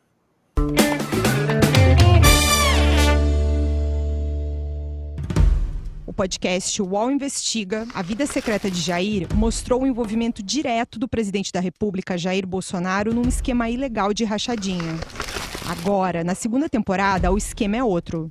O 6.07 6.12
podcast 6.12 6.80
UOL 6.80 7.11
Investiga, 7.11 7.89
A 7.93 8.01
Vida 8.01 8.24
Secreta 8.26 8.70
de 8.70 8.80
Jair, 8.80 9.26
mostrou 9.35 9.82
o 9.82 9.87
envolvimento 9.87 10.45
direto 10.45 10.97
do 10.97 11.09
presidente 11.09 11.51
da 11.51 11.59
República, 11.59 12.16
Jair 12.16 12.47
Bolsonaro, 12.47 13.12
num 13.12 13.26
esquema 13.26 13.68
ilegal 13.68 14.14
de 14.14 14.22
rachadinha. 14.22 15.01
Agora, 15.66 16.22
na 16.22 16.37
segunda 16.37 16.68
temporada, 16.68 17.32
o 17.32 17.37
esquema 17.37 17.78
é 17.78 17.82
outro. 17.82 18.30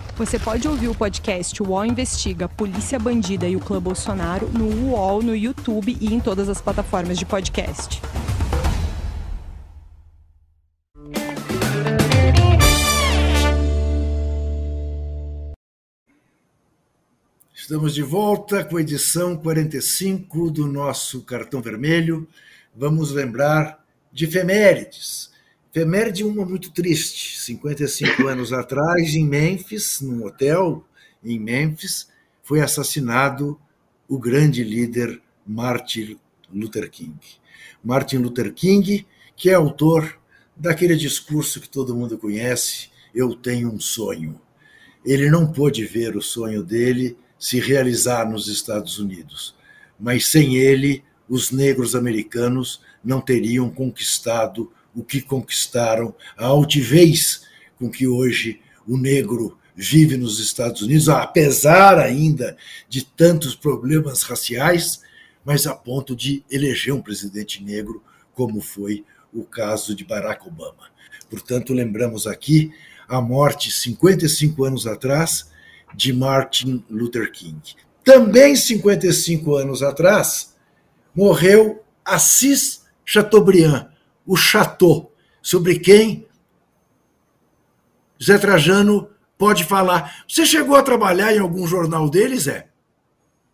Você 0.21 0.37
pode 0.37 0.67
ouvir 0.67 0.87
o 0.87 0.93
podcast 0.93 1.63
UOL 1.63 1.83
Investiga 1.83 2.47
Polícia 2.47 2.99
Bandida 2.99 3.47
e 3.47 3.55
o 3.55 3.59
Clã 3.59 3.81
Bolsonaro 3.81 4.47
no 4.49 4.91
UOL, 4.91 5.23
no 5.23 5.35
YouTube 5.35 5.97
e 5.99 6.13
em 6.13 6.19
todas 6.19 6.47
as 6.47 6.61
plataformas 6.61 7.17
de 7.17 7.25
podcast. 7.25 7.99
Estamos 17.55 17.95
de 17.95 18.03
volta 18.03 18.63
com 18.63 18.77
a 18.77 18.81
edição 18.81 19.35
45 19.35 20.51
do 20.51 20.67
nosso 20.67 21.23
Cartão 21.23 21.63
Vermelho. 21.63 22.27
Vamos 22.75 23.09
lembrar 23.09 23.83
de 24.13 24.25
efemérides 24.25 25.30
Efeméride 25.73 26.25
uma 26.25 26.45
muito 26.45 26.69
triste. 26.69 27.39
55 27.39 28.27
anos 28.27 28.51
atrás, 28.51 29.15
em 29.15 29.25
Memphis, 29.25 30.01
num 30.01 30.25
hotel 30.25 30.85
em 31.23 31.39
Memphis, 31.39 32.09
foi 32.43 32.59
assassinado 32.59 33.57
o 34.05 34.19
grande 34.19 34.65
líder 34.65 35.21
Martin 35.47 36.19
Luther 36.53 36.91
King. 36.91 37.17
Martin 37.81 38.17
Luther 38.17 38.53
King, 38.53 39.07
que 39.33 39.49
é 39.49 39.53
autor 39.53 40.19
daquele 40.57 40.97
discurso 40.97 41.61
que 41.61 41.69
todo 41.69 41.95
mundo 41.95 42.17
conhece, 42.17 42.89
Eu 43.15 43.33
tenho 43.33 43.69
um 43.69 43.79
sonho. 43.79 44.39
Ele 45.05 45.29
não 45.29 45.51
pôde 45.51 45.85
ver 45.85 46.15
o 46.15 46.21
sonho 46.21 46.63
dele 46.63 47.17
se 47.37 47.59
realizar 47.59 48.29
nos 48.29 48.47
Estados 48.47 48.99
Unidos, 48.99 49.53
mas 49.99 50.27
sem 50.27 50.55
ele, 50.55 51.03
os 51.27 51.51
negros 51.51 51.93
americanos 51.93 52.81
não 53.03 53.19
teriam 53.19 53.69
conquistado 53.69 54.71
o 54.95 55.03
que 55.03 55.21
conquistaram, 55.21 56.13
a 56.37 56.45
altivez 56.45 57.43
com 57.77 57.89
que 57.89 58.07
hoje 58.07 58.61
o 58.87 58.97
negro 58.97 59.57
vive 59.75 60.17
nos 60.17 60.39
Estados 60.39 60.81
Unidos, 60.81 61.09
apesar 61.09 61.97
ainda 61.97 62.57
de 62.87 63.03
tantos 63.03 63.55
problemas 63.55 64.23
raciais, 64.23 65.01
mas 65.43 65.65
a 65.65 65.73
ponto 65.73 66.15
de 66.15 66.43
eleger 66.51 66.93
um 66.93 67.01
presidente 67.01 67.63
negro, 67.63 68.03
como 68.33 68.61
foi 68.61 69.03
o 69.33 69.43
caso 69.43 69.95
de 69.95 70.03
Barack 70.03 70.47
Obama. 70.47 70.91
Portanto, 71.29 71.73
lembramos 71.73 72.27
aqui 72.27 72.71
a 73.07 73.21
morte, 73.21 73.71
55 73.71 74.63
anos 74.63 74.85
atrás, 74.85 75.49
de 75.93 76.13
Martin 76.13 76.83
Luther 76.89 77.31
King. 77.31 77.61
Também 78.03 78.55
55 78.55 79.55
anos 79.55 79.83
atrás, 79.83 80.55
morreu 81.15 81.83
Assis 82.03 82.83
Chateaubriand, 83.05 83.90
o 84.25 84.35
Chateau, 84.35 85.11
sobre 85.41 85.79
quem 85.79 86.27
Zé 88.23 88.37
Trajano 88.37 89.09
pode 89.37 89.63
falar. 89.63 90.23
Você 90.27 90.45
chegou 90.45 90.75
a 90.75 90.83
trabalhar 90.83 91.33
em 91.33 91.39
algum 91.39 91.65
jornal 91.65 92.09
deles, 92.09 92.43
Zé? 92.43 92.67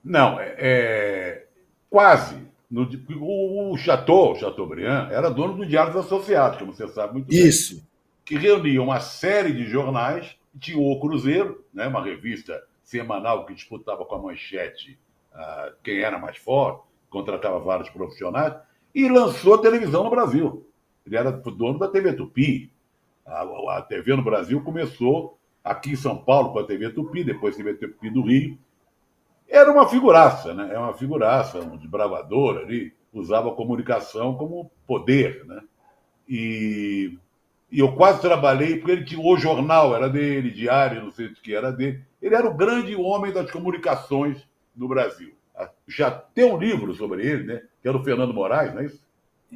Não, 0.03 0.39
é, 0.39 0.55
é 0.57 1.45
quase. 1.89 2.45
No, 2.70 2.89
o, 3.15 3.74
o 3.74 3.78
Chateau, 3.78 4.36
Chateaubriand, 4.36 5.09
era 5.09 5.30
dono 5.30 5.53
do 5.53 5.65
Diário 5.65 5.93
dos 5.93 6.05
Associados, 6.05 6.59
como 6.59 6.74
você 6.74 6.88
sabe 6.89 7.13
muito 7.13 7.28
bem. 7.28 7.39
Isso. 7.39 7.88
Que 8.26 8.38
reunia 8.38 8.82
uma 8.82 8.99
série 8.99 9.53
de 9.53 9.65
jornais, 9.65 10.36
tinha 10.59 10.78
o 10.78 10.99
Cruzeiro, 10.99 11.63
né, 11.74 11.88
uma 11.88 12.03
revista 12.03 12.61
semanal 12.84 13.45
que 13.45 13.53
disputava 13.53 14.03
com 14.03 14.15
a 14.15 14.22
manchete 14.22 14.99
uh, 15.34 15.74
quem 15.82 15.99
era 15.99 16.20
mais 16.20 16.38
forte, 16.38 16.84
contratava 17.09 17.59
vários 17.59 17.89
profissionais, 17.89 18.53
e 18.97 19.07
lançou 19.07 19.59
televisão 19.59 20.03
no 20.05 20.09
Brasil. 20.09 20.67
Ele 21.05 21.15
era 21.15 21.31
dono 21.31 21.77
da 21.77 21.87
TV 21.87 22.13
Tupi. 22.13 22.71
A, 23.23 23.43
a 23.77 23.81
TV 23.83 24.15
no 24.15 24.23
Brasil 24.23 24.59
começou 24.63 25.37
aqui 25.63 25.91
em 25.91 25.95
São 25.95 26.17
Paulo 26.17 26.51
com 26.51 26.57
a 26.57 26.63
TV 26.63 26.89
Tupi, 26.89 27.23
depois 27.23 27.53
a 27.53 27.57
TV 27.57 27.75
Tupi 27.75 28.09
do 28.09 28.23
Rio. 28.23 28.57
Era 29.47 29.71
uma 29.71 29.87
figuraça, 29.87 30.51
né? 30.51 30.73
É 30.73 30.79
uma 30.79 30.95
figuraça, 30.95 31.59
um 31.59 31.77
desbravador 31.77 32.57
ali, 32.57 32.91
usava 33.13 33.49
a 33.49 33.55
comunicação 33.55 34.35
como 34.35 34.71
poder, 34.87 35.45
né? 35.45 35.61
E, 36.27 37.19
e 37.71 37.77
eu 37.77 37.93
quase 37.93 38.19
trabalhei, 38.19 38.77
porque 38.77 38.93
ele 38.93 39.05
tinha 39.05 39.21
o 39.21 39.37
jornal, 39.37 39.95
era 39.95 40.09
dele, 40.09 40.49
diário, 40.49 41.03
não 41.03 41.11
sei 41.11 41.27
o 41.27 41.33
que 41.35 41.53
era 41.53 41.71
dele. 41.71 42.03
Ele 42.19 42.33
era 42.33 42.47
o 42.47 42.57
grande 42.57 42.95
homem 42.95 43.31
das 43.31 43.51
comunicações 43.51 44.43
no 44.75 44.87
Brasil. 44.87 45.36
Já 45.88 46.11
tem 46.11 46.45
um 46.45 46.57
livro 46.57 46.93
sobre 46.93 47.25
ele, 47.25 47.43
né? 47.43 47.61
Que 47.81 47.88
era 47.88 47.97
o 47.97 48.03
Fernando 48.03 48.33
Moraes, 48.33 48.73
não 48.73 48.81
é 48.81 48.85
isso? 48.85 48.99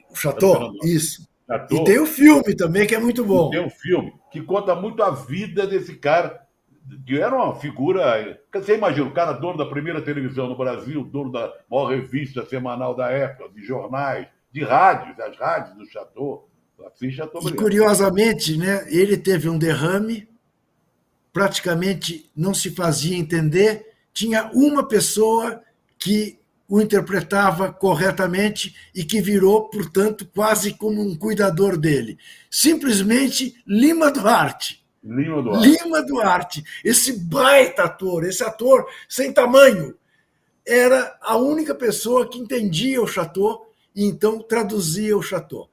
O 0.09 0.15
Chateau, 0.15 0.73
isso. 0.83 1.27
Chateau. 1.45 1.81
E 1.81 1.83
tem 1.83 1.99
o 1.99 2.05
filme 2.05 2.55
também, 2.55 2.87
que 2.87 2.95
é 2.95 2.99
muito 2.99 3.25
bom. 3.25 3.49
E 3.49 3.51
tem 3.51 3.65
um 3.65 3.69
filme 3.69 4.13
que 4.31 4.41
conta 4.41 4.73
muito 4.73 5.03
a 5.03 5.11
vida 5.11 5.67
desse 5.67 5.95
cara, 5.95 6.41
que 7.05 7.19
era 7.19 7.35
uma 7.35 7.55
figura. 7.55 8.39
Você 8.53 8.77
imagina, 8.77 9.07
o 9.07 9.13
cara 9.13 9.33
dono 9.33 9.57
da 9.57 9.65
primeira 9.65 10.01
televisão 10.01 10.47
no 10.47 10.57
Brasil, 10.57 11.03
dono 11.03 11.31
da 11.31 11.53
maior 11.69 11.87
revista 11.87 12.45
semanal 12.45 12.95
da 12.95 13.09
época, 13.09 13.49
de 13.53 13.65
jornais, 13.65 14.27
de 14.53 14.63
rádios, 14.63 15.19
as 15.19 15.37
rádios 15.37 15.77
do 15.77 15.85
Chateau. 15.85 16.47
Assim, 16.85 17.11
Chateau 17.11 17.41
e 17.47 17.53
curiosamente, 17.53 18.57
né, 18.57 18.85
ele 18.89 19.17
teve 19.17 19.49
um 19.49 19.57
derrame, 19.57 20.27
praticamente 21.31 22.29
não 22.35 22.53
se 22.53 22.71
fazia 22.71 23.17
entender, 23.17 23.85
tinha 24.13 24.49
uma 24.53 24.87
pessoa 24.87 25.61
que 26.01 26.39
o 26.67 26.81
interpretava 26.81 27.71
corretamente 27.71 28.75
e 28.95 29.03
que 29.03 29.21
virou, 29.21 29.69
portanto, 29.69 30.27
quase 30.33 30.73
como 30.73 30.99
um 30.99 31.15
cuidador 31.15 31.77
dele. 31.77 32.17
Simplesmente 32.49 33.53
Lima 33.67 34.09
Duarte. 34.09 34.83
Lima 35.03 35.43
Duarte. 35.43 35.67
Lima 35.67 36.01
Duarte, 36.01 36.63
esse 36.83 37.19
baita 37.19 37.83
ator, 37.83 38.23
esse 38.23 38.43
ator 38.43 38.87
sem 39.07 39.31
tamanho, 39.31 39.93
era 40.65 41.17
a 41.21 41.37
única 41.37 41.75
pessoa 41.75 42.27
que 42.27 42.39
entendia 42.39 43.01
o 43.01 43.07
Chateau 43.07 43.71
e 43.95 44.05
então 44.05 44.41
traduzia 44.41 45.15
o 45.15 45.21
Chateau. 45.21 45.69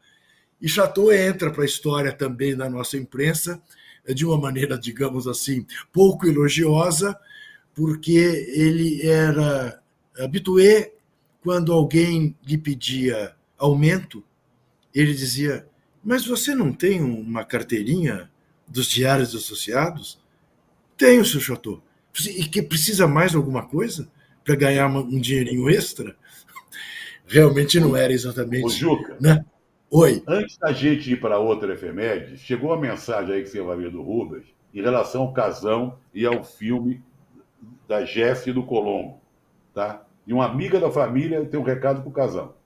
E 0.61 0.69
Chateau 0.69 1.13
entra 1.13 1.51
para 1.51 1.63
a 1.63 1.67
história 1.67 2.13
também 2.13 2.55
da 2.55 2.69
nossa 2.69 2.97
imprensa 2.99 3.63
de 4.07 4.27
uma 4.27 4.37
maneira, 4.37 4.77
digamos 4.77 5.27
assim, 5.27 5.65
pouco 5.93 6.27
elogiosa, 6.27 7.17
porque 7.73 8.11
ele 8.55 9.07
era 9.07 9.81
habitué, 10.19 10.93
quando 11.43 11.73
alguém 11.73 12.37
lhe 12.47 12.59
pedia 12.59 13.35
aumento, 13.57 14.23
ele 14.95 15.13
dizia: 15.15 15.67
Mas 16.03 16.27
você 16.27 16.55
não 16.55 16.73
tem 16.73 17.03
uma 17.03 17.45
carteirinha 17.45 18.31
dos 18.67 18.87
diários 18.87 19.35
associados? 19.35 20.19
Tenho, 20.97 21.25
seu 21.25 21.41
Chateau. 21.41 21.83
E 22.27 22.45
que 22.45 22.61
precisa 22.61 23.07
mais 23.07 23.35
alguma 23.35 23.65
coisa 23.67 24.11
para 24.45 24.57
ganhar 24.57 24.89
um 24.89 25.21
dinheirinho 25.21 25.71
extra? 25.71 26.17
Realmente 27.27 27.79
não 27.79 27.97
era 27.97 28.13
exatamente. 28.13 28.65
Ô, 28.65 28.69
Juca, 28.69 29.17
né? 29.21 29.45
Oi. 29.91 30.23
Antes 30.27 30.59
da 30.59 30.73
gente 30.73 31.13
ir 31.13 31.21
para 31.21 31.39
outra 31.39 31.73
efeméride, 31.73 32.37
chegou 32.37 32.73
a 32.73 32.81
mensagem 32.81 33.35
aí 33.35 33.43
que 33.43 33.49
você 33.49 33.63
vai 33.63 33.77
ver 33.77 33.91
do 33.91 34.03
Rubens 34.03 34.45
em 34.75 34.83
relação 34.83 35.23
ao 35.23 35.33
casão 35.33 35.99
e 36.13 36.27
ao 36.27 36.45
filme 36.45 37.03
da 37.87 38.05
Jesse 38.05 38.51
e 38.51 38.53
do 38.53 38.63
Colombo, 38.63 39.21
tá? 39.73 40.07
E 40.29 40.33
uma 40.35 40.45
amiga 40.45 40.79
da 40.79 40.91
família 40.91 41.43
tem 41.47 41.59
um 41.59 41.63
recado 41.63 42.03
para 42.03 42.11
o 42.11 42.13
casal. 42.13 42.61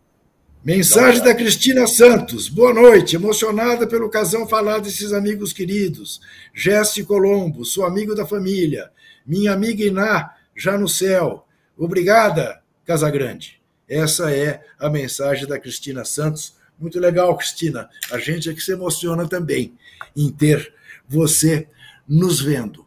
Mensagem 0.65 1.21
então, 1.21 1.27
da 1.27 1.35
Cristina 1.35 1.87
Santos. 1.87 2.49
Boa 2.49 2.75
noite. 2.75 3.15
Emocionada 3.15 3.87
pelo 3.87 4.11
casão 4.11 4.49
falar 4.49 4.81
desses 4.81 5.13
amigos 5.13 5.53
queridos. 5.53 6.21
Jesse 6.53 7.05
Colombo, 7.05 7.65
sou 7.65 7.87
amigo 7.87 8.17
da 8.17 8.27
família. 8.27 8.91
Minha 9.25 9.53
amiga 9.53 9.85
Iná 9.85 10.35
já 10.57 10.77
no 10.77 10.89
céu. 10.89 11.47
Obrigada, 11.79 12.61
Casagrande. 12.85 13.63
Essa 13.89 14.35
é 14.35 14.61
a 14.77 14.91
mensagem 14.91 15.47
da 15.47 15.59
Cristina 15.59 16.05
Santos. 16.05 16.57
Muito 16.77 16.99
legal, 16.99 17.37
Cristina. 17.37 17.89
A 18.11 18.19
gente 18.19 18.51
é 18.51 18.55
que 18.55 18.61
se 18.61 18.73
emociona 18.73 19.29
também 19.29 19.73
em 20.17 20.33
ter 20.33 20.75
você 21.09 21.69
nos 22.09 22.41
vendo. 22.41 22.82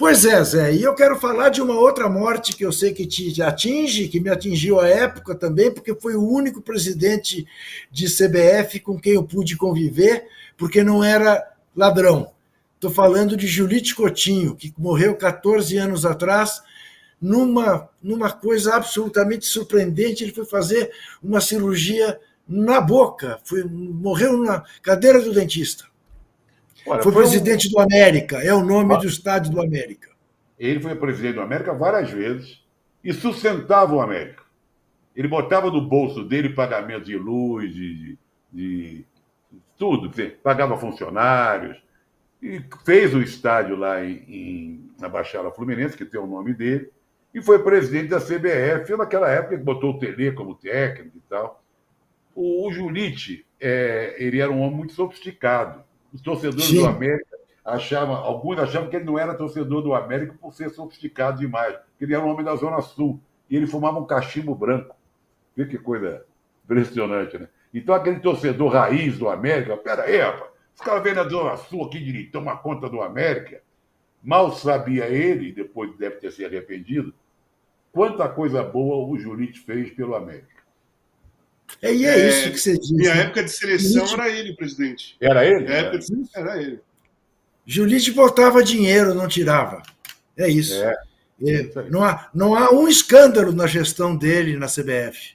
Pois 0.00 0.24
é, 0.24 0.42
Zé, 0.42 0.72
e 0.72 0.82
eu 0.82 0.94
quero 0.94 1.20
falar 1.20 1.50
de 1.50 1.60
uma 1.60 1.78
outra 1.78 2.08
morte 2.08 2.56
que 2.56 2.64
eu 2.64 2.72
sei 2.72 2.94
que 2.94 3.04
te 3.04 3.42
atinge, 3.42 4.08
que 4.08 4.18
me 4.18 4.30
atingiu 4.30 4.80
à 4.80 4.88
época 4.88 5.34
também, 5.34 5.70
porque 5.70 5.94
foi 5.94 6.14
o 6.14 6.26
único 6.26 6.62
presidente 6.62 7.46
de 7.92 8.06
CBF 8.06 8.80
com 8.80 8.98
quem 8.98 9.12
eu 9.12 9.22
pude 9.22 9.58
conviver, 9.58 10.26
porque 10.56 10.82
não 10.82 11.04
era 11.04 11.46
ladrão. 11.76 12.32
Estou 12.76 12.90
falando 12.90 13.36
de 13.36 13.46
Julite 13.46 13.94
Coutinho, 13.94 14.56
que 14.56 14.72
morreu 14.78 15.14
14 15.16 15.76
anos 15.76 16.06
atrás, 16.06 16.62
numa, 17.20 17.86
numa 18.02 18.32
coisa 18.32 18.76
absolutamente 18.76 19.44
surpreendente. 19.44 20.24
Ele 20.24 20.32
foi 20.32 20.46
fazer 20.46 20.90
uma 21.22 21.42
cirurgia 21.42 22.18
na 22.48 22.80
boca, 22.80 23.38
foi, 23.44 23.64
morreu 23.64 24.38
na 24.38 24.64
cadeira 24.80 25.20
do 25.20 25.30
dentista. 25.30 25.89
Olha, 26.86 27.02
foi, 27.02 27.12
foi 27.12 27.22
presidente 27.22 27.68
um... 27.68 27.70
do 27.72 27.80
América, 27.80 28.38
é 28.38 28.52
o 28.54 28.62
nome 28.62 28.94
ah. 28.94 28.98
do 28.98 29.06
estádio 29.06 29.52
do 29.52 29.60
América. 29.60 30.10
Ele 30.58 30.80
foi 30.80 30.94
presidente 30.94 31.34
do 31.34 31.40
América 31.40 31.72
várias 31.72 32.10
vezes 32.10 32.62
e 33.02 33.12
sustentava 33.12 33.94
o 33.94 34.00
América. 34.00 34.42
Ele 35.16 35.28
botava 35.28 35.70
no 35.70 35.80
bolso 35.80 36.22
dele 36.24 36.50
pagamento 36.50 37.04
de 37.04 37.16
luz, 37.16 37.72
de, 37.72 37.94
de, 37.96 38.18
de 38.52 39.06
tudo, 39.76 40.10
pagava 40.42 40.78
funcionários, 40.78 41.82
e 42.42 42.62
fez 42.84 43.14
o 43.14 43.20
estádio 43.20 43.76
lá 43.76 44.04
em, 44.04 44.24
em, 44.28 44.90
na 44.98 45.08
Baixada 45.08 45.50
Fluminense, 45.50 45.96
que 45.96 46.04
tem 46.04 46.20
o 46.20 46.26
nome 46.26 46.54
dele, 46.54 46.90
e 47.34 47.42
foi 47.42 47.62
presidente 47.62 48.08
da 48.08 48.20
CBF, 48.20 48.96
naquela 48.96 49.30
época 49.30 49.56
que 49.56 49.62
botou 49.62 49.90
o 49.90 49.98
Tele 49.98 50.32
como 50.32 50.54
técnico 50.54 51.16
e 51.16 51.22
tal. 51.28 51.62
O, 52.34 52.66
o 52.66 52.72
Julite, 52.72 53.46
é, 53.60 54.16
ele 54.18 54.40
era 54.40 54.50
um 54.50 54.60
homem 54.60 54.76
muito 54.78 54.94
sofisticado. 54.94 55.84
Os 56.12 56.20
torcedores 56.20 56.66
Sim. 56.66 56.80
do 56.80 56.86
América 56.86 57.38
achavam, 57.64 58.16
alguns 58.16 58.58
achavam 58.58 58.88
que 58.88 58.96
ele 58.96 59.04
não 59.04 59.18
era 59.18 59.34
torcedor 59.34 59.82
do 59.82 59.94
América 59.94 60.34
por 60.40 60.52
ser 60.52 60.70
sofisticado 60.70 61.38
demais, 61.38 61.76
ele 62.00 62.14
era 62.14 62.24
um 62.24 62.28
homem 62.28 62.44
da 62.44 62.56
Zona 62.56 62.80
Sul, 62.80 63.20
e 63.48 63.56
ele 63.56 63.66
fumava 63.66 63.98
um 63.98 64.06
cachimbo 64.06 64.54
branco. 64.54 64.96
Vê 65.56 65.66
que 65.66 65.78
coisa 65.78 66.24
impressionante, 66.64 67.38
né? 67.38 67.48
Então 67.72 67.94
aquele 67.94 68.20
torcedor 68.20 68.72
raiz 68.72 69.18
do 69.18 69.28
América, 69.28 69.76
pera 69.76 70.04
aí, 70.04 70.18
rapaz, 70.18 70.50
os 70.74 70.80
caras 70.80 71.02
vêm 71.02 71.14
na 71.14 71.28
Zona 71.28 71.56
Sul 71.56 71.84
aqui 71.84 72.00
de 72.00 72.24
tomar 72.24 72.58
conta 72.58 72.88
do 72.88 73.02
América. 73.02 73.60
Mal 74.22 74.52
sabia 74.52 75.06
ele, 75.06 75.52
depois 75.52 75.96
deve 75.96 76.16
ter 76.16 76.30
se 76.30 76.44
arrependido, 76.44 77.14
quanta 77.92 78.28
coisa 78.28 78.62
boa 78.62 79.06
o 79.06 79.18
Julite 79.18 79.60
fez 79.60 79.90
pelo 79.90 80.14
América. 80.14 80.59
É, 81.82 81.94
e 81.94 82.04
é, 82.04 82.18
é, 82.18 82.28
isso 82.28 82.50
que 82.50 82.58
você 82.58 82.78
diz. 82.78 82.90
Minha 82.90 83.14
né? 83.14 83.20
época 83.22 83.44
de 83.44 83.50
seleção 83.50 84.06
Julite... 84.06 84.14
era 84.14 84.28
ele, 84.28 84.56
presidente. 84.56 85.16
Era 85.20 85.46
ele? 85.46 85.60
Minha 85.60 85.76
época 85.76 85.98
de 85.98 86.06
seleção 86.06 86.42
era 86.42 86.62
ele. 86.62 86.80
Julite 87.66 88.10
botava 88.12 88.62
dinheiro, 88.62 89.14
não 89.14 89.28
tirava. 89.28 89.82
É 90.36 90.48
isso. 90.48 90.74
É. 90.74 90.94
É, 91.42 91.70
não, 91.90 92.04
há, 92.04 92.28
não 92.34 92.54
há 92.54 92.70
um 92.70 92.86
escândalo 92.86 93.50
na 93.52 93.66
gestão 93.66 94.14
dele 94.14 94.58
na 94.58 94.66
CBF. 94.66 95.34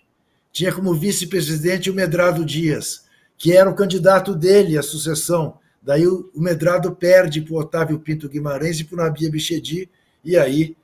Tinha 0.52 0.72
como 0.72 0.94
vice-presidente 0.94 1.90
o 1.90 1.94
Medrado 1.96 2.46
Dias, 2.46 3.06
que 3.38 3.54
era 3.54 3.70
o 3.70 3.76
candidato 3.76 4.36
dele 4.36 4.78
à 4.78 4.84
sucessão. 4.84 5.58
Daí 5.82 6.06
o, 6.06 6.30
o 6.34 6.42
Medrado 6.42 6.96
perde 6.96 7.42
para 7.42 7.54
o 7.54 7.60
Otávio 7.60 8.00
Pinto 8.00 8.30
Guimarães 8.30 8.80
e 8.80 8.84
para 8.84 8.96
o 8.96 9.04
Nabia 9.04 9.32
Bichedi, 9.32 9.90
e 10.24 10.38
aí, 10.38 10.76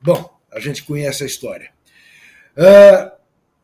bom, 0.00 0.38
a 0.50 0.60
gente 0.60 0.82
conhece 0.84 1.22
a 1.22 1.26
história. 1.26 1.70
Uh, 2.56 3.10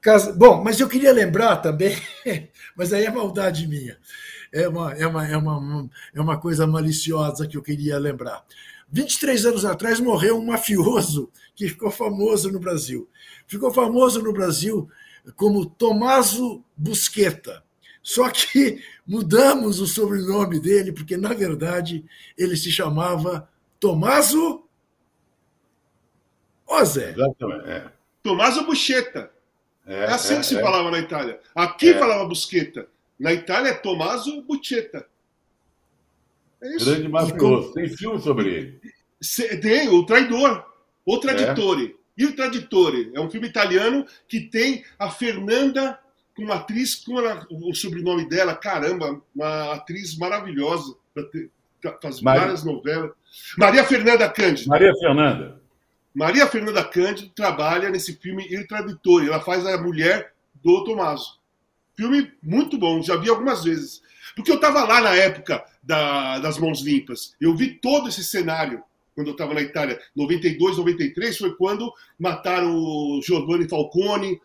Casa... 0.08 0.32
Bom, 0.32 0.64
mas 0.64 0.80
eu 0.80 0.88
queria 0.88 1.12
lembrar 1.12 1.58
também, 1.58 1.94
mas 2.74 2.94
aí 2.94 3.04
é 3.04 3.10
maldade 3.10 3.66
minha, 3.66 3.98
é 4.50 4.66
uma, 4.66 4.94
é, 4.94 5.06
uma, 5.06 5.28
é, 5.28 5.36
uma, 5.36 5.90
é 6.14 6.20
uma 6.20 6.40
coisa 6.40 6.66
maliciosa 6.66 7.46
que 7.46 7.58
eu 7.58 7.62
queria 7.62 7.98
lembrar. 7.98 8.42
23 8.90 9.44
anos 9.44 9.66
atrás 9.66 10.00
morreu 10.00 10.38
um 10.38 10.46
mafioso 10.46 11.30
que 11.54 11.68
ficou 11.68 11.90
famoso 11.90 12.50
no 12.50 12.58
Brasil. 12.58 13.06
Ficou 13.46 13.70
famoso 13.70 14.22
no 14.22 14.32
Brasil 14.32 14.88
como 15.36 15.66
Tomaso 15.66 16.64
Busqueta. 16.74 17.62
Só 18.02 18.30
que 18.30 18.82
mudamos 19.06 19.78
o 19.78 19.86
sobrenome 19.86 20.58
dele, 20.58 20.90
porque, 20.90 21.18
na 21.18 21.34
verdade, 21.34 22.02
ele 22.38 22.56
se 22.56 22.72
chamava 22.72 23.46
Tomaso. 23.78 24.64
Zé. 26.82 27.10
Exatamente. 27.10 27.68
É. 27.68 27.92
Tomaso 28.22 28.64
Buscetta. 28.64 29.36
É, 29.88 30.00
é 30.00 30.12
assim 30.12 30.34
é, 30.34 30.40
que 30.40 30.46
se 30.46 30.56
é. 30.58 30.60
falava 30.60 30.90
na 30.90 30.98
Itália. 30.98 31.40
Aqui 31.54 31.90
é. 31.90 31.98
falava 31.98 32.26
Busqueta. 32.26 32.86
Na 33.18 33.32
Itália 33.32 33.70
é 33.70 33.74
Tommaso 33.74 34.42
Buscetta. 34.42 35.06
É 36.62 36.76
isso. 36.76 36.84
Grande 36.84 37.08
mafioso. 37.08 37.72
Tem 37.72 37.88
filme 37.88 38.20
sobre 38.20 38.48
ele. 38.48 38.80
Tem, 39.60 39.88
O 39.88 40.04
Traidor. 40.04 40.64
O 41.04 41.18
Traditore. 41.18 41.96
E 42.16 42.26
o 42.26 42.36
Traditore. 42.36 43.10
É 43.14 43.20
um 43.20 43.30
filme 43.30 43.48
italiano 43.48 44.04
que 44.28 44.40
tem 44.40 44.84
a 44.98 45.10
Fernanda, 45.10 45.98
uma 46.38 46.56
atriz, 46.56 46.94
com 46.94 47.14
o 47.50 47.74
sobrenome 47.74 48.28
dela, 48.28 48.54
caramba, 48.54 49.20
uma 49.34 49.74
atriz 49.74 50.16
maravilhosa. 50.16 50.94
Faz 52.00 52.20
Maria... 52.20 52.42
várias 52.42 52.64
novelas. 52.64 53.12
Maria 53.56 53.84
Fernanda 53.84 54.28
Cândido. 54.28 54.68
Maria 54.68 54.92
Fernanda. 54.94 55.60
Maria 56.14 56.46
Fernanda 56.46 56.82
Cândido 56.84 57.30
trabalha 57.30 57.90
nesse 57.90 58.14
filme 58.16 58.46
Il 58.50 58.66
Traditore. 58.66 59.28
Ela 59.28 59.40
faz 59.40 59.64
a 59.66 59.80
mulher 59.80 60.32
do 60.54 60.84
Tomaso. 60.84 61.38
Filme 61.96 62.32
muito 62.42 62.78
bom, 62.78 63.02
já 63.02 63.16
vi 63.16 63.28
algumas 63.28 63.64
vezes. 63.64 64.02
Porque 64.34 64.50
eu 64.50 64.56
estava 64.56 64.84
lá 64.84 65.00
na 65.00 65.14
época 65.14 65.64
da, 65.82 66.38
das 66.38 66.58
Mãos 66.58 66.80
Limpas. 66.80 67.34
Eu 67.40 67.56
vi 67.56 67.74
todo 67.74 68.08
esse 68.08 68.22
cenário 68.22 68.82
quando 69.14 69.28
eu 69.28 69.32
estava 69.32 69.52
na 69.52 69.60
Itália. 69.60 70.00
92, 70.14 70.76
93 70.76 71.36
foi 71.36 71.56
quando 71.56 71.92
mataram 72.16 72.76
o 72.76 73.20
Giovanni 73.20 73.68
Falcone, 73.68 74.40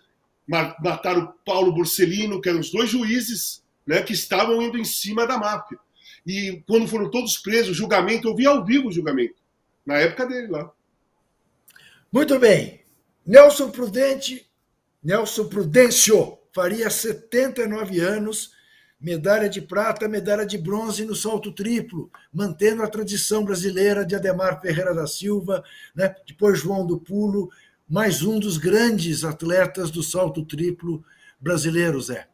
mataram 0.47 1.25
o 1.25 1.33
Paulo 1.45 1.71
Borsellino, 1.71 2.41
que 2.41 2.49
eram 2.49 2.59
os 2.59 2.71
dois 2.71 2.89
juízes 2.89 3.63
né, 3.85 4.01
que 4.01 4.13
estavam 4.13 4.61
indo 4.61 4.77
em 4.77 4.83
cima 4.83 5.27
da 5.27 5.37
máfia. 5.37 5.77
E 6.25 6.63
quando 6.67 6.87
foram 6.87 7.11
todos 7.11 7.37
presos, 7.37 7.77
julgamento, 7.77 8.27
eu 8.27 8.35
vi 8.35 8.47
ao 8.47 8.65
vivo 8.65 8.87
o 8.87 8.91
julgamento, 8.91 9.35
na 9.85 9.95
época 9.95 10.25
dele 10.25 10.47
lá. 10.47 10.71
Muito 12.13 12.37
bem. 12.37 12.79
Nelson 13.25 13.71
Prudente, 13.71 14.45
Nelson 15.03 15.45
Prudêncio, 15.45 16.37
faria 16.53 16.87
79 16.87 17.99
anos, 18.01 18.51
medalha 19.01 19.49
de 19.49 19.59
prata, 19.59 20.07
medalha 20.07 20.45
de 20.45 20.55
bronze 20.55 21.05
no 21.05 21.15
salto 21.15 21.51
triplo, 21.51 22.11
mantendo 22.31 22.83
a 22.83 22.87
tradição 22.87 23.43
brasileira 23.43 24.05
de 24.05 24.13
Ademar 24.13 24.61
Ferreira 24.61 24.93
da 24.93 25.07
Silva, 25.07 25.63
né? 25.95 26.13
depois 26.27 26.59
João 26.59 26.85
do 26.85 26.99
Pulo, 26.99 27.49
mais 27.89 28.21
um 28.21 28.39
dos 28.39 28.57
grandes 28.57 29.23
atletas 29.23 29.89
do 29.89 30.03
salto 30.03 30.45
triplo 30.45 31.03
brasileiro, 31.39 31.99
Zé. 31.99 32.27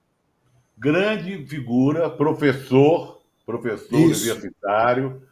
Grande 0.78 1.48
figura, 1.48 2.10
professor, 2.10 3.22
professor 3.46 3.98
Isso. 3.98 4.24
universitário, 4.24 5.24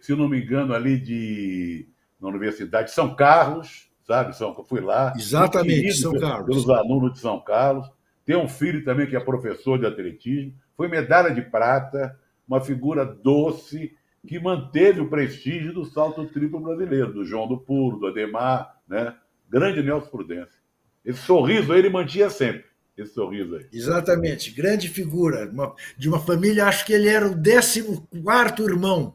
se 0.00 0.14
não 0.14 0.30
me 0.30 0.40
engano, 0.40 0.72
ali 0.72 0.98
de 0.98 1.86
na 2.30 2.36
Universidade 2.36 2.88
de 2.88 2.94
São 2.94 3.14
Carlos, 3.14 3.88
sabe? 4.06 4.36
São, 4.36 4.54
fui 4.64 4.80
lá. 4.80 5.12
Exatamente, 5.16 5.94
São 5.94 6.12
Carlos. 6.12 6.46
Pelos 6.46 6.70
alunos 6.70 7.12
de 7.14 7.18
São 7.20 7.40
Carlos. 7.40 7.90
Tem 8.24 8.36
um 8.36 8.48
filho 8.48 8.84
também 8.84 9.06
que 9.06 9.16
é 9.16 9.20
professor 9.20 9.78
de 9.78 9.86
atletismo. 9.86 10.52
Foi 10.76 10.88
medalha 10.88 11.32
de 11.32 11.42
prata, 11.42 12.18
uma 12.46 12.60
figura 12.60 13.04
doce 13.04 13.94
que 14.26 14.38
manteve 14.40 15.00
o 15.00 15.08
prestígio 15.08 15.72
do 15.72 15.84
salto 15.84 16.26
triplo 16.26 16.60
brasileiro, 16.60 17.12
do 17.12 17.24
João 17.24 17.46
do 17.46 17.58
Puro, 17.58 17.98
do 17.98 18.08
Ademar, 18.08 18.76
né? 18.88 19.14
Grande 19.48 19.82
Nelson 19.82 20.08
Prudência. 20.08 20.58
Esse 21.04 21.20
sorriso 21.20 21.72
aí 21.72 21.78
ele 21.78 21.88
mantinha 21.88 22.28
sempre. 22.28 22.64
Esse 22.96 23.14
sorriso 23.14 23.54
aí. 23.54 23.66
Exatamente, 23.72 24.50
grande 24.50 24.88
figura. 24.88 25.48
Uma, 25.48 25.74
de 25.96 26.08
uma 26.08 26.18
família, 26.18 26.66
acho 26.66 26.84
que 26.84 26.92
ele 26.92 27.08
era 27.08 27.28
o 27.28 27.40
14 27.40 28.62
irmão. 28.62 29.14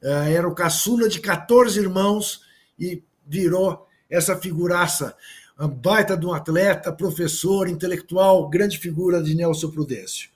Uh, 0.00 0.28
era 0.30 0.46
o 0.46 0.54
caçula 0.54 1.08
de 1.08 1.20
14 1.20 1.80
irmãos 1.80 2.42
e 2.82 3.02
virou 3.24 3.86
essa 4.10 4.36
figuraça, 4.36 5.14
baita 5.80 6.16
de 6.16 6.26
um 6.26 6.34
atleta, 6.34 6.92
professor, 6.92 7.68
intelectual, 7.68 8.48
grande 8.50 8.76
figura 8.76 9.22
de 9.22 9.34
Nelson 9.34 9.70
Prudêncio. 9.70 10.28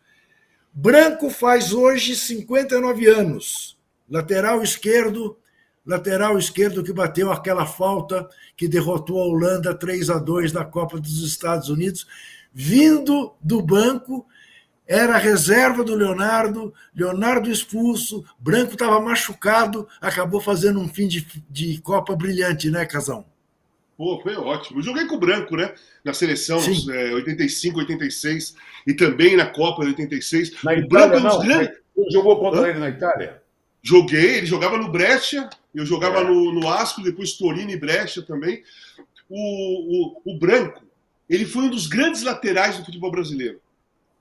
Branco 0.72 1.28
faz 1.28 1.72
hoje 1.72 2.14
59 2.14 3.06
anos, 3.06 3.76
lateral 4.08 4.62
esquerdo, 4.62 5.36
lateral 5.84 6.38
esquerdo 6.38 6.84
que 6.84 6.92
bateu 6.92 7.32
aquela 7.32 7.66
falta 7.66 8.28
que 8.56 8.68
derrotou 8.68 9.20
a 9.20 9.26
Holanda 9.26 9.74
3 9.74 10.10
a 10.10 10.18
2 10.18 10.52
na 10.52 10.64
Copa 10.64 11.00
dos 11.00 11.22
Estados 11.26 11.68
Unidos, 11.68 12.06
vindo 12.52 13.34
do 13.42 13.60
banco 13.60 14.24
era 14.86 15.16
reserva 15.18 15.82
do 15.82 15.94
Leonardo, 15.94 16.72
Leonardo 16.94 17.50
expulso, 17.50 18.24
Branco 18.38 18.72
estava 18.74 19.00
machucado, 19.00 19.88
acabou 20.00 20.40
fazendo 20.40 20.78
um 20.80 20.88
fim 20.88 21.08
de, 21.08 21.26
de 21.50 21.78
Copa 21.80 22.14
brilhante, 22.14 22.70
né, 22.70 22.84
Casão? 22.86 23.24
Pô, 23.96 24.20
foi 24.22 24.36
ótimo. 24.36 24.78
Eu 24.78 24.82
joguei 24.82 25.06
com 25.06 25.16
o 25.16 25.18
Branco, 25.18 25.56
né? 25.56 25.72
Na 26.04 26.12
seleção, 26.12 26.58
é, 26.92 27.14
85, 27.14 27.78
86. 27.78 28.54
E 28.86 28.92
também 28.94 29.36
na 29.36 29.46
Copa 29.46 29.82
de 29.82 29.88
86. 29.88 30.62
Na 30.62 30.72
o 30.72 30.74
Itália, 30.74 30.86
Branco 30.88 31.14
é 31.14 31.18
um 31.18 31.22
dos 31.22 31.38
não. 31.38 31.44
grandes. 31.46 31.78
Jogou 32.12 32.38
contra 32.38 32.60
Hã? 32.60 32.68
ele 32.68 32.78
na 32.78 32.90
Itália? 32.90 33.42
Joguei, 33.82 34.36
ele 34.36 34.46
jogava 34.46 34.76
no 34.76 34.90
Brescia, 34.90 35.48
eu 35.74 35.86
jogava 35.86 36.20
É. 36.20 36.24
no, 36.24 36.52
no 36.52 36.68
Asco, 36.68 37.02
depois 37.02 37.32
Torino 37.32 37.70
e 37.70 37.76
Brescia 37.78 38.22
também. 38.22 38.62
O, 39.30 40.20
o, 40.28 40.34
o 40.34 40.38
Branco, 40.38 40.82
ele 41.28 41.44
foi 41.46 41.62
um 41.64 41.70
dos 41.70 41.86
grandes 41.86 42.22
laterais 42.22 42.76
do 42.76 42.84
futebol 42.84 43.10
brasileiro. 43.10 43.60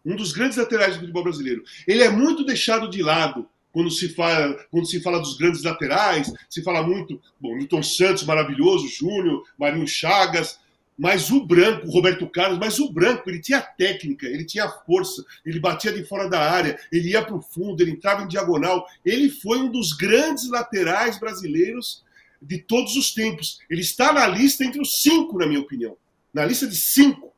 Um 0.05 0.15
dos 0.15 0.31
grandes 0.31 0.57
laterais 0.57 0.95
do 0.95 0.99
futebol 1.01 1.23
brasileiro. 1.23 1.63
Ele 1.87 2.03
é 2.03 2.09
muito 2.09 2.45
deixado 2.45 2.89
de 2.89 3.01
lado 3.01 3.47
quando 3.71 3.91
se 3.91 4.09
fala, 4.09 4.53
quando 4.71 4.87
se 4.87 5.01
fala 5.01 5.19
dos 5.19 5.35
grandes 5.35 5.63
laterais, 5.63 6.31
se 6.49 6.63
fala 6.63 6.81
muito, 6.81 7.19
bom, 7.41 7.55
Milton 7.55 7.83
Santos, 7.83 8.23
maravilhoso, 8.23 8.87
Júnior, 8.87 9.43
Marinho 9.57 9.85
Chagas, 9.85 10.59
mas 10.97 11.29
o 11.29 11.45
Branco, 11.45 11.89
Roberto 11.89 12.25
Carlos, 12.29 12.57
mas 12.57 12.79
o 12.79 12.89
Branco, 12.89 13.29
ele 13.29 13.41
tinha 13.41 13.59
técnica, 13.59 14.25
ele 14.27 14.45
tinha 14.45 14.69
força, 14.69 15.25
ele 15.45 15.59
batia 15.59 15.91
de 15.91 16.05
fora 16.05 16.29
da 16.29 16.39
área, 16.39 16.79
ele 16.91 17.09
ia 17.09 17.21
para 17.21 17.35
o 17.35 17.41
fundo, 17.41 17.81
ele 17.81 17.91
entrava 17.91 18.23
em 18.23 18.27
diagonal. 18.27 18.87
Ele 19.05 19.29
foi 19.29 19.59
um 19.59 19.69
dos 19.69 19.91
grandes 19.91 20.49
laterais 20.49 21.19
brasileiros 21.19 22.01
de 22.41 22.59
todos 22.59 22.95
os 22.95 23.13
tempos. 23.13 23.59
Ele 23.69 23.81
está 23.81 24.13
na 24.13 24.25
lista 24.25 24.63
entre 24.63 24.79
os 24.79 25.01
cinco, 25.01 25.37
na 25.37 25.47
minha 25.47 25.59
opinião. 25.59 25.97
Na 26.33 26.45
lista 26.45 26.65
de 26.65 26.75
cinco. 26.77 27.33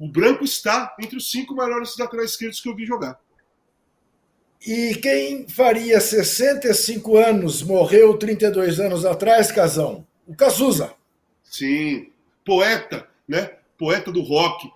O 0.00 0.08
Branco 0.08 0.42
está 0.42 0.96
entre 0.98 1.18
os 1.18 1.30
cinco 1.30 1.54
maiores 1.54 1.94
laterais 1.98 2.30
esquerdos 2.30 2.58
que 2.58 2.70
eu 2.70 2.74
vi 2.74 2.86
jogar. 2.86 3.20
E 4.66 4.94
quem 4.94 5.46
faria 5.46 6.00
65 6.00 7.18
anos 7.18 7.62
morreu 7.62 8.16
32 8.16 8.80
anos 8.80 9.04
atrás, 9.04 9.52
Casão? 9.52 10.06
O 10.26 10.34
Cazuza. 10.34 10.94
Sim, 11.44 12.10
poeta, 12.46 13.06
né? 13.28 13.50
Poeta 13.76 14.10
do 14.10 14.22
rock. 14.22 14.70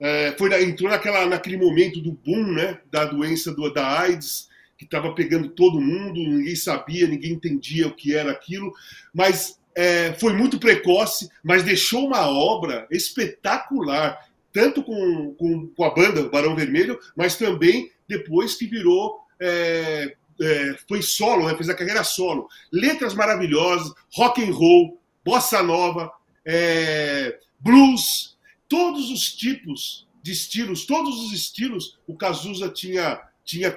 É, 0.00 0.34
foi, 0.36 0.52
entrou 0.64 0.90
naquela, 0.90 1.24
naquele 1.26 1.56
momento 1.56 2.00
do 2.00 2.10
boom, 2.10 2.52
né? 2.52 2.80
Da 2.90 3.04
doença 3.04 3.52
do, 3.52 3.72
da 3.72 4.00
AIDS, 4.00 4.48
que 4.76 4.84
estava 4.84 5.14
pegando 5.14 5.50
todo 5.50 5.80
mundo, 5.80 6.18
ninguém 6.18 6.56
sabia, 6.56 7.06
ninguém 7.06 7.34
entendia 7.34 7.86
o 7.86 7.94
que 7.94 8.12
era 8.12 8.32
aquilo, 8.32 8.72
mas 9.14 9.60
é, 9.74 10.12
foi 10.14 10.32
muito 10.32 10.58
precoce, 10.58 11.30
mas 11.44 11.62
deixou 11.62 12.06
uma 12.06 12.28
obra 12.28 12.88
espetacular, 12.90 14.27
tanto 14.52 14.82
com, 14.82 15.34
com, 15.38 15.68
com 15.68 15.84
a 15.84 15.94
banda 15.94 16.28
Barão 16.28 16.56
Vermelho, 16.56 16.98
mas 17.16 17.36
também 17.36 17.90
depois 18.08 18.54
que 18.54 18.66
virou. 18.66 19.20
é, 19.40 20.14
é, 20.40 20.76
foi 20.88 21.02
solo, 21.02 21.46
né? 21.46 21.56
fez 21.56 21.68
a 21.68 21.74
carreira 21.74 22.04
solo. 22.04 22.48
Letras 22.72 23.14
maravilhosas, 23.14 23.92
rock 24.14 24.42
and 24.42 24.52
roll, 24.52 25.00
bossa 25.24 25.62
nova, 25.62 26.12
é, 26.46 27.38
blues, 27.58 28.36
todos 28.68 29.10
os 29.10 29.34
tipos 29.34 30.06
de 30.22 30.32
estilos, 30.32 30.86
todos 30.86 31.24
os 31.24 31.32
estilos, 31.32 31.98
o 32.06 32.16
Cazuza 32.16 32.68
tinha, 32.68 33.20
tinha 33.44 33.76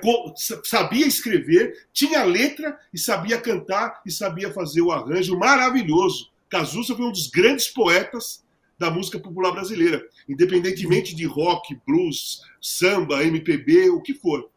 sabia 0.63 1.05
escrever, 1.05 1.87
tinha 1.93 2.23
letra 2.23 2.77
e 2.93 2.97
sabia 2.97 3.39
cantar 3.39 4.01
e 4.05 4.11
sabia 4.11 4.53
fazer 4.53 4.81
o 4.81 4.91
arranjo 4.91 5.37
maravilhoso. 5.37 6.29
Cazuza 6.49 6.95
foi 6.95 7.05
um 7.05 7.11
dos 7.11 7.27
grandes 7.27 7.67
poetas 7.67 8.43
da 8.81 8.89
música 8.89 9.19
popular 9.19 9.51
brasileira, 9.51 10.03
independentemente 10.27 11.15
de 11.15 11.23
rock, 11.23 11.79
blues, 11.87 12.41
samba, 12.59 13.23
MPB, 13.23 13.91
o 13.91 14.01
que 14.01 14.11
for. 14.11 14.49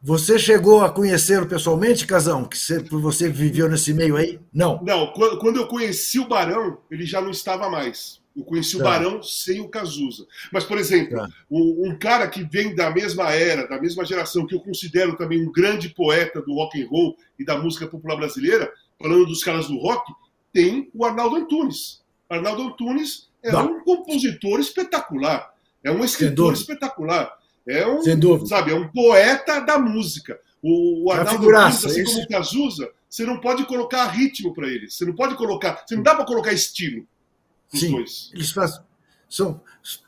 Você 0.00 0.38
chegou 0.38 0.80
a 0.82 0.90
conhecê-lo 0.90 1.46
pessoalmente, 1.46 2.06
Casão? 2.06 2.46
Que 2.46 2.56
você, 2.56 2.78
você 2.80 3.28
viveu 3.28 3.68
nesse 3.68 3.92
meio 3.92 4.16
aí? 4.16 4.40
Não. 4.52 4.82
Não, 4.82 5.12
quando, 5.12 5.58
eu 5.58 5.66
conheci 5.66 6.18
o 6.18 6.26
Barão, 6.26 6.78
ele 6.90 7.04
já 7.04 7.20
não 7.20 7.30
estava 7.30 7.68
mais. 7.68 8.22
Eu 8.34 8.42
conheci 8.42 8.74
o 8.74 8.78
Tá. 8.78 8.84
Barão 8.86 9.22
sem 9.22 9.60
o 9.60 9.68
Cazuza. 9.68 10.26
Mas, 10.50 10.64
por 10.64 10.78
exemplo, 10.78 11.18
Tá. 11.18 11.28
um, 11.50 11.90
um 11.90 11.98
cara 11.98 12.26
que 12.28 12.42
vem 12.42 12.74
da 12.74 12.90
mesma 12.90 13.32
era, 13.32 13.68
da 13.68 13.78
mesma 13.78 14.02
geração, 14.02 14.46
que 14.46 14.54
eu 14.54 14.60
considero 14.60 15.14
também 15.14 15.46
um 15.46 15.52
grande 15.52 15.90
poeta 15.90 16.40
do 16.40 16.54
rock 16.54 16.82
and 16.82 16.88
roll 16.88 17.14
e 17.38 17.44
da 17.44 17.58
música 17.58 17.86
popular 17.86 18.16
brasileira, 18.16 18.72
falando 18.98 19.26
dos 19.26 19.44
caras 19.44 19.68
do 19.68 19.76
rock, 19.76 20.10
tem 20.54 20.90
o 20.94 21.04
Arnaldo 21.04 21.36
Antunes. 21.36 22.00
Arnaldo 22.30 22.62
Antunes 22.62 23.30
é 23.42 23.50
Não. 23.52 23.66
um 23.78 23.84
compositor 23.84 24.60
espetacular, 24.60 25.52
é 25.82 25.90
um 25.90 26.04
escritor 26.04 26.52
espetacular, 26.52 27.32
é 27.66 27.86
um, 27.86 28.02
Sem 28.02 28.18
dúvida. 28.18 28.48
sabe, 28.48 28.72
é 28.72 28.74
um 28.74 28.88
poeta 28.88 29.60
da 29.60 29.78
música. 29.78 30.38
O, 30.62 31.08
o 31.08 31.12
É 31.12 31.18
Arnaldo 31.18 31.48
Antunes, 31.50 31.84
assim 31.84 32.02
isso. 32.02 32.12
como 32.14 32.24
o 32.24 32.28
Cazuza, 32.28 32.90
você 33.08 33.24
não 33.26 33.40
pode 33.40 33.64
colocar 33.66 34.06
ritmo 34.06 34.54
para 34.54 34.68
ele, 34.68 34.88
você 34.88 35.04
não 35.04 35.14
pode 35.14 35.34
colocar, 35.36 35.82
você 35.86 35.96
não 35.96 36.02
dá 36.02 36.14
para 36.14 36.24
colocar 36.24 36.52
estilo 36.52 37.04
Sim. 37.74 37.90
dois. 37.92 38.30
Eles 38.32 38.50
faz- 38.52 38.80
são- 39.28 39.60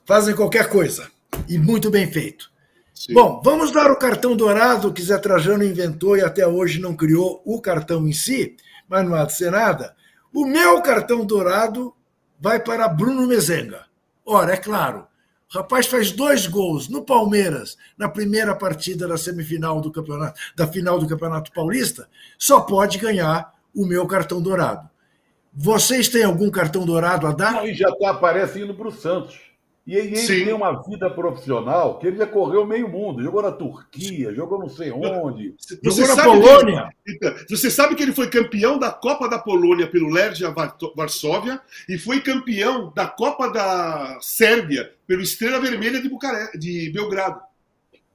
fazem 0.04 0.34
qualquer 0.34 0.68
coisa. 0.68 1.10
E 1.48 1.58
muito 1.58 1.90
bem 1.90 2.10
feito. 2.10 2.52
Sim. 2.94 3.12
Bom, 3.14 3.42
vamos 3.44 3.72
dar 3.72 3.90
o 3.90 3.96
cartão 3.96 4.36
dourado 4.36 4.92
que 4.92 5.02
Zé 5.02 5.18
Trajano 5.18 5.64
inventou 5.64 6.16
e 6.16 6.22
até 6.22 6.46
hoje 6.46 6.78
não 6.80 6.94
criou 6.94 7.42
o 7.44 7.60
cartão 7.60 8.06
em 8.06 8.12
si, 8.12 8.56
mas 8.88 9.04
não 9.04 9.16
há 9.16 9.24
de 9.24 9.32
ser 9.34 9.50
nada. 9.50 9.96
O 10.32 10.46
meu 10.46 10.80
cartão 10.80 11.26
dourado 11.26 11.92
vai 12.40 12.60
para 12.60 12.88
Bruno 12.88 13.26
Mezenga. 13.26 13.86
Ora, 14.24 14.54
é 14.54 14.56
claro, 14.56 15.06
o 15.52 15.58
rapaz 15.58 15.86
faz 15.86 16.10
dois 16.10 16.46
gols 16.46 16.88
no 16.88 17.04
Palmeiras 17.04 17.76
na 17.96 18.08
primeira 18.08 18.54
partida 18.56 19.06
da 19.06 19.16
semifinal 19.16 19.80
do 19.80 19.92
campeonato, 19.92 20.40
da 20.56 20.66
final 20.66 20.98
do 20.98 21.06
Campeonato 21.06 21.52
Paulista, 21.52 22.08
só 22.38 22.60
pode 22.60 22.98
ganhar 22.98 23.52
o 23.74 23.86
meu 23.86 24.06
cartão 24.06 24.42
dourado. 24.42 24.88
Vocês 25.52 26.08
têm 26.08 26.24
algum 26.24 26.50
cartão 26.50 26.84
dourado 26.84 27.26
a 27.26 27.32
dar? 27.32 27.52
Não, 27.52 27.68
e 27.68 27.74
já 27.74 27.94
tá, 27.94 28.10
aparece 28.10 28.60
indo 28.60 28.74
para 28.74 28.88
o 28.88 28.92
Santos. 28.92 29.38
E 29.86 29.94
ele, 29.94 30.08
ele 30.08 30.16
Sim. 30.16 30.44
tem 30.46 30.52
uma 30.54 30.82
vida 30.82 31.10
profissional 31.10 31.98
que 31.98 32.06
ele 32.06 32.16
já 32.16 32.26
correu 32.26 32.64
meio 32.66 32.88
mundo. 32.88 33.22
Jogou 33.22 33.42
na 33.42 33.52
Turquia, 33.52 34.32
jogou 34.32 34.58
não 34.58 34.68
sei 34.68 34.90
onde. 34.90 35.54
Jogou 35.82 36.08
na 36.08 36.14
sabe 36.14 36.40
Polônia. 36.40 36.88
Que, 37.04 37.12
Então, 37.12 37.34
você 37.50 37.70
sabe 37.70 37.94
que 37.94 38.02
ele 38.02 38.14
foi 38.14 38.30
campeão 38.30 38.78
da 38.78 38.90
Copa 38.90 39.28
da 39.28 39.38
Polônia 39.38 39.86
pelo 39.86 40.10
Varto- 40.54 40.94
Varsóvia 40.96 41.60
e 41.86 41.98
foi 41.98 42.20
campeão 42.22 42.90
da 42.96 43.06
Copa 43.06 43.50
da 43.50 44.16
Sérvia 44.22 44.90
pelo 45.06 45.20
Estrela 45.20 45.60
Vermelha 45.60 46.00
de, 46.00 46.08
Bucare... 46.08 46.58
de 46.58 46.90
Belgrado. 46.90 47.40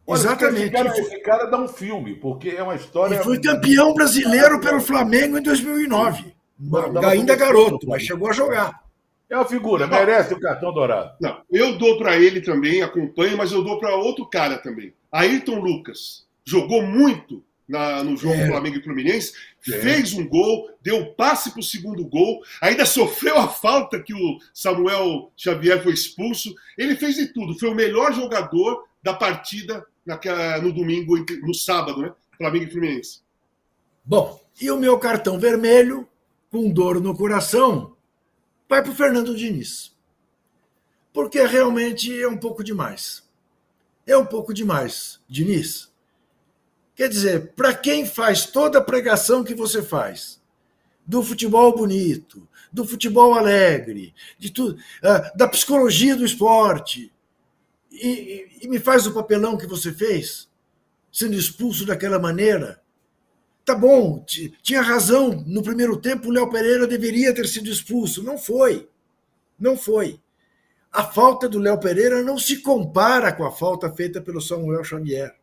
Olha, 0.08 0.18
Exatamente. 0.18 0.64
Esse 0.64 0.72
cara, 0.72 1.00
esse 1.00 1.20
cara 1.20 1.46
dá 1.46 1.60
um 1.60 1.68
filme, 1.68 2.16
porque 2.16 2.50
é 2.50 2.64
uma 2.64 2.76
história. 2.76 3.14
E 3.16 3.24
foi 3.24 3.40
campeão 3.40 3.94
brasileiro 3.94 4.60
pelo 4.60 4.82
Flamengo 4.82 5.38
em 5.38 5.44
2009. 5.44 6.34
Ainda 7.06 7.36
garoto, 7.36 7.88
mas 7.88 8.02
chegou 8.02 8.28
a 8.28 8.34
jogar. 8.34 8.89
É 9.30 9.36
uma 9.36 9.46
figura, 9.46 9.86
merece 9.86 10.34
o 10.34 10.40
cartão 10.40 10.74
dourado. 10.74 11.12
Não, 11.22 11.42
eu 11.52 11.78
dou 11.78 11.98
para 12.00 12.18
ele 12.18 12.42
também, 12.42 12.82
acompanho, 12.82 13.38
mas 13.38 13.52
eu 13.52 13.64
dou 13.64 13.80
para 13.80 13.96
outro 13.96 14.26
cara 14.26 14.58
também. 14.58 14.94
Ayrton 15.12 15.60
Lucas. 15.60 16.28
Jogou 16.44 16.82
muito 16.82 17.44
na- 17.68 18.04
no 18.04 18.18
jogo 18.18 18.34
É. 18.34 18.48
Flamengo 18.48 18.78
e 18.78 18.82
Fluminense, 18.84 19.32
É. 19.68 19.74
fez 19.74 20.14
um 20.14 20.28
gol, 20.28 20.68
deu 20.82 21.14
passe 21.14 21.52
para 21.52 21.60
o 21.60 21.64
segundo 21.64 22.04
gol, 22.04 22.42
ainda 22.60 22.84
sofreu 22.88 23.38
a 23.38 23.48
falta 23.48 24.02
que 24.02 24.12
o 24.16 24.40
Samuel 24.52 25.32
Xavier 25.38 25.84
foi 25.84 25.94
expulso. 25.94 26.56
Ele 26.76 26.95
fez 26.95 27.16
de 27.16 27.28
tudo, 27.28 27.53
foi 27.60 27.70
o 27.70 27.76
melhor 27.76 28.12
jogador 28.14 28.84
da 29.03 29.14
partida 29.14 29.86
naquela- 30.03 30.60
no 30.60 30.74
domingo, 30.74 31.16
no 31.44 31.53
sábado, 31.53 32.02
né? 32.02 32.12
Flamengo 32.36 32.66
e 32.66 32.72
Fluminense. 32.72 33.20
Bom, 34.03 34.41
e 34.60 34.72
o 34.72 34.78
meu 34.78 34.98
cartão 34.98 35.38
vermelho, 35.40 36.08
com 36.49 36.72
dor 36.72 36.99
no 36.99 37.16
coração, 37.16 37.95
vai 38.70 38.82
para 38.84 38.91
o 38.91 38.96
Fernando 38.96 39.36
Diniz. 39.36 39.91
Porque 41.12 41.44
realmente 41.46 42.22
é 42.22 42.28
um 42.28 42.38
pouco 42.38 42.64
demais. 42.64 43.28
É 44.06 44.16
um 44.16 44.26
pouco 44.26 44.54
demais, 44.54 45.20
Diniz. 45.28 45.91
Quer 46.96 47.10
dizer, 47.10 47.54
para 47.54 47.74
quem 47.74 48.06
faz 48.06 48.46
toda 48.46 48.78
a 48.78 48.84
pregação 48.84 49.44
que 49.44 49.56
você 49.56 49.82
faz, 49.82 50.40
do 51.06 51.24
futebol 51.24 51.76
bonito, 51.76 52.48
do 52.72 52.86
futebol 52.86 53.34
alegre, 53.34 54.14
de 54.38 54.52
tudo, 54.52 54.80
ah, 55.02 55.32
da 55.36 55.48
psicologia 55.48 56.16
do 56.16 56.24
esporte, 56.26 57.12
e, 57.91 58.08
e- 58.08 58.60
e 58.62 58.68
me 58.68 58.80
faz 58.80 59.08
o 59.08 59.14
papelão 59.14 59.58
que 59.58 59.66
você 59.66 59.91
fez, 59.91 60.48
sendo 61.12 61.34
expulso 61.36 61.86
daquela 61.86 62.20
maneira, 62.20 62.80
Tá 63.70 63.76
bom, 63.76 64.24
ti- 64.26 64.52
tinha 64.64 64.82
razão. 64.82 65.44
No 65.46 65.62
primeiro 65.62 65.96
tempo, 65.96 66.30
o 66.30 66.32
Léo 66.32 66.50
Pereira 66.50 66.88
deveria 66.88 67.32
ter 67.36 67.48
sido 67.48 67.70
expulso. 67.70 68.24
Não 68.24 68.36
foi. 68.36 68.90
Não 69.60 69.78
foi. 69.78 70.20
A 70.91 71.04
falta 71.04 71.48
do 71.48 71.60
Léo 71.60 71.80
Pereira 71.80 72.24
não 72.24 72.40
se 72.40 72.64
compara 72.64 73.32
com 73.32 73.46
a 73.46 73.52
falta 73.52 73.88
feita 73.94 74.20
pelo 74.20 74.41
Samuel 74.41 74.84
Xavier. 74.84 75.36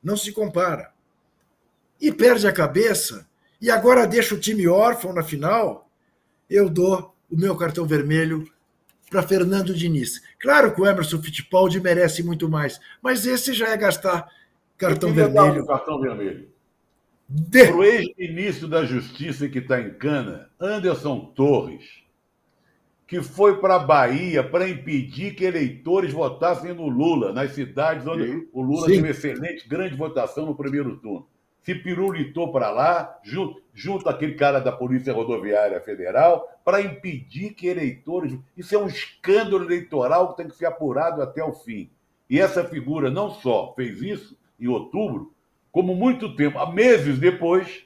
Não 0.00 0.16
se 0.16 0.30
compara. 0.30 0.92
E 2.00 2.12
perde 2.12 2.46
a 2.46 2.52
cabeça. 2.52 3.26
E 3.60 3.68
agora 3.68 4.06
deixa 4.06 4.36
o 4.36 4.38
time 4.38 4.68
órfão 4.68 5.12
na 5.12 5.24
final. 5.24 5.90
Eu 6.48 6.70
dou 6.70 7.16
o 7.28 7.36
meu 7.36 7.56
cartão 7.56 7.84
vermelho 7.84 8.48
para 9.10 9.24
Fernando 9.24 9.74
Diniz. 9.74 10.22
Claro 10.38 10.72
que 10.72 10.80
o 10.80 10.86
Emerson 10.86 11.20
Fittipaldi 11.20 11.80
merece 11.80 12.22
muito 12.22 12.48
mais, 12.48 12.78
mas 13.02 13.26
esse 13.26 13.52
já 13.52 13.70
é 13.70 13.76
gastar 13.76 14.30
cartão 14.78 15.08
queria 15.08 15.28
dar 15.28 15.42
vermelho. 15.46 15.66
cartão 15.66 16.00
vermelho. 16.00 16.54
De- 17.28 17.66
Para 17.66 17.76
o 17.76 17.84
ex-ministro 17.84 18.68
da 18.68 18.84
Justiça 18.84 19.48
que 19.48 19.58
está 19.58 19.80
em 19.80 19.90
cana, 19.94 20.48
Anderson 20.60 21.32
Torres. 21.34 22.04
que 23.06 23.22
foi 23.22 23.60
para 23.60 23.76
a 23.76 23.80
Bahia 23.80 24.42
para 24.42 24.68
impedir 24.68 25.34
que 25.36 25.44
eleitores 25.44 26.12
votassem 26.12 26.72
no 26.74 26.88
Lula, 26.88 27.32
nas 27.32 27.52
cidades 27.52 28.04
onde 28.04 28.26
Sim. 28.26 28.48
o 28.52 28.60
Lula 28.60 28.88
Sim. 28.88 28.96
teve 28.96 29.10
excelente, 29.10 29.68
grande 29.68 29.94
votação 29.94 30.44
no 30.46 30.56
primeiro 30.56 30.96
turno. 30.96 31.24
Se 31.62 31.72
pirulitou 31.74 32.50
para 32.52 32.68
lá, 32.70 33.16
junto, 33.22 33.62
junto 33.72 34.08
àquele 34.08 34.34
cara 34.34 34.58
da 34.60 34.72
Polícia 34.72 35.12
Rodoviária 35.12 35.80
Federal, 35.80 36.48
para 36.64 36.80
impedir 36.80 37.54
que 37.54 37.68
eleitores. 37.68 38.36
Isso 38.56 38.74
é 38.74 38.78
um 38.78 38.88
escândalo 38.88 39.64
eleitoral 39.64 40.30
que 40.30 40.38
tem 40.38 40.48
que 40.48 40.56
ser 40.56 40.66
apurado 40.66 41.22
até 41.22 41.44
o 41.44 41.52
fim. 41.52 41.88
E 42.28 42.40
essa 42.40 42.64
figura 42.64 43.08
não 43.08 43.30
só 43.30 43.72
fez 43.76 44.02
isso 44.02 44.36
em 44.58 44.66
outubro, 44.66 45.32
como 45.76 45.94
muito 45.94 46.34
tempo, 46.34 46.58
há 46.58 46.72
meses 46.72 47.18
depois, 47.18 47.84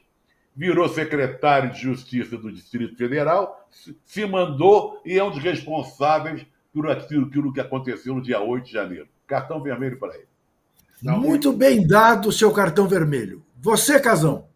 virou 0.55 0.89
secretário 0.89 1.73
de 1.73 1.81
Justiça 1.81 2.37
do 2.37 2.53
Distrito 2.53 2.97
Federal, 2.97 3.69
se- 4.07 4.27
mandou 4.27 5.03
e 5.05 5.19
é 5.19 5.25
um 5.25 5.31
dos 5.33 5.43
responsáveis 5.43 6.47
por 6.73 6.89
aquilo, 6.89 7.27
aquilo 7.27 7.53
que 7.53 7.61
aconteceu 7.61 8.15
no 8.15 8.23
dia 8.23 8.41
8 8.41 8.67
de 8.67 8.73
janeiro. 8.75 9.09
Cartão 9.27 9.61
vermelho 9.61 9.99
para 9.99 10.15
ele. 10.15 10.29
Muito 11.03 11.53
bem 11.53 11.85
dado 11.85 12.29
o 12.29 12.33
seu 12.33 12.53
cartão 12.53 12.87
vermelho. 12.87 13.45
Você, 13.61 13.99
Casão. 13.99 14.47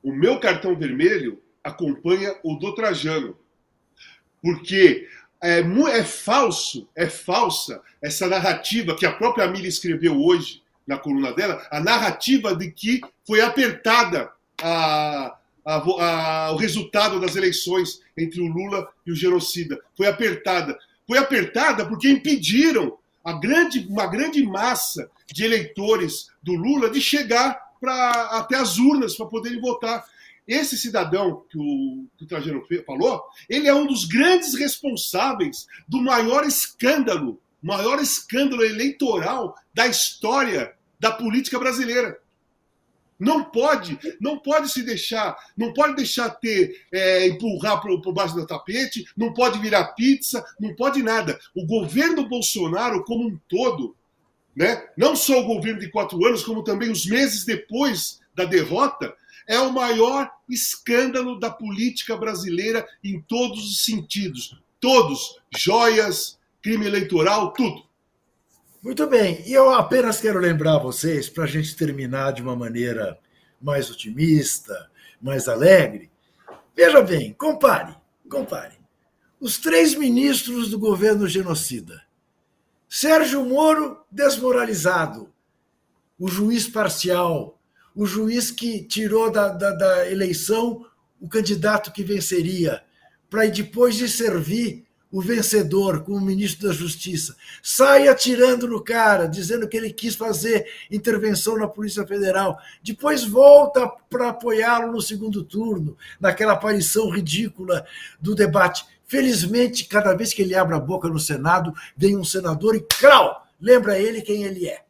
O 0.00 0.12
meu 0.12 0.38
cartão 0.38 0.76
vermelho 0.76 1.42
acompanha 1.64 2.32
o 2.44 2.54
do 2.54 2.76
Trajano. 2.76 3.36
Porque 4.40 5.08
é, 5.42 5.58
é 5.62 6.04
falso, 6.04 6.88
é 6.94 7.08
falsa 7.08 7.82
essa 8.00 8.28
narrativa 8.28 8.94
que 8.94 9.04
a 9.04 9.10
própria 9.12 9.46
Amília 9.46 9.68
escreveu 9.68 10.16
hoje 10.16 10.62
na 10.86 10.98
coluna 10.98 11.32
dela, 11.32 11.66
a 11.70 11.80
narrativa 11.80 12.54
de 12.54 12.70
que 12.70 13.00
foi 13.26 13.40
apertada 13.40 14.30
a- 14.62 15.36
a 15.64 15.74
a- 15.76 16.52
o 16.52 16.56
resultado 16.56 17.18
das 17.18 17.36
eleições 17.36 18.00
entre 18.16 18.40
o 18.40 18.46
Lula 18.46 18.86
e 19.06 19.12
o 19.12 19.16
genocida. 19.16 19.80
Foi 19.96 20.06
apertada. 20.06 20.78
Foi 21.06 21.18
apertada 21.18 21.86
porque 21.86 22.08
impediram 22.08 22.98
grande, 23.40 23.86
uma 23.88 24.06
grande 24.06 24.42
massa 24.42 25.10
de 25.32 25.42
eleitores 25.44 26.28
do 26.42 26.52
Lula 26.54 26.90
de 26.90 27.00
chegar 27.00 27.58
pra, 27.80 28.10
até 28.38 28.56
as 28.56 28.76
urnas 28.78 29.16
para 29.16 29.26
poderem 29.26 29.60
votar. 29.60 30.04
Esse 30.46 30.76
cidadão 30.76 31.42
que 31.48 31.56
o, 31.56 32.06
que 32.18 32.24
o 32.24 32.26
Trajano 32.28 32.62
falou, 32.86 33.22
ele 33.48 33.66
é 33.66 33.74
um 33.74 33.86
dos 33.86 34.04
grandes 34.04 34.54
responsáveis 34.54 35.66
do 35.88 36.02
maior 36.02 36.44
escândalo, 36.44 37.40
maior 37.64 37.98
escândalo 37.98 38.62
eleitoral 38.62 39.56
da 39.72 39.86
história 39.86 40.74
da 41.00 41.10
política 41.10 41.58
brasileira. 41.58 42.18
Não 43.18 43.42
pode, 43.42 43.98
não 44.20 44.38
pode 44.38 44.68
se 44.68 44.82
deixar, 44.82 45.34
não 45.56 45.72
pode 45.72 45.96
deixar 45.96 46.28
ter, 46.28 46.84
é, 46.92 47.26
empurrar 47.26 47.80
por 47.80 48.12
baixo 48.12 48.34
do 48.34 48.46
tapete, 48.46 49.06
não 49.16 49.32
pode 49.32 49.58
virar 49.60 49.94
pizza, 49.94 50.44
não 50.60 50.74
pode 50.74 51.02
nada. 51.02 51.40
O 51.54 51.64
governo 51.64 52.28
Bolsonaro 52.28 53.02
como 53.04 53.28
um 53.28 53.40
todo, 53.48 53.96
né, 54.54 54.86
não 54.94 55.16
só 55.16 55.40
o 55.40 55.46
governo 55.46 55.80
de 55.80 55.90
quatro 55.90 56.22
anos, 56.26 56.44
como 56.44 56.62
também 56.62 56.90
os 56.90 57.06
meses 57.06 57.46
depois 57.46 58.20
da 58.34 58.44
derrota, 58.44 59.14
é 59.46 59.58
o 59.58 59.72
maior 59.72 60.30
escândalo 60.50 61.38
da 61.38 61.50
política 61.50 62.14
brasileira 62.14 62.86
em 63.02 63.22
todos 63.22 63.64
os 63.70 63.84
sentidos. 63.84 64.58
Todos, 64.80 65.40
joias, 65.56 66.38
crime 66.64 66.86
eleitoral, 66.86 67.52
tudo. 67.52 67.84
Muito 68.82 69.06
bem, 69.06 69.42
e 69.46 69.52
eu 69.52 69.68
apenas 69.74 70.18
quero 70.18 70.38
lembrar 70.38 70.78
vocês, 70.78 71.28
para 71.28 71.44
a 71.44 71.46
gente 71.46 71.76
terminar 71.76 72.32
de 72.32 72.40
uma 72.40 72.56
maneira 72.56 73.18
mais 73.60 73.90
otimista, 73.90 74.90
mais 75.20 75.46
alegre. 75.46 76.10
Veja 76.74 77.02
bem, 77.02 77.34
compare, 77.34 77.94
compare. 78.30 78.78
Os 79.38 79.58
três 79.58 79.94
ministros 79.94 80.70
do 80.70 80.78
governo 80.78 81.28
genocida. 81.28 82.02
Sérgio 82.88 83.44
Moro, 83.44 84.02
desmoralizado. 84.10 85.30
O 86.18 86.28
juiz 86.28 86.66
parcial, 86.66 87.60
o 87.94 88.06
juiz 88.06 88.50
que 88.50 88.82
tirou 88.84 89.30
da, 89.30 89.48
da, 89.48 89.70
da 89.72 90.10
eleição 90.10 90.86
o 91.20 91.28
candidato 91.28 91.92
que 91.92 92.02
venceria, 92.02 92.82
para 93.28 93.46
depois 93.46 93.96
de 93.96 94.08
servir 94.08 94.83
o 95.14 95.20
vencedor 95.20 96.02
como 96.02 96.20
ministro 96.20 96.66
da 96.66 96.74
Justiça. 96.74 97.36
Sai 97.62 98.08
atirando 98.08 98.66
no 98.66 98.82
cara, 98.82 99.28
dizendo 99.28 99.68
que 99.68 99.76
ele 99.76 99.92
quis 99.92 100.16
fazer 100.16 100.66
intervenção 100.90 101.56
na 101.56 101.68
Polícia 101.68 102.04
Federal. 102.04 102.58
Depois 102.82 103.22
volta 103.22 103.86
para 104.10 104.30
apoiá-lo 104.30 104.90
no 104.90 105.00
segundo 105.00 105.44
turno, 105.44 105.96
naquela 106.18 106.54
aparição 106.54 107.08
ridícula 107.10 107.86
do 108.20 108.34
debate. 108.34 108.84
Felizmente, 109.06 109.84
cada 109.84 110.12
vez 110.14 110.34
que 110.34 110.42
ele 110.42 110.56
abre 110.56 110.74
a 110.74 110.80
boca 110.80 111.06
no 111.06 111.20
Senado, 111.20 111.72
vem 111.96 112.16
um 112.16 112.24
senador 112.24 112.74
e, 112.74 112.80
crau, 112.80 113.46
lembra 113.60 113.96
ele 113.96 114.20
quem 114.20 114.42
ele 114.42 114.66
é. 114.66 114.82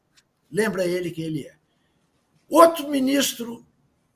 Lembra 0.51 0.87
ele 0.87 1.11
quem 1.11 1.25
ele 1.25 1.43
é. 1.43 1.53
Outro 2.49 2.89
ministro 2.89 3.63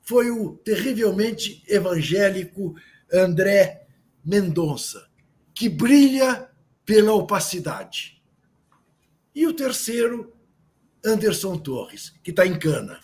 foi 0.01 0.31
o 0.31 0.53
terrivelmente 0.65 1.63
evangélico 1.67 2.73
André 3.13 3.83
Mendonça, 4.25 5.08
que 5.59 5.67
brilha 5.67 6.49
pela 6.85 7.11
opacidade. 7.11 8.23
E 9.35 9.45
o 9.45 9.53
terceiro, 9.53 10.31
Anderson 11.03 11.57
Torres, 11.57 12.13
que 12.23 12.29
está 12.29 12.47
em 12.47 12.57
cana. 12.57 13.01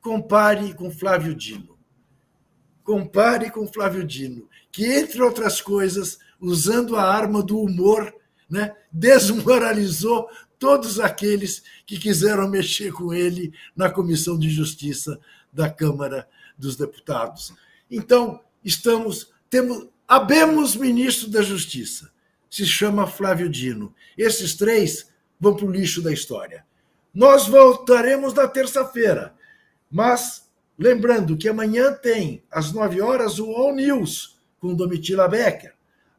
Compare 0.00 0.72
com 0.72 0.90
Flávio 0.90 1.34
Dino. 1.34 1.78
Compare 2.82 3.50
com 3.50 3.70
Flávio 3.70 4.04
Dino, 4.04 4.48
que, 4.72 4.86
entre 4.86 5.20
outras 5.20 5.60
coisas, 5.60 6.18
usando 6.40 6.96
a 6.96 7.02
arma 7.02 7.42
do 7.42 7.60
humor, 7.60 8.10
né, 8.48 8.74
desmoralizou 8.90 10.30
todos 10.58 10.98
aqueles 10.98 11.62
que 11.84 11.98
quiseram 11.98 12.48
mexer 12.48 12.90
com 12.90 13.12
ele 13.12 13.52
na 13.76 13.90
Comissão 13.90 14.38
de 14.38 14.48
Justiça 14.48 15.20
da 15.52 15.68
Câmara 15.68 16.26
dos 16.56 16.74
Deputados. 16.74 17.52
Então, 17.90 18.40
estamos, 18.64 19.30
temos, 19.50 19.91
abemos 20.12 20.76
ministro 20.76 21.30
da 21.30 21.40
Justiça, 21.40 22.10
se 22.50 22.66
chama 22.66 23.06
Flávio 23.06 23.48
Dino. 23.48 23.94
Esses 24.14 24.54
três 24.54 25.10
vão 25.40 25.56
para 25.56 25.64
o 25.64 25.70
lixo 25.70 26.02
da 26.02 26.12
história. 26.12 26.66
Nós 27.14 27.48
voltaremos 27.48 28.34
na 28.34 28.46
terça-feira, 28.46 29.32
mas 29.90 30.46
lembrando 30.78 31.34
que 31.34 31.48
amanhã 31.48 31.94
tem, 31.94 32.42
às 32.50 32.72
nove 32.72 33.00
horas, 33.00 33.38
o 33.38 33.52
All 33.52 33.74
News 33.74 34.38
com 34.60 34.74
Domitila 34.74 35.26
Becker. 35.28 35.72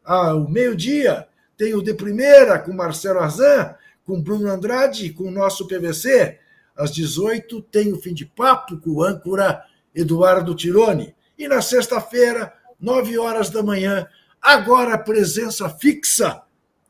Ao 0.03 0.49
meio-dia, 0.49 1.28
tem 1.56 1.76
o 1.76 1.84
De 1.84 1.94
Primeira 1.94 2.57
com 2.57 2.74
Marcelo 2.74 3.20
Arzan, 3.20 3.76
com 4.07 4.20
Bruno 4.20 4.49
Andrade, 4.49 5.11
com 5.11 5.26
o 5.26 5.32
nosso 5.32 5.68
PVC. 5.68 6.40
Às 6.76 6.91
18 6.91 7.61
tem 7.61 7.94
o 7.94 8.02
Fim 8.02 8.15
de 8.15 8.26
Papo 8.26 8.76
com 8.78 8.90
o 8.90 9.03
âncora 9.03 9.64
Eduardo 9.94 10.56
Tironi. 10.56 11.15
E 11.38 11.48
na 11.48 11.61
sexta-feira, 11.61 12.52
9 12.84 13.18
horas 13.18 13.49
da 13.49 13.64
manhã, 13.64 14.05
agora 14.41 14.97
presença 14.97 15.69
fixa, 15.69 16.41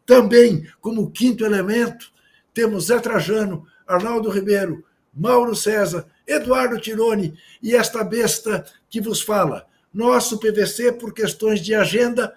também 0.08 0.68
como 0.82 1.12
quinto 1.12 1.46
elemento, 1.46 2.12
temos 2.52 2.86
Zé 2.86 3.00
Trajano, 3.00 3.68
Arnaldo 3.88 4.32
Ribeiro, 4.32 4.84
Mauro 5.14 5.56
César, 5.56 6.08
Eduardo 6.26 6.80
Tironi 6.80 7.38
e 7.62 7.76
esta 7.76 8.04
besta 8.04 8.66
que 8.90 9.00
vos 9.00 9.22
fala. 9.22 9.68
Nosso 9.94 10.40
PVC, 10.40 10.94
por 10.94 11.14
questões 11.14 11.62
de 11.62 11.76
agenda, 11.76 12.36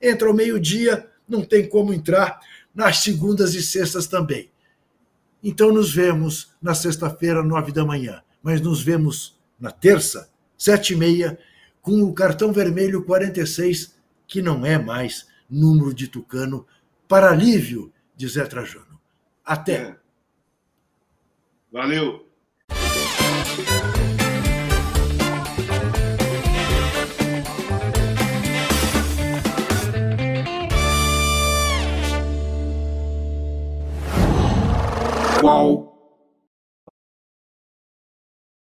entra 0.00 0.28
ao 0.28 0.34
meio-dia, 0.34 1.08
não 1.26 1.42
tem 1.42 1.66
como 1.66 1.94
entrar 1.94 2.38
nas 2.74 2.98
segundas 2.98 3.54
e 3.54 3.62
sextas 3.62 4.06
também. 4.06 4.50
Então 5.42 5.72
nos 5.72 5.90
vemos 5.90 6.52
na 6.60 6.74
sexta-feira, 6.74 7.42
nove 7.42 7.72
da 7.72 7.82
manhã, 7.82 8.22
mas 8.42 8.60
nos 8.60 8.82
vemos 8.82 9.40
na 9.58 9.70
terça, 9.70 10.28
sete 10.58 10.92
e 10.92 10.96
meia, 10.96 11.38
com 11.80 12.02
o 12.02 12.12
cartão 12.12 12.52
vermelho 12.52 13.04
46, 13.04 13.96
que 14.26 14.42
não 14.42 14.64
é 14.64 14.78
mais 14.78 15.26
número 15.48 15.92
de 15.92 16.08
tucano, 16.08 16.66
para 17.08 17.30
alívio 17.30 17.92
de 18.16 18.28
Zé 18.28 18.44
Trajano. 18.44 19.00
Até. 19.44 19.74
É. 19.74 19.96
Valeu. 21.72 22.26
Qual? 35.40 35.89